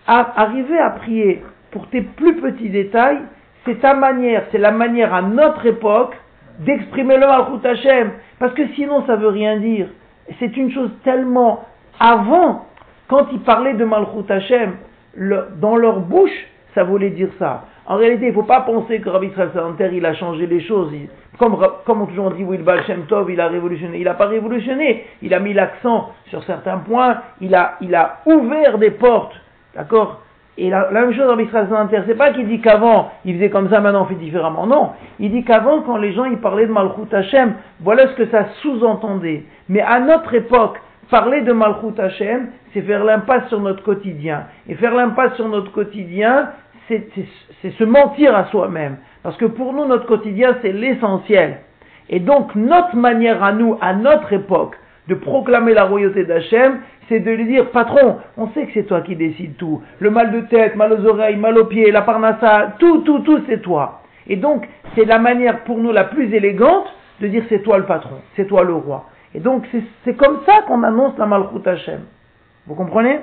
arriver 0.06 0.78
à 0.78 0.90
prier 0.90 1.42
pour 1.70 1.88
tes 1.88 2.02
plus 2.02 2.36
petits 2.36 2.70
détails, 2.70 3.20
c'est 3.64 3.80
ta 3.80 3.94
manière, 3.94 4.44
c'est 4.50 4.58
la 4.58 4.70
manière 4.70 5.12
à 5.12 5.22
notre 5.22 5.66
époque 5.66 6.16
d'exprimer 6.60 7.16
le 7.16 7.26
Malchut 7.26 7.66
Hashem. 7.66 8.12
Parce 8.38 8.54
que 8.54 8.66
sinon, 8.74 9.04
ça 9.06 9.16
veut 9.16 9.28
rien 9.28 9.58
dire. 9.58 9.88
C'est 10.38 10.56
une 10.56 10.70
chose 10.70 10.90
tellement 11.04 11.64
avant, 11.98 12.66
quand 13.08 13.26
ils 13.32 13.40
parlaient 13.40 13.74
de 13.74 13.84
Malchut 13.84 14.30
Hashem, 14.30 14.76
dans 15.56 15.76
leur 15.76 16.00
bouche, 16.00 16.46
ça 16.74 16.84
voulait 16.84 17.10
dire 17.10 17.30
ça. 17.38 17.64
En 17.86 17.96
réalité, 17.96 18.26
il 18.26 18.28
ne 18.28 18.34
faut 18.34 18.42
pas 18.42 18.60
penser 18.60 19.00
que 19.00 19.08
Rabbi 19.08 19.28
Israël 19.28 19.50
il 19.94 20.04
a 20.04 20.14
changé 20.14 20.46
les 20.46 20.60
choses. 20.60 20.92
comme, 21.38 21.56
comme 21.86 22.02
on 22.02 22.06
toujours 22.06 22.32
dit 22.32 22.44
Wilbal 22.44 22.84
Shem 22.84 23.06
Tov, 23.06 23.30
il 23.30 23.40
a 23.40 23.48
révolutionné. 23.48 23.98
Il 23.98 24.04
n'a 24.04 24.14
pas 24.14 24.26
révolutionné. 24.26 25.06
Il 25.22 25.32
a 25.32 25.40
mis 25.40 25.54
l'accent 25.54 26.12
sur 26.26 26.44
certains 26.44 26.78
points. 26.78 27.22
Il 27.40 27.54
a, 27.54 27.76
il 27.80 27.94
a 27.94 28.18
ouvert 28.26 28.76
des 28.76 28.90
portes. 28.90 29.34
D'accord? 29.74 30.20
Et 30.60 30.70
la, 30.70 30.90
même 30.90 31.12
chose 31.14 31.28
Rabbi 31.28 31.44
Israël 31.44 31.68
Salanter, 31.70 32.00
c'est 32.08 32.16
pas 32.16 32.32
qu'il 32.32 32.48
dit 32.48 32.60
qu'avant, 32.60 33.12
il 33.24 33.36
faisait 33.36 33.48
comme 33.48 33.70
ça, 33.70 33.80
maintenant 33.80 34.02
on 34.02 34.06
fait 34.06 34.16
différemment. 34.16 34.66
Non. 34.66 34.90
Il 35.20 35.30
dit 35.30 35.44
qu'avant, 35.44 35.82
quand 35.82 35.98
les 35.98 36.12
gens 36.12 36.24
ils 36.24 36.38
parlaient 36.38 36.66
de 36.66 36.72
Malchut 36.72 37.14
Hashem, 37.14 37.54
voilà 37.80 38.08
ce 38.08 38.14
que 38.14 38.26
ça 38.26 38.46
sous-entendait. 38.60 39.44
Mais 39.68 39.80
à 39.80 40.00
notre 40.00 40.34
époque, 40.34 40.80
parler 41.10 41.42
de 41.42 41.52
Malchut 41.52 41.98
Hashem, 42.00 42.48
c'est 42.74 42.82
faire 42.82 43.04
l'impasse 43.04 43.48
sur 43.48 43.60
notre 43.60 43.84
quotidien. 43.84 44.46
Et 44.68 44.74
faire 44.74 44.96
l'impasse 44.96 45.36
sur 45.36 45.48
notre 45.48 45.70
quotidien, 45.70 46.50
c'est 46.88 47.08
se 47.78 47.84
mentir 47.84 48.34
à 48.34 48.46
soi-même. 48.46 48.96
Parce 49.22 49.36
que 49.36 49.44
pour 49.44 49.72
nous, 49.72 49.86
notre 49.86 50.06
quotidien, 50.06 50.56
c'est 50.60 50.72
l'essentiel. 50.72 51.58
Et 52.10 52.18
donc, 52.18 52.56
notre 52.56 52.96
manière 52.96 53.44
à 53.44 53.52
nous, 53.52 53.78
à 53.80 53.92
notre 53.92 54.32
époque, 54.32 54.74
de 55.06 55.14
proclamer 55.14 55.72
la 55.74 55.84
royauté 55.84 56.24
d'Hachem, 56.24 56.80
c'est 57.08 57.20
de 57.20 57.30
lui 57.30 57.46
dire, 57.46 57.70
patron, 57.70 58.18
on 58.36 58.48
sait 58.48 58.66
que 58.66 58.72
c'est 58.74 58.84
toi 58.84 59.00
qui 59.00 59.16
décides 59.16 59.56
tout. 59.56 59.82
Le 59.98 60.10
mal 60.10 60.30
de 60.30 60.40
tête, 60.42 60.76
mal 60.76 60.92
aux 60.92 61.06
oreilles, 61.06 61.36
mal 61.36 61.56
aux 61.58 61.64
pieds, 61.64 61.90
la 61.90 62.02
parnassa, 62.02 62.74
tout, 62.78 62.98
tout, 62.98 63.20
tout, 63.20 63.42
c'est 63.48 63.62
toi. 63.62 64.02
Et 64.26 64.36
donc, 64.36 64.68
c'est 64.94 65.06
la 65.06 65.18
manière 65.18 65.60
pour 65.64 65.78
nous 65.78 65.92
la 65.92 66.04
plus 66.04 66.32
élégante 66.34 66.86
de 67.20 67.28
dire 67.28 67.44
c'est 67.48 67.62
toi 67.62 67.78
le 67.78 67.84
patron, 67.84 68.16
c'est 68.36 68.46
toi 68.46 68.62
le 68.62 68.74
roi. 68.74 69.06
Et 69.34 69.40
donc, 69.40 69.66
c'est 70.04 70.14
comme 70.14 70.40
ça 70.46 70.62
qu'on 70.66 70.82
annonce 70.82 71.16
la 71.18 71.26
Malchut 71.26 71.66
Hachem. 71.66 72.00
Vous 72.66 72.74
comprenez? 72.74 73.20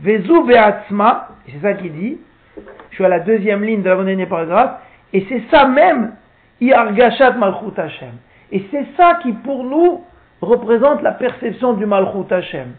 Vezu 0.00 0.44
be'atzma, 0.44 1.28
c'est 1.46 1.60
ça 1.62 1.74
qu'il 1.74 1.92
dit, 1.92 2.18
Je 2.90 2.94
suis 2.94 3.04
à 3.04 3.08
la 3.08 3.20
deuxième 3.20 3.62
ligne 3.62 3.82
de 3.82 3.88
l'avant-dernier 3.88 4.26
paragraphe. 4.26 4.80
Et 5.12 5.26
c'est 5.28 5.42
ça 5.50 5.66
même, 5.66 6.12
Yargashat 6.60 7.32
Malchut 7.32 7.78
Hashem. 7.78 8.12
Et 8.50 8.64
c'est 8.70 8.86
ça 8.96 9.18
qui, 9.22 9.32
pour 9.32 9.64
nous, 9.64 10.04
représente 10.42 11.02
la 11.02 11.12
perception 11.12 11.72
du 11.74 11.86
Malchut 11.86 12.30
Hashem. 12.30 12.72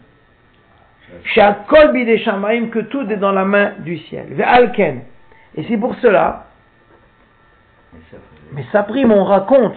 Que 2.70 2.80
tout 2.80 3.10
est 3.10 3.16
dans 3.16 3.32
la 3.32 3.44
main 3.44 3.72
du 3.80 3.98
ciel. 3.98 4.26
Ve'alken. 4.30 5.02
Et 5.56 5.64
c'est 5.68 5.76
pour 5.76 5.94
cela, 5.96 6.46
mais 8.52 8.64
ça 8.72 8.82
prime, 8.82 9.12
on 9.12 9.24
raconte, 9.24 9.76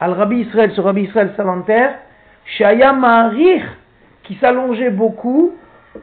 al 0.00 0.12
Rabbi 0.12 0.40
Israël, 0.40 0.72
ce 0.74 0.80
Rabbi 0.80 1.02
Israël 1.02 1.32
Savanter, 1.36 1.88
Shaya 2.58 2.92
Ma'arich, 2.92 3.62
qui 4.24 4.34
s'allongeait 4.36 4.90
beaucoup, 4.90 5.54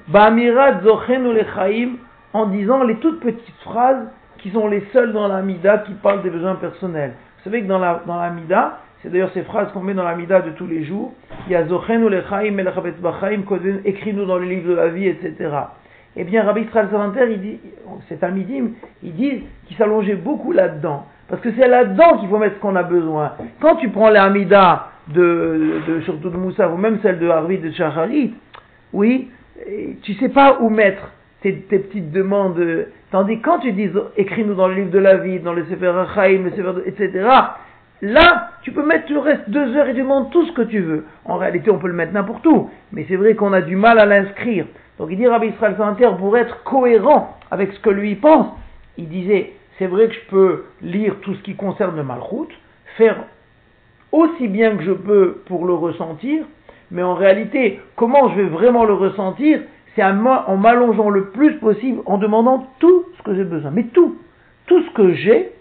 Ba'amirat 0.08 0.82
Zochenu 0.82 1.34
Lechaim, 1.34 1.98
en 2.34 2.48
disant 2.48 2.84
les 2.84 2.96
toutes 2.98 3.20
petites 3.20 3.60
phrases 3.64 4.08
qui 4.40 4.52
sont 4.52 4.68
les 4.68 4.84
seules 4.94 5.14
dans 5.14 5.28
la 5.28 5.42
Mida 5.42 5.80
qui 5.80 5.94
parlent 5.94 6.24
des 6.24 6.30
besoins 6.30 6.56
personnels. 6.56 7.14
Vous 7.38 7.44
savez 7.44 7.62
que 7.62 7.68
dans 7.68 7.80
la, 7.80 8.02
dans 8.06 8.18
la 8.20 8.32
c'est 9.02 9.12
d'ailleurs 9.12 9.32
ces 9.34 9.44
phrases 9.44 9.72
qu'on 9.72 9.82
met 9.82 9.94
dans 9.94 10.04
la 10.04 10.16
Mida 10.16 10.42
de 10.42 10.52
tous 10.52 10.68
les 10.68 10.84
jours, 10.84 11.14
il 11.48 11.54
y 11.54 11.56
a 11.56 11.66
Zochenu 11.66 12.10
Lechaim, 12.10 12.56
Bachaim, 13.02 13.42
écris-nous 13.86 14.26
dans 14.26 14.38
le 14.38 14.46
livre 14.46 14.70
de 14.70 14.76
la 14.76 14.90
vie, 14.90 15.08
etc. 15.08 15.50
Eh 16.16 16.24
bien, 16.24 16.44
Rabbi 16.44 16.62
Israël 16.62 17.40
dit, 17.40 17.60
c'est 18.10 18.24
un 18.24 18.32
midim, 18.32 18.72
il 19.02 19.14
dit 19.14 19.44
qu'il 19.66 19.78
s'allongeait 19.78 20.16
beaucoup 20.16 20.52
là-dedans. 20.52 21.06
Parce 21.30 21.42
que 21.42 21.50
c'est 21.58 21.68
là-dedans 21.68 22.18
qu'il 22.20 22.28
faut 22.28 22.38
mettre 22.38 22.56
ce 22.56 22.60
qu'on 22.60 22.76
a 22.76 22.84
besoin. 22.84 23.34
Quand 23.62 23.78
tu 23.78 23.90
prends 23.90 24.10
l'Amida 24.10 24.90
de, 25.08 25.80
de, 25.88 26.02
surtout 26.02 26.30
de 26.30 26.38
Moussa, 26.38 26.70
ou 26.70 26.76
même 26.76 27.00
celle 27.02 27.20
de 27.20 27.28
Harvey 27.28 27.58
de 27.58 27.72
Shacharit, 27.72 28.34
oui, 28.92 29.30
tu 30.04 30.14
sais 30.16 30.30
pas 30.30 30.58
où 30.60 30.70
mettre 30.70 31.12
tes, 31.42 31.54
petites 31.54 32.12
demandes. 32.12 32.88
Tandis 33.12 33.40
quand 33.40 33.60
tu 33.60 33.72
dis 33.72 33.90
écris-nous 34.18 34.56
dans 34.56 34.68
le 34.68 34.76
livre 34.76 34.92
de 34.92 35.00
la 35.00 35.18
vie, 35.18 35.40
dans 35.40 35.54
le 35.54 35.66
Sefer 35.66 35.94
Chaim, 36.14 36.44
le 36.44 36.52
Sefer, 36.52 36.82
etc., 36.86 37.30
là, 38.02 38.52
tu 38.62 38.72
peux 38.72 38.86
mettre 38.86 39.12
le 39.12 39.20
reste 39.20 39.50
deux 39.50 39.76
heures 39.76 39.88
et 39.88 39.94
tu 39.94 40.02
demandes 40.02 40.32
tout 40.32 40.46
ce 40.46 40.52
que 40.52 40.62
tu 40.62 40.80
veux. 40.80 41.06
En 41.26 41.38
réalité, 41.38 41.72
on 41.72 41.80
peut 41.80 41.88
le 41.88 41.94
mettre 41.94 42.14
n'importe 42.14 42.46
où, 42.46 42.70
mais 42.92 43.06
c'est 43.08 43.16
vrai 43.16 43.36
qu'on 43.36 43.54
a 43.54 43.62
du 43.62 43.76
mal 43.76 44.00
à 44.00 44.06
l'inscrire. 44.06 44.66
Donc 44.98 45.10
il 45.12 45.18
dit 45.18 45.28
Rabbi 45.28 45.48
Israël 45.48 45.76
Santer, 45.78 46.10
pour 46.18 46.38
être 46.38 46.64
cohérent 46.64 47.38
avec 47.50 47.74
ce 47.74 47.80
que 47.80 47.90
lui 47.90 48.16
pense, 48.16 48.48
il 48.98 49.10
disait 49.10 49.54
c'est 49.80 49.88
vrai 49.88 50.08
que 50.08 50.14
je 50.14 50.30
peux 50.30 50.66
lire 50.82 51.16
tout 51.22 51.34
ce 51.34 51.42
qui 51.42 51.56
concerne 51.56 51.96
le 51.96 52.04
malroute, 52.04 52.52
faire 52.98 53.18
aussi 54.12 54.48
bien 54.48 54.76
que 54.76 54.84
je 54.84 54.92
peux 54.92 55.42
pour 55.48 55.66
le 55.66 55.74
ressentir, 55.74 56.44
mais 56.92 57.02
en 57.02 57.16
réalité, 57.16 57.80
comment 57.96 58.30
je 58.30 58.42
vais 58.42 58.50
vraiment 58.50 58.86
le 58.86 58.94
ressentir 58.94 59.62
C'est 59.96 60.04
en 60.04 60.58
m'allongeant 60.58 61.10
le 61.10 61.30
plus 61.30 61.56
possible, 61.58 62.02
en 62.06 62.18
demandant 62.18 62.68
tout 62.80 63.06
ce 63.18 63.24
que 63.24 63.34
j'ai 63.34 63.46
besoin. 63.46 63.72
Mais 63.72 63.86
tout, 63.86 64.18
tout 64.68 64.84
ce 64.84 64.90
que 64.92 65.14
j'ai, 65.14 65.52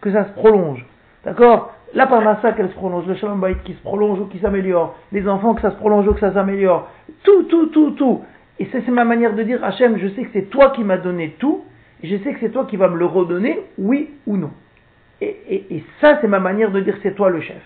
que 0.00 0.12
ça 0.12 0.26
se 0.26 0.32
prolonge. 0.32 0.84
D'accord? 1.24 1.72
La 1.94 2.06
parnassa 2.06 2.52
qu'elle 2.52 2.68
se 2.68 2.74
prolonge, 2.74 3.06
le 3.06 3.14
shalom 3.14 3.40
bait 3.40 3.56
qui 3.64 3.74
se 3.74 3.82
prolonge 3.82 4.18
ou 4.20 4.26
qui 4.26 4.38
s'améliore, 4.38 4.96
les 5.12 5.28
enfants 5.28 5.54
que 5.54 5.60
ça 5.60 5.70
se 5.70 5.76
prolonge 5.76 6.08
ou 6.08 6.14
que 6.14 6.20
ça 6.20 6.32
s'améliore. 6.32 6.88
Tout, 7.22 7.44
tout, 7.44 7.66
tout, 7.66 7.90
tout. 7.92 8.22
Et 8.58 8.68
c'est 8.72 8.86
ma 8.88 9.04
manière 9.04 9.34
de 9.34 9.42
dire, 9.42 9.62
Hachem, 9.62 9.98
je 9.98 10.08
sais 10.08 10.22
que 10.22 10.30
c'est 10.32 10.50
toi 10.50 10.70
qui 10.70 10.84
m'as 10.84 10.96
donné 10.96 11.36
tout, 11.38 11.64
et 12.02 12.08
je 12.08 12.16
sais 12.22 12.32
que 12.32 12.40
c'est 12.40 12.50
toi 12.50 12.64
qui 12.64 12.76
vas 12.76 12.88
me 12.88 12.96
le 12.96 13.06
redonner, 13.06 13.60
oui 13.78 14.10
ou 14.26 14.36
non. 14.36 14.50
Et, 15.20 15.84
ça, 16.00 16.18
c'est 16.20 16.26
ma 16.26 16.40
manière 16.40 16.72
de 16.72 16.80
dire, 16.80 16.96
c'est 17.02 17.14
toi 17.14 17.30
le 17.30 17.40
chef. 17.40 17.62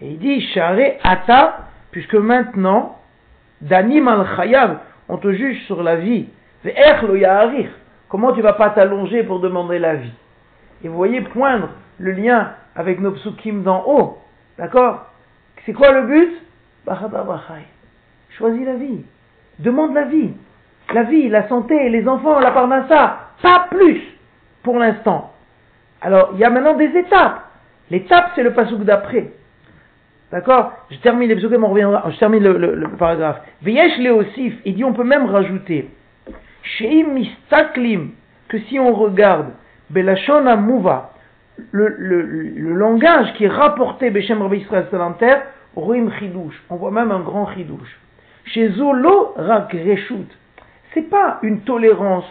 Et 0.00 0.08
il 0.08 0.18
dit, 0.18 0.40
Share 0.40 0.96
Ata, 1.02 1.68
puisque 1.90 2.14
maintenant, 2.14 2.98
Danim 3.60 4.08
al 4.08 4.26
Chayav, 4.36 4.78
on 5.08 5.18
te 5.18 5.30
juge 5.32 5.62
sur 5.66 5.82
la 5.82 5.96
vie. 5.96 6.28
Comment 8.08 8.32
tu 8.32 8.40
vas 8.40 8.54
pas 8.54 8.70
t'allonger 8.70 9.24
pour 9.24 9.40
demander 9.40 9.78
la 9.78 9.96
vie? 9.96 10.12
Et 10.82 10.88
vous 10.88 10.96
voyez 10.96 11.20
poindre 11.20 11.68
le 11.98 12.12
lien 12.12 12.52
avec 12.74 13.00
nos 13.00 13.12
psukim 13.12 13.62
d'en 13.62 13.84
haut. 13.86 14.18
D'accord? 14.58 15.06
C'est 15.64 15.72
quoi 15.72 15.92
le 15.92 16.02
but? 16.02 16.30
Choisis 18.36 18.66
la 18.66 18.74
vie. 18.74 19.04
Demande 19.58 19.94
la 19.94 20.04
vie. 20.04 20.32
La 20.92 21.04
vie, 21.04 21.28
la 21.28 21.48
santé, 21.48 21.88
les 21.88 22.06
enfants, 22.06 22.40
la 22.40 22.50
parnassa. 22.50 23.18
Pas 23.42 23.68
plus 23.70 24.02
pour 24.62 24.78
l'instant. 24.78 25.32
Alors, 26.00 26.30
il 26.34 26.40
y 26.40 26.44
a 26.44 26.50
maintenant 26.50 26.74
des 26.74 26.96
étapes. 26.96 27.40
L'étape, 27.90 28.32
c'est 28.34 28.42
le 28.42 28.52
pasouk 28.52 28.84
d'après. 28.84 29.32
D'accord? 30.30 30.72
Je 30.90 30.96
termine 30.98 31.30
les 31.30 31.56
on 31.56 31.68
reviendra, 31.68 32.10
je 32.10 32.18
termine 32.18 32.42
le, 32.42 32.88
paragraphe. 32.98 33.40
Veyesh 33.62 33.98
leosif, 33.98 34.54
il 34.64 34.74
dit 34.74 34.84
on 34.84 34.92
peut 34.92 35.04
même 35.04 35.26
rajouter. 35.26 35.88
Sheim 36.62 37.12
mistaklim, 37.12 38.10
que 38.48 38.58
si 38.58 38.78
on 38.78 38.94
regarde, 38.94 39.52
belashon 39.90 40.46
amuva, 40.46 41.13
le, 41.70 41.88
le, 41.98 42.72
langage 42.74 43.32
qui 43.34 43.44
est 43.44 43.48
rapporté 43.48 44.10
Beshem 44.10 44.42
Rabbi 44.42 44.58
Israël 44.58 44.86
Salanter, 44.90 45.36
roim 45.76 46.10
chidouche, 46.18 46.62
on 46.70 46.76
voit 46.76 46.90
même 46.90 47.10
un 47.10 47.20
grand 47.20 47.52
chidouche. 47.52 47.98
Chez 48.46 48.70
Zolo 48.70 49.34
rak 49.36 49.72
reshut, 49.72 50.28
c'est 50.92 51.08
pas 51.08 51.38
une 51.42 51.60
tolérance, 51.60 52.26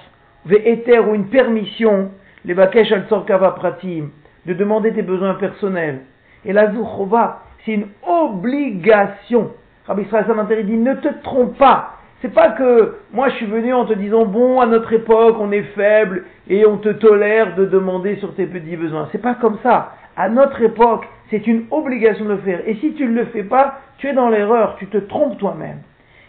ve'eter 0.46 1.00
ou 1.00 1.16
une 1.16 1.28
permission, 1.28 2.12
les 2.46 2.54
bakesh 2.54 2.92
al 2.92 3.08
pratim, 3.08 4.10
de 4.46 4.54
demander 4.54 4.94
tes 4.94 5.02
besoins 5.02 5.36
personnels. 5.36 6.02
Et 6.46 6.54
la 6.54 6.72
zuchova, 6.72 7.44
c'est 7.64 7.74
une 7.74 7.88
obligation. 8.06 9.52
Rabbi 9.88 10.04
Israël 10.04 10.26
Samanter 10.28 10.64
dit 10.64 10.78
ne 10.78 10.94
te 10.96 11.08
trompe 11.24 11.58
pas. 11.58 11.93
C'est 12.24 12.34
pas 12.34 12.52
que 12.52 13.00
moi 13.12 13.28
je 13.28 13.36
suis 13.36 13.46
venu 13.46 13.74
en 13.74 13.84
te 13.84 13.92
disant 13.92 14.24
bon 14.24 14.62
à 14.62 14.66
notre 14.66 14.94
époque 14.94 15.36
on 15.42 15.52
est 15.52 15.76
faible 15.76 16.24
et 16.48 16.66
on 16.66 16.78
te 16.78 16.88
tolère 16.88 17.54
de 17.56 17.66
demander 17.66 18.16
sur 18.16 18.34
tes 18.34 18.46
petits 18.46 18.78
besoins. 18.78 19.10
C'est 19.12 19.22
pas 19.22 19.34
comme 19.36 19.58
ça. 19.62 19.92
À 20.16 20.30
notre 20.30 20.62
époque 20.62 21.06
c'est 21.30 21.46
une 21.48 21.66
obligation 21.70 22.24
de 22.24 22.30
le 22.30 22.38
faire. 22.38 22.62
Et 22.66 22.76
si 22.76 22.94
tu 22.94 23.08
ne 23.08 23.14
le 23.14 23.26
fais 23.26 23.44
pas, 23.44 23.80
tu 23.98 24.08
es 24.08 24.14
dans 24.14 24.30
l'erreur, 24.30 24.78
tu 24.80 24.88
te 24.88 25.00
trompes 25.00 25.38
toi-même. 25.38 25.80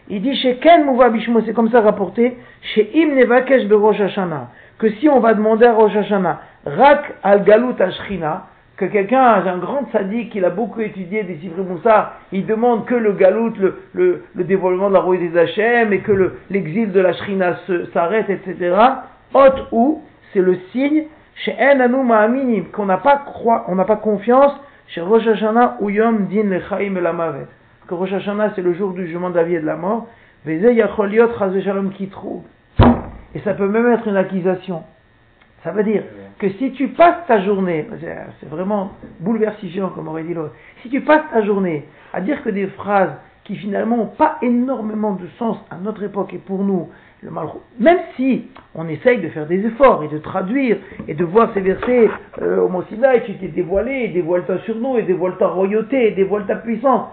Il 0.08 0.20
dit 0.20 0.34
chez 0.34 0.56
Ken 0.56 0.84
Bishmo, 1.12 1.42
c'est 1.46 1.54
comme 1.54 1.70
ça 1.70 1.80
rapporté, 1.80 2.38
chez 2.74 2.90
Im 2.96 3.14
Nevakesh 3.14 3.70
Rosh 3.70 4.00
Hashanah, 4.00 4.48
que 4.78 4.90
si 4.94 5.08
on 5.08 5.20
va 5.20 5.34
demander 5.34 5.66
à 5.66 5.74
Rosh 5.74 5.94
Hashanah, 5.94 6.40
Rak 6.66 7.14
al 7.22 7.44
Galut 7.44 7.80
Ashrina, 7.80 8.48
que 8.76 8.86
quelqu'un, 8.86 9.22
un 9.22 9.58
grand 9.58 9.88
sadique, 9.92 10.34
il 10.34 10.44
a 10.44 10.50
beaucoup 10.50 10.80
étudié 10.80 11.22
des 11.22 11.36
Sifri 11.36 11.62
Moussa, 11.62 12.14
il 12.32 12.44
demande 12.44 12.86
que 12.86 12.94
le 12.94 13.12
galout, 13.12 13.52
le, 13.58 14.24
le, 14.34 14.44
dévoilement 14.44 14.88
de 14.88 14.94
la 14.94 15.00
rouille 15.00 15.28
des 15.28 15.38
Hachem, 15.38 15.92
et 15.92 16.00
que 16.00 16.32
l'exil 16.50 16.90
de 16.90 17.00
la 17.00 17.12
Shrina 17.12 17.56
s'arrête, 17.92 18.28
etc. 18.30 18.76
Hot 19.32 19.68
ou, 19.70 20.02
c'est 20.32 20.40
le 20.40 20.56
signe, 20.72 21.04
chez 21.36 21.54
En 21.58 22.04
Ma'aminim, 22.04 22.66
qu'on 22.72 22.86
n'a 22.86 22.98
pas 22.98 23.24
on 23.68 23.74
n'a 23.76 23.84
pas 23.84 23.96
confiance, 23.96 24.52
chez 24.88 25.00
Rosh 25.00 25.26
Hashanah 25.26 25.78
ou 25.80 25.90
Yom 25.90 26.26
Din 26.26 26.44
Lechaim 26.44 26.96
et 26.96 27.00
la 27.00 27.12
Mavet. 27.12 27.46
Que 27.88 27.94
Rosh 27.94 28.12
Hashanah, 28.12 28.52
c'est 28.54 28.62
le 28.62 28.74
jour 28.74 28.92
du 28.92 29.06
jugement 29.06 29.30
de 29.30 29.36
la 29.36 29.44
vie 29.44 29.54
et 29.54 29.60
de 29.60 29.66
la 29.66 29.76
mort. 29.76 30.08
Qui. 30.44 32.10
Et 33.34 33.40
ça 33.40 33.54
peut 33.54 33.66
même 33.66 33.90
être 33.92 34.06
une 34.06 34.16
accusation. 34.16 34.82
Ça 35.62 35.70
veut 35.70 35.84
dire 35.84 36.02
que 36.38 36.48
si 36.50 36.72
tu 36.72 36.88
passes 36.88 37.26
ta 37.26 37.40
journée, 37.40 37.86
c'est 38.40 38.48
vraiment 38.48 38.92
bouleversifiant 39.20 39.90
comme 39.90 40.08
aurait 40.08 40.24
dit 40.24 40.34
l'autre, 40.34 40.54
si 40.82 40.90
tu 40.90 41.00
passes 41.00 41.24
ta 41.32 41.42
journée 41.42 41.84
à 42.12 42.20
dire 42.20 42.42
que 42.42 42.50
des 42.50 42.66
phrases 42.68 43.12
qui 43.44 43.56
finalement 43.56 43.96
n'ont 43.96 44.06
pas 44.06 44.38
énormément 44.42 45.12
de 45.12 45.26
sens 45.38 45.58
à 45.70 45.76
notre 45.76 46.02
époque 46.02 46.32
et 46.32 46.38
pour 46.38 46.64
nous, 46.64 46.88
le 47.22 47.30
même 47.78 47.98
si 48.16 48.48
on 48.74 48.88
essaye 48.88 49.20
de 49.20 49.28
faire 49.28 49.46
des 49.46 49.64
efforts 49.64 50.02
et 50.04 50.08
de 50.08 50.18
traduire 50.18 50.76
et 51.08 51.14
de 51.14 51.24
voir 51.24 51.50
ces 51.54 51.60
versets 51.60 52.10
euh, 52.42 52.60
au 52.60 52.68
Mont 52.68 52.82
et 52.82 53.22
tu 53.24 53.34
t'es 53.34 53.48
dévoilé, 53.48 54.08
dévoile 54.08 54.44
ta 54.44 54.58
surnom 54.60 54.98
et 54.98 55.02
dévoile 55.02 55.36
ta 55.38 55.48
royauté 55.48 56.08
et 56.08 56.10
dévoile 56.12 56.46
ta 56.46 56.56
puissance, 56.56 57.08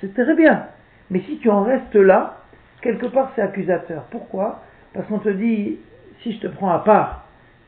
c'est 0.00 0.14
très 0.14 0.34
bien. 0.34 0.64
Mais 1.10 1.20
si 1.20 1.38
tu 1.38 1.48
en 1.48 1.62
restes 1.62 1.94
là, 1.94 2.38
quelque 2.82 3.06
part 3.06 3.32
c'est 3.36 3.42
accusateur. 3.42 4.02
Pourquoi? 4.10 4.62
Parce 4.92 5.06
qu'on 5.06 5.18
te 5.18 5.28
dit, 5.28 5.78
si 6.22 6.32
je 6.32 6.40
te 6.40 6.46
prends 6.48 6.70
à 6.70 6.80
part, 6.80 7.25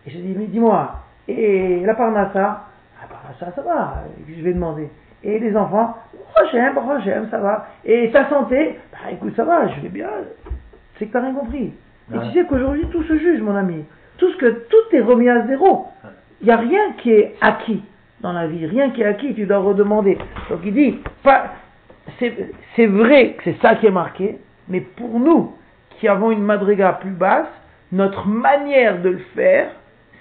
et 0.09 0.11
je 0.11 0.19
dis, 0.19 0.35
mais 0.35 0.47
dis-moi, 0.47 0.95
et 1.29 1.81
la 1.85 1.95
parnassa? 1.95 2.65
La 3.03 3.09
parnassa, 3.09 3.55
ça 3.55 3.61
va, 3.61 4.05
je 4.27 4.43
vais 4.43 4.55
demander. 4.55 4.89
Et 5.23 5.39
les 5.39 5.55
enfants, 5.55 5.97
oh 6.15 6.47
j'aime, 6.51 6.79
oh 6.79 6.95
j'aime, 7.05 7.29
ça 7.31 7.39
va. 7.39 7.67
Et 7.85 8.11
ta 8.11 8.27
santé, 8.31 8.79
bah 8.91 9.11
écoute, 9.13 9.35
ça 9.37 9.45
va, 9.45 9.69
je 9.69 9.81
vais 9.83 9.91
bien. 9.91 10.09
C'est 10.99 11.07
que 11.07 11.11
tu 11.11 11.17
n'as 11.17 11.25
rien 11.25 11.35
compris. 11.35 11.75
Et 12.15 12.19
tu 12.19 12.33
sais 12.33 12.47
qu'aujourd'hui, 12.47 12.87
tout 12.91 13.03
se 13.03 13.19
juge, 13.19 13.43
mon 13.43 13.55
ami. 13.55 13.85
Tout 14.17 14.31
ce 14.31 14.37
que, 14.39 14.47
tout 14.47 14.97
est 14.97 15.01
remis 15.01 15.29
à 15.29 15.47
zéro. 15.47 15.89
Il 16.41 16.47
n'y 16.47 16.53
a 16.53 16.57
rien 16.57 16.93
qui 16.97 17.13
est 17.13 17.35
acquis 17.43 17.83
dans 18.21 18.33
la 18.33 18.47
vie. 18.47 18.65
Rien 18.65 18.91
qui 18.91 19.03
est 19.03 19.07
acquis, 19.07 19.35
tu 19.35 19.45
dois 19.45 19.59
redemander. 19.59 20.17
Donc 20.49 20.61
il 20.65 20.73
dit, 20.73 20.99
pas, 21.23 21.53
c'est 22.19 22.87
vrai 22.87 23.33
que 23.33 23.43
c'est 23.45 23.61
ça 23.61 23.75
qui 23.75 23.87
est 23.87 23.91
marqué, 23.91 24.39
mais 24.69 24.81
pour 24.81 25.21
nous, 25.21 25.53
qui 26.01 26.09
avons 26.09 26.31
une 26.31 26.43
madriga 26.43 26.95
plus 26.95 27.11
basse, 27.11 27.49
notre 27.93 28.27
manière 28.27 29.03
de 29.03 29.11
le 29.11 29.21
faire, 29.35 29.71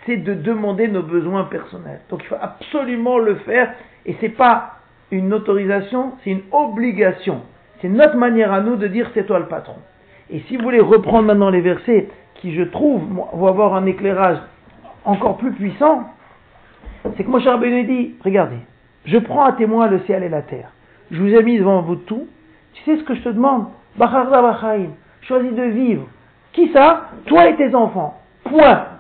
c'est 0.07 0.17
de 0.17 0.33
demander 0.33 0.87
nos 0.87 1.03
besoins 1.03 1.43
personnels. 1.43 1.99
Donc 2.09 2.23
il 2.23 2.27
faut 2.27 2.35
absolument 2.41 3.19
le 3.19 3.35
faire 3.35 3.73
et 4.05 4.15
c'est 4.19 4.29
pas 4.29 4.77
une 5.11 5.33
autorisation, 5.33 6.13
c'est 6.23 6.31
une 6.31 6.43
obligation. 6.51 7.41
C'est 7.81 7.89
notre 7.89 8.15
manière 8.15 8.51
à 8.51 8.61
nous 8.61 8.77
de 8.77 8.87
dire 8.87 9.11
c'est 9.13 9.27
toi 9.27 9.37
le 9.37 9.45
patron. 9.45 9.75
Et 10.31 10.39
si 10.47 10.57
vous 10.57 10.63
voulez 10.63 10.79
reprendre 10.79 11.27
maintenant 11.27 11.49
les 11.49 11.61
versets 11.61 12.09
qui 12.35 12.55
je 12.55 12.63
trouve 12.63 13.03
va 13.33 13.49
avoir 13.49 13.75
un 13.75 13.85
éclairage 13.85 14.37
encore 15.05 15.37
plus 15.37 15.51
puissant, 15.51 16.09
c'est 17.15 17.23
que 17.23 17.29
mon 17.29 17.39
cher 17.39 17.59
dit, 17.59 18.15
regardez, 18.23 18.57
je 19.05 19.17
prends 19.17 19.45
à 19.45 19.53
témoin 19.53 19.87
le 19.87 19.99
ciel 19.99 20.23
et 20.23 20.29
la 20.29 20.41
terre. 20.41 20.71
Je 21.11 21.21
vous 21.21 21.33
ai 21.33 21.43
mis 21.43 21.59
devant 21.59 21.81
vous 21.81 21.95
tout. 21.95 22.27
Tu 22.73 22.83
sais 22.83 22.97
ce 22.97 23.03
que 23.03 23.15
je 23.15 23.21
te 23.21 23.29
demande? 23.29 23.67
Choisis 25.21 25.53
de 25.53 25.63
vivre. 25.63 26.07
Qui 26.53 26.71
ça? 26.73 27.09
Toi 27.25 27.49
et 27.49 27.55
tes 27.55 27.73
enfants. 27.75 28.19
Point. 28.43 28.96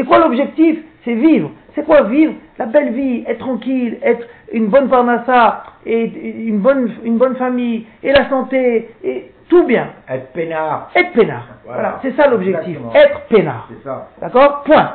C'est 0.00 0.06
quoi 0.06 0.18
l'objectif? 0.18 0.78
C'est 1.04 1.12
vivre. 1.12 1.50
C'est 1.74 1.84
quoi 1.84 2.04
vivre? 2.04 2.32
La 2.58 2.64
belle 2.64 2.94
vie, 2.94 3.22
être 3.26 3.40
tranquille, 3.40 3.98
être 4.02 4.26
une 4.50 4.68
bonne 4.68 4.88
parnassa, 4.88 5.62
et 5.84 6.04
une 6.46 6.60
bonne, 6.60 6.90
une 7.04 7.18
bonne 7.18 7.36
famille, 7.36 7.84
et 8.02 8.10
la 8.10 8.26
santé, 8.30 8.88
et 9.04 9.30
tout 9.50 9.64
bien. 9.64 9.88
Être 10.08 10.32
peinard. 10.32 10.90
Être 10.96 11.12
peinard. 11.12 11.46
Voilà, 11.66 11.98
c'est 12.00 12.16
ça 12.16 12.28
l'objectif. 12.28 12.78
Être 12.94 13.20
peinard. 13.28 13.68
C'est 13.68 13.84
ça. 13.84 14.08
D'accord? 14.22 14.62
Point. 14.62 14.90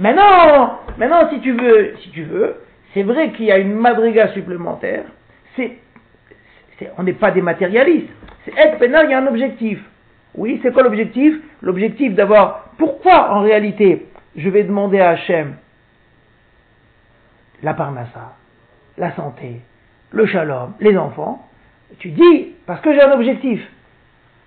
Maintenant, 0.00 0.80
maintenant, 0.98 1.30
si 1.30 1.38
tu 1.38 1.52
veux, 1.52 1.94
si 2.02 2.10
tu 2.10 2.24
veux, 2.24 2.56
c'est 2.94 3.04
vrai 3.04 3.30
qu'il 3.30 3.44
y 3.44 3.52
a 3.52 3.58
une 3.58 3.74
madriga 3.74 4.26
supplémentaire. 4.32 5.04
C'est, 5.54 5.78
on 6.98 7.04
n'est 7.04 7.12
pas 7.12 7.30
des 7.30 7.42
matérialistes. 7.42 8.10
C'est 8.44 8.58
être 8.58 8.78
peinard, 8.80 9.04
il 9.04 9.10
y 9.12 9.14
a 9.14 9.18
un 9.18 9.26
objectif. 9.28 9.78
Oui, 10.34 10.58
c'est 10.64 10.72
quoi 10.72 10.82
l'objectif? 10.82 11.36
L'objectif 11.60 12.12
d'avoir. 12.14 12.70
Pourquoi 12.76 13.30
en 13.34 13.42
réalité 13.42 14.08
je 14.36 14.48
vais 14.48 14.64
demander 14.64 15.00
à 15.00 15.10
Hachem 15.10 15.56
la 17.62 17.74
parnassa, 17.74 18.34
la 18.98 19.14
santé, 19.14 19.60
le 20.10 20.26
shalom, 20.26 20.74
les 20.80 20.96
enfants 20.96 21.46
Tu 21.98 22.10
dis 22.10 22.54
parce 22.66 22.80
que 22.80 22.92
j'ai 22.92 23.02
un 23.02 23.12
objectif. 23.12 23.60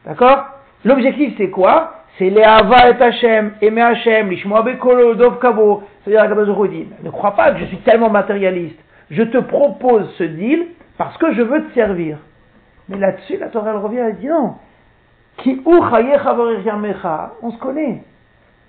D'accord? 0.05 0.45
L'objectif 0.83 1.33
c'est 1.37 1.49
quoi? 1.49 1.91
C'est 2.17 2.29
les 2.29 2.43
Ava 2.43 2.89
et 2.89 3.01
Hachem, 3.01 3.53
aimer 3.61 3.81
Hachem, 3.81 4.29
l'Ishmoa 4.29 4.61
Bekolo, 4.61 5.15
Dov 5.15 5.39
Kavo. 5.39 5.83
C'est-à-dire 6.03 6.35
ne 7.03 7.09
crois 7.09 7.35
pas 7.35 7.51
que 7.51 7.59
je 7.59 7.65
suis 7.65 7.79
tellement 7.79 8.09
matérialiste. 8.09 8.79
Je 9.11 9.23
te 9.23 9.37
propose 9.37 10.09
ce 10.17 10.23
deal 10.23 10.67
parce 10.97 11.17
que 11.17 11.33
je 11.33 11.41
veux 11.41 11.67
te 11.67 11.73
servir. 11.73 12.17
Mais 12.87 12.97
là-dessus, 12.97 13.37
la 13.37 13.49
Torah 13.49 13.71
elle 13.71 13.77
revient 13.77 14.05
et 14.09 14.13
dit 14.13 14.27
non. 14.27 14.55
On 17.41 17.51
se 17.51 17.57
connaît. 17.57 18.03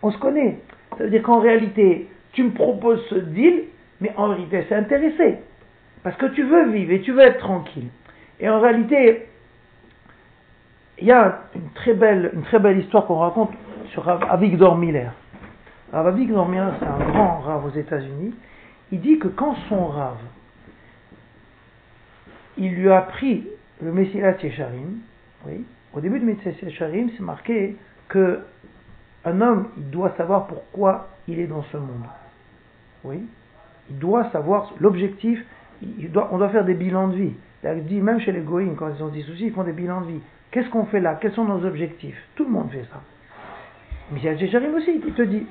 On 0.02 0.10
se 0.10 0.18
connaît. 0.18 0.58
Ça 0.96 1.04
veut 1.04 1.10
dire 1.10 1.22
qu'en 1.22 1.40
réalité, 1.40 2.08
tu 2.32 2.44
me 2.44 2.50
proposes 2.50 3.04
ce 3.08 3.16
deal, 3.16 3.64
mais 4.00 4.12
en 4.16 4.28
réalité, 4.28 4.64
c'est 4.68 4.74
intéressé. 4.74 5.38
Parce 6.02 6.16
que 6.16 6.26
tu 6.26 6.42
veux 6.42 6.70
vivre 6.70 6.92
et 6.92 7.00
tu 7.00 7.12
veux 7.12 7.22
être 7.22 7.38
tranquille. 7.38 7.88
Et 8.40 8.48
en 8.48 8.60
réalité, 8.60 9.26
il 10.98 11.06
y 11.06 11.12
a 11.12 11.42
une 11.54 11.70
très 11.70 11.94
belle, 11.94 12.30
une 12.34 12.42
très 12.42 12.58
belle 12.58 12.78
histoire 12.78 13.06
qu'on 13.06 13.18
raconte 13.18 13.50
sur 13.90 14.08
Avigdor 14.08 14.76
Miller. 14.76 15.12
Avigdor 15.92 16.48
Miller, 16.48 16.74
c'est 16.78 16.86
un 16.86 17.10
grand 17.10 17.40
rave 17.40 17.66
aux 17.66 17.78
États-Unis. 17.78 18.34
Il 18.92 19.00
dit 19.00 19.18
que 19.18 19.28
quand 19.28 19.54
son 19.68 19.86
rave, 19.86 20.18
il 22.56 22.74
lui 22.74 22.90
a 22.90 23.02
pris 23.02 23.46
le 23.82 23.92
Messilat 23.92 24.36
Yesharim, 24.42 25.00
oui, 25.46 25.64
au 25.92 26.00
début 26.00 26.20
de 26.20 26.24
Mitzvah 26.24 26.70
Sharim, 26.70 27.10
c'est 27.16 27.22
marqué 27.22 27.76
que 28.08 28.40
un 29.26 29.40
homme, 29.40 29.68
il 29.76 29.90
doit 29.90 30.14
savoir 30.16 30.46
pourquoi 30.46 31.08
il 31.28 31.40
est 31.40 31.46
dans 31.46 31.64
ce 31.64 31.76
monde. 31.76 32.06
Oui, 33.04 33.26
il 33.90 33.98
doit 33.98 34.30
savoir 34.30 34.72
l'objectif. 34.80 35.44
on 36.30 36.38
doit 36.38 36.48
faire 36.48 36.64
des 36.64 36.74
bilans 36.74 37.08
de 37.08 37.16
vie. 37.16 37.32
Il 37.64 37.84
dit 37.86 38.00
même 38.00 38.20
chez 38.20 38.32
les 38.32 38.40
goïms, 38.40 38.76
quand 38.76 38.88
ils 38.96 39.02
ont 39.02 39.08
des 39.08 39.22
soucis, 39.22 39.46
ils 39.46 39.52
font 39.52 39.64
des 39.64 39.72
bilans 39.72 40.00
de 40.02 40.06
vie. 40.06 40.20
Qu'est-ce 40.50 40.70
qu'on 40.70 40.86
fait 40.86 41.00
là? 41.00 41.18
Quels 41.20 41.32
sont 41.32 41.44
nos 41.44 41.64
objectifs? 41.66 42.16
Tout 42.36 42.44
le 42.44 42.50
monde 42.50 42.70
fait 42.70 42.84
ça. 42.92 43.00
Michel 44.12 44.38
Sharim 44.48 44.74
aussi, 44.74 45.02
il 45.04 45.12
te 45.12 45.22
dit. 45.22 45.46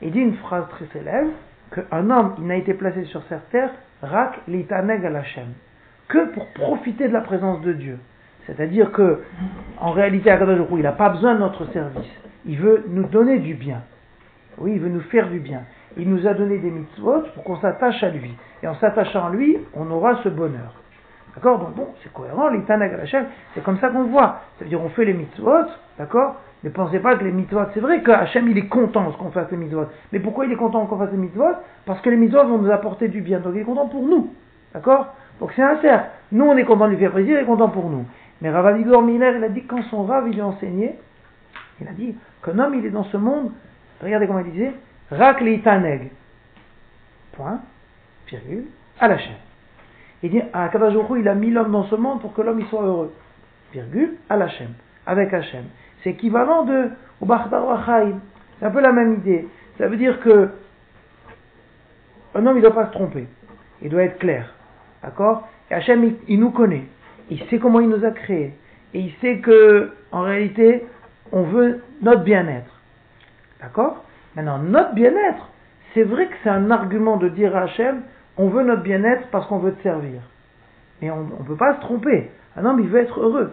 Il 0.00 0.10
dit 0.10 0.18
une 0.18 0.34
phrase 0.34 0.68
très 0.70 0.86
célèbre 0.86 1.30
qu'un 1.72 2.10
homme, 2.10 2.34
il 2.38 2.46
n'a 2.46 2.56
été 2.56 2.74
placé 2.74 3.04
sur 3.04 3.22
cette 3.28 3.48
terre, 3.50 3.70
rak 4.02 4.40
l'itaneg 4.48 5.02
chaîne, 5.22 5.52
que 6.08 6.32
pour 6.32 6.46
profiter 6.48 7.06
de 7.06 7.12
la 7.12 7.20
présence 7.20 7.62
de 7.62 7.72
Dieu. 7.72 7.98
C'est-à-dire 8.46 8.90
que, 8.90 9.22
en 9.78 9.92
réalité, 9.92 10.36
il 10.72 10.82
n'a 10.82 10.92
pas 10.92 11.10
besoin 11.10 11.34
de 11.34 11.38
notre 11.38 11.70
service. 11.72 12.10
Il 12.46 12.58
veut 12.58 12.84
nous 12.88 13.04
donner 13.04 13.38
du 13.38 13.54
bien. 13.54 13.82
Oui, 14.58 14.72
il 14.74 14.80
veut 14.80 14.88
nous 14.88 15.00
faire 15.00 15.28
du 15.28 15.38
bien. 15.38 15.62
Il 15.96 16.08
nous 16.08 16.26
a 16.26 16.34
donné 16.34 16.58
des 16.58 16.70
mitzvot 16.70 17.22
pour 17.34 17.44
qu'on 17.44 17.56
s'attache 17.58 18.02
à 18.02 18.10
lui. 18.10 18.34
Et 18.62 18.68
en 18.68 18.74
s'attachant 18.76 19.26
à 19.26 19.30
lui, 19.30 19.58
on 19.74 19.90
aura 19.90 20.16
ce 20.22 20.28
bonheur. 20.28 20.74
D'accord 21.34 21.58
Donc 21.58 21.74
bon, 21.74 21.88
c'est 22.02 22.12
cohérent, 22.12 22.48
l'Itanag 22.48 23.08
c'est 23.54 23.64
comme 23.64 23.78
ça 23.78 23.88
qu'on 23.88 24.04
voit. 24.04 24.40
C'est-à-dire, 24.56 24.82
on 24.82 24.90
fait 24.90 25.04
les 25.04 25.14
mitzvot, 25.14 25.64
d'accord 25.98 26.36
Ne 26.62 26.70
pensez 26.70 26.98
pas 26.98 27.16
que 27.16 27.24
les 27.24 27.32
mitzvot, 27.32 27.60
c'est 27.72 27.80
vrai 27.80 28.02
qu'Hachem, 28.02 28.48
il 28.48 28.58
est 28.58 28.68
content 28.68 29.10
qu'on 29.12 29.30
fasse 29.30 29.50
les 29.50 29.56
mitzvot. 29.56 29.86
Mais 30.12 30.20
pourquoi 30.20 30.44
il 30.44 30.52
est 30.52 30.56
content 30.56 30.84
qu'on 30.86 30.98
fasse 30.98 31.10
les 31.10 31.18
mitzvot 31.18 31.54
Parce 31.86 32.00
que 32.02 32.10
les 32.10 32.16
mitzvot 32.16 32.44
vont 32.44 32.58
nous 32.58 32.70
apporter 32.70 33.08
du 33.08 33.22
bien. 33.22 33.40
Donc 33.40 33.54
il 33.54 33.62
est 33.62 33.64
content 33.64 33.88
pour 33.88 34.02
nous. 34.02 34.30
D'accord 34.74 35.14
Donc 35.40 35.52
c'est 35.56 35.62
un 35.62 35.80
cercle. 35.80 36.06
Nous, 36.32 36.44
on 36.44 36.56
est 36.56 36.64
content 36.64 36.86
de 36.86 36.90
lui 36.90 36.98
faire 36.98 37.12
plaisir, 37.12 37.38
il 37.38 37.42
est 37.42 37.46
content 37.46 37.68
pour 37.68 37.88
nous. 37.88 38.04
Mais 38.42 38.50
Rav 38.50 38.76
Miller, 38.76 39.36
il 39.36 39.44
a 39.44 39.48
dit 39.48 39.64
quand 39.64 39.82
son 39.84 40.04
Rav, 40.04 40.26
il 40.28 40.34
lui 40.34 40.40
a 40.40 40.46
enseigné, 40.46 40.96
il 41.82 41.88
a 41.88 41.92
dit 41.92 42.14
qu'un 42.44 42.58
homme, 42.58 42.74
il 42.74 42.86
est 42.86 42.90
dans 42.90 43.04
ce 43.04 43.16
monde, 43.16 43.50
regardez 44.02 44.26
comment 44.26 44.40
il 44.40 44.50
disait, 44.52 44.72
Rak 45.10 45.42
Taneg. 45.62 46.10
Point, 47.32 47.60
virgule, 48.28 48.64
à 49.00 49.08
la 49.08 49.18
chaîne. 49.18 49.36
Il 50.22 50.30
dit, 50.30 50.42
à 50.52 50.68
Kadajoukou, 50.68 51.16
il 51.16 51.28
a 51.28 51.34
mis 51.34 51.50
l'homme 51.50 51.72
dans 51.72 51.84
ce 51.84 51.94
monde 51.94 52.20
pour 52.20 52.32
que 52.34 52.42
l'homme 52.42 52.60
il 52.60 52.66
soit 52.66 52.82
heureux. 52.82 53.12
Virgule, 53.72 54.14
à 54.28 54.36
la 54.36 54.48
chaîne, 54.48 54.74
avec 55.06 55.32
Hachem. 55.32 55.64
C'est 56.02 56.10
équivalent 56.10 56.64
de 56.64 56.90
C'est 57.20 58.66
un 58.66 58.70
peu 58.70 58.80
la 58.80 58.92
même 58.92 59.14
idée. 59.14 59.48
Ça 59.78 59.88
veut 59.88 59.96
dire 59.96 60.20
que 60.20 60.50
un 62.34 62.46
homme, 62.46 62.56
il 62.56 62.62
ne 62.62 62.68
doit 62.68 62.74
pas 62.74 62.86
se 62.86 62.92
tromper. 62.92 63.26
Il 63.82 63.90
doit 63.90 64.04
être 64.04 64.18
clair. 64.18 64.54
D'accord? 65.02 65.48
Et 65.70 65.74
Hachem, 65.74 66.16
il 66.28 66.40
nous 66.40 66.50
connaît 66.50 66.84
il 67.32 67.42
sait 67.48 67.58
comment 67.58 67.80
il 67.80 67.88
nous 67.88 68.04
a 68.04 68.10
créés. 68.10 68.52
Et 68.94 69.00
il 69.00 69.12
sait 69.20 69.38
que, 69.38 69.92
en 70.10 70.20
réalité, 70.20 70.84
on 71.32 71.42
veut 71.42 71.80
notre 72.02 72.22
bien-être. 72.22 72.80
D'accord? 73.60 74.04
Maintenant, 74.36 74.58
notre 74.58 74.94
bien-être, 74.94 75.48
c'est 75.94 76.04
vrai 76.04 76.26
que 76.26 76.34
c'est 76.42 76.50
un 76.50 76.70
argument 76.70 77.16
de 77.16 77.28
dire 77.28 77.56
à 77.56 77.62
Hachem, 77.62 78.02
on 78.36 78.48
veut 78.48 78.62
notre 78.62 78.82
bien-être 78.82 79.28
parce 79.30 79.46
qu'on 79.46 79.58
veut 79.58 79.72
te 79.72 79.82
servir. 79.82 80.20
Mais 81.00 81.10
on 81.10 81.24
ne 81.24 81.46
peut 81.46 81.56
pas 81.56 81.74
se 81.76 81.80
tromper. 81.80 82.30
Un 82.56 82.64
homme, 82.64 82.80
il 82.80 82.88
veut 82.88 83.00
être 83.00 83.20
heureux. 83.20 83.52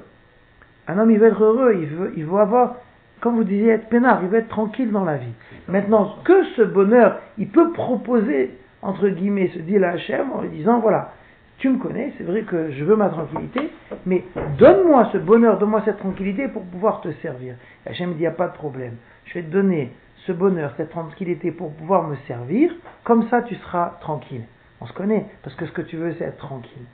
Un 0.87 0.97
homme, 0.97 1.11
il 1.11 1.19
veut 1.19 1.27
être 1.27 1.43
heureux, 1.43 1.75
il 1.79 1.87
veut, 1.87 2.13
il 2.15 2.25
veut 2.25 2.39
avoir, 2.39 2.75
comme 3.21 3.35
vous 3.35 3.43
disiez, 3.43 3.69
être 3.69 3.89
peinard, 3.89 4.19
il 4.23 4.29
veut 4.29 4.39
être 4.39 4.49
tranquille 4.49 4.91
dans 4.91 5.03
la 5.03 5.17
vie. 5.17 5.33
Maintenant, 5.67 6.15
que 6.23 6.43
ce 6.55 6.61
bonheur, 6.61 7.19
il 7.37 7.49
peut 7.49 7.71
proposer, 7.71 8.57
entre 8.81 9.07
guillemets, 9.09 9.49
se 9.49 9.59
dit 9.59 9.77
à 9.83 9.91
Hachem 9.91 10.31
en 10.31 10.41
lui 10.41 10.49
disant, 10.49 10.79
voilà, 10.79 11.11
tu 11.59 11.69
me 11.69 11.77
connais, 11.77 12.13
c'est 12.17 12.23
vrai 12.23 12.43
que 12.43 12.71
je 12.71 12.83
veux 12.83 12.95
ma 12.95 13.09
tranquillité, 13.09 13.69
mais 14.05 14.23
donne-moi 14.57 15.09
ce 15.11 15.17
bonheur, 15.17 15.59
donne-moi 15.59 15.81
cette 15.85 15.99
tranquillité 15.99 16.47
pour 16.47 16.63
pouvoir 16.63 17.01
te 17.01 17.11
servir. 17.21 17.55
Et 17.85 17.89
Hachem 17.89 18.11
dit, 18.11 18.19
il 18.19 18.21
n'y 18.21 18.27
a 18.27 18.31
pas 18.31 18.47
de 18.47 18.53
problème. 18.53 18.95
Je 19.25 19.35
vais 19.35 19.43
te 19.43 19.51
donner 19.51 19.91
ce 20.25 20.31
bonheur, 20.31 20.73
cette 20.77 20.89
tranquillité 20.89 21.51
pour 21.51 21.73
pouvoir 21.73 22.07
me 22.07 22.15
servir, 22.27 22.71
comme 23.03 23.27
ça 23.29 23.41
tu 23.41 23.55
seras 23.55 23.97
tranquille. 23.99 24.43
On 24.79 24.85
se 24.85 24.93
connaît, 24.93 25.25
parce 25.43 25.55
que 25.55 25.65
ce 25.65 25.71
que 25.73 25.81
tu 25.81 25.97
veux, 25.97 26.13
c'est 26.17 26.23
être 26.23 26.37
tranquille. 26.37 26.85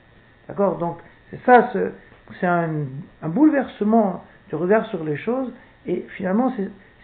D'accord? 0.48 0.78
Donc, 0.78 0.98
c'est 1.30 1.40
ça, 1.44 1.70
c'est 2.40 2.46
un, 2.46 2.70
bouleversement 3.22 4.24
du 4.48 4.56
regard 4.56 4.86
sur 4.86 5.04
les 5.04 5.16
choses, 5.16 5.52
et 5.86 6.04
finalement, 6.16 6.52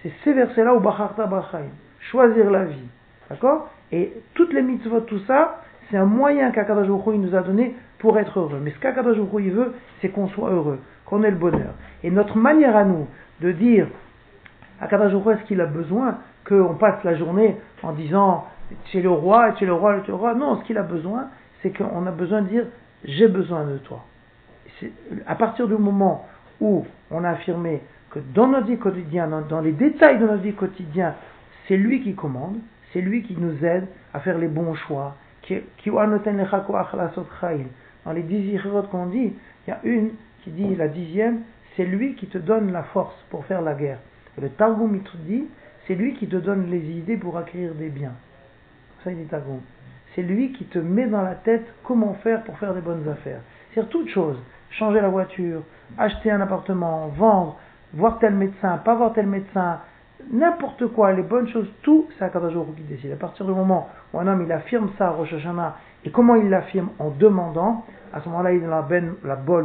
c'est 0.02 0.12
ces 0.24 0.32
versets-là, 0.32 0.74
au 0.74 0.80
Bacharta 0.80 1.26
Bachaim, 1.26 1.68
choisir 2.00 2.50
la 2.50 2.64
vie. 2.64 2.88
D'accord? 3.30 3.70
Et 3.92 4.12
toutes 4.34 4.52
les 4.52 4.62
mitzvot, 4.62 5.02
tout 5.02 5.20
ça, 5.26 5.62
c'est 5.92 5.98
un 5.98 6.06
moyen 6.06 6.50
qu'Akadosh 6.52 6.88
il 7.08 7.20
nous 7.20 7.34
a 7.34 7.42
donné 7.42 7.76
pour 7.98 8.18
être 8.18 8.40
heureux. 8.40 8.58
Mais 8.62 8.70
ce 8.70 8.78
qu'Akadosh 8.78 9.18
veut, 9.18 9.74
c'est 10.00 10.08
qu'on 10.08 10.26
soit 10.28 10.50
heureux, 10.50 10.80
qu'on 11.04 11.22
ait 11.22 11.30
le 11.30 11.36
bonheur. 11.36 11.74
Et 12.02 12.10
notre 12.10 12.38
manière 12.38 12.74
à 12.74 12.84
nous 12.84 13.06
de 13.42 13.52
dire 13.52 13.86
Akadosh 14.80 15.12
est-ce 15.12 15.46
qu'il 15.46 15.60
a 15.60 15.66
besoin 15.66 16.18
qu'on 16.48 16.74
passe 16.74 17.04
la 17.04 17.14
journée 17.14 17.58
en 17.82 17.92
disant 17.92 18.46
es 18.94 19.00
le 19.00 19.10
roi, 19.10 19.50
es 19.60 19.64
le 19.66 19.74
roi, 19.74 19.98
es 19.98 20.08
le 20.08 20.14
roi? 20.14 20.34
Non, 20.34 20.56
ce 20.60 20.64
qu'il 20.64 20.78
a 20.78 20.82
besoin, 20.82 21.26
c'est 21.60 21.76
qu'on 21.76 22.06
a 22.06 22.10
besoin 22.10 22.40
de 22.40 22.48
dire 22.48 22.64
j'ai 23.04 23.28
besoin 23.28 23.64
de 23.66 23.76
toi. 23.76 24.02
À 25.26 25.34
partir 25.34 25.68
du 25.68 25.74
moment 25.74 26.26
où 26.60 26.86
on 27.10 27.22
a 27.22 27.30
affirmé 27.30 27.82
que 28.10 28.18
dans 28.34 28.48
notre 28.48 28.68
vie 28.68 28.78
quotidienne, 28.78 29.28
dans, 29.28 29.42
dans 29.42 29.60
les 29.60 29.72
détails 29.72 30.18
de 30.18 30.26
notre 30.26 30.42
vie 30.42 30.54
quotidienne, 30.54 31.12
c'est 31.68 31.76
lui 31.76 32.02
qui 32.02 32.14
commande, 32.14 32.56
c'est 32.94 33.02
lui 33.02 33.22
qui 33.22 33.36
nous 33.38 33.62
aide 33.62 33.86
à 34.14 34.20
faire 34.20 34.38
les 34.38 34.48
bons 34.48 34.74
choix, 34.74 35.16
dans 38.04 38.12
les 38.12 38.22
dix 38.22 38.60
qu'on 38.90 39.06
dit, 39.06 39.32
il 39.66 39.70
y 39.70 39.72
a 39.72 39.80
une 39.84 40.10
qui 40.42 40.50
dit, 40.50 40.74
la 40.74 40.88
dixième, 40.88 41.40
c'est 41.76 41.84
lui 41.84 42.14
qui 42.14 42.26
te 42.26 42.38
donne 42.38 42.72
la 42.72 42.82
force 42.84 43.14
pour 43.30 43.44
faire 43.46 43.62
la 43.62 43.74
guerre. 43.74 43.98
le 44.40 44.48
Targum 44.50 44.98
dit, 45.26 45.44
c'est 45.86 45.94
lui 45.94 46.14
qui 46.14 46.26
te 46.26 46.36
donne 46.36 46.70
les 46.70 46.80
idées 46.80 47.16
pour 47.16 47.36
acquérir 47.36 47.74
des 47.74 47.88
biens. 47.88 48.14
Ça, 49.02 49.10
il 49.10 49.18
dit 49.18 49.24
Targum. 49.24 49.60
C'est 50.14 50.22
lui 50.22 50.52
qui 50.52 50.64
te 50.66 50.78
met 50.78 51.06
dans 51.06 51.22
la 51.22 51.34
tête 51.34 51.66
comment 51.84 52.14
faire 52.14 52.42
pour 52.44 52.58
faire 52.58 52.74
des 52.74 52.80
bonnes 52.80 53.08
affaires. 53.08 53.40
C'est-à-dire 53.72 53.90
toute 53.90 54.08
chose. 54.08 54.38
Changer 54.70 55.00
la 55.00 55.08
voiture, 55.08 55.62
acheter 55.98 56.30
un 56.30 56.40
appartement, 56.40 57.08
vendre, 57.08 57.58
voir 57.94 58.18
tel 58.18 58.34
médecin, 58.34 58.78
pas 58.78 58.94
voir 58.94 59.12
tel 59.12 59.26
médecin, 59.26 59.80
n'importe 60.30 60.86
quoi, 60.88 61.12
les 61.12 61.22
bonnes 61.22 61.48
choses, 61.48 61.68
tout, 61.82 62.06
c'est 62.18 62.24
Akadosh 62.24 62.54
qui 62.76 62.82
décide. 62.82 63.12
À 63.12 63.16
partir 63.16 63.46
du 63.46 63.52
moment 63.52 63.88
où 64.12 64.18
un 64.18 64.26
homme 64.26 64.42
il 64.42 64.52
affirme 64.52 64.90
ça 64.98 65.08
à 65.08 65.10
Rosh 65.10 65.34
et 66.04 66.10
comment 66.10 66.34
il 66.34 66.48
l'affirme 66.50 66.90
En 66.98 67.10
demandant, 67.10 67.84
à 68.12 68.20
ce 68.20 68.28
moment-là, 68.28 68.52
il 68.52 68.62
est 68.62 68.66
dans 68.66 68.70
la, 68.70 68.82
ben, 68.82 69.14
la 69.24 69.36
bonne 69.36 69.60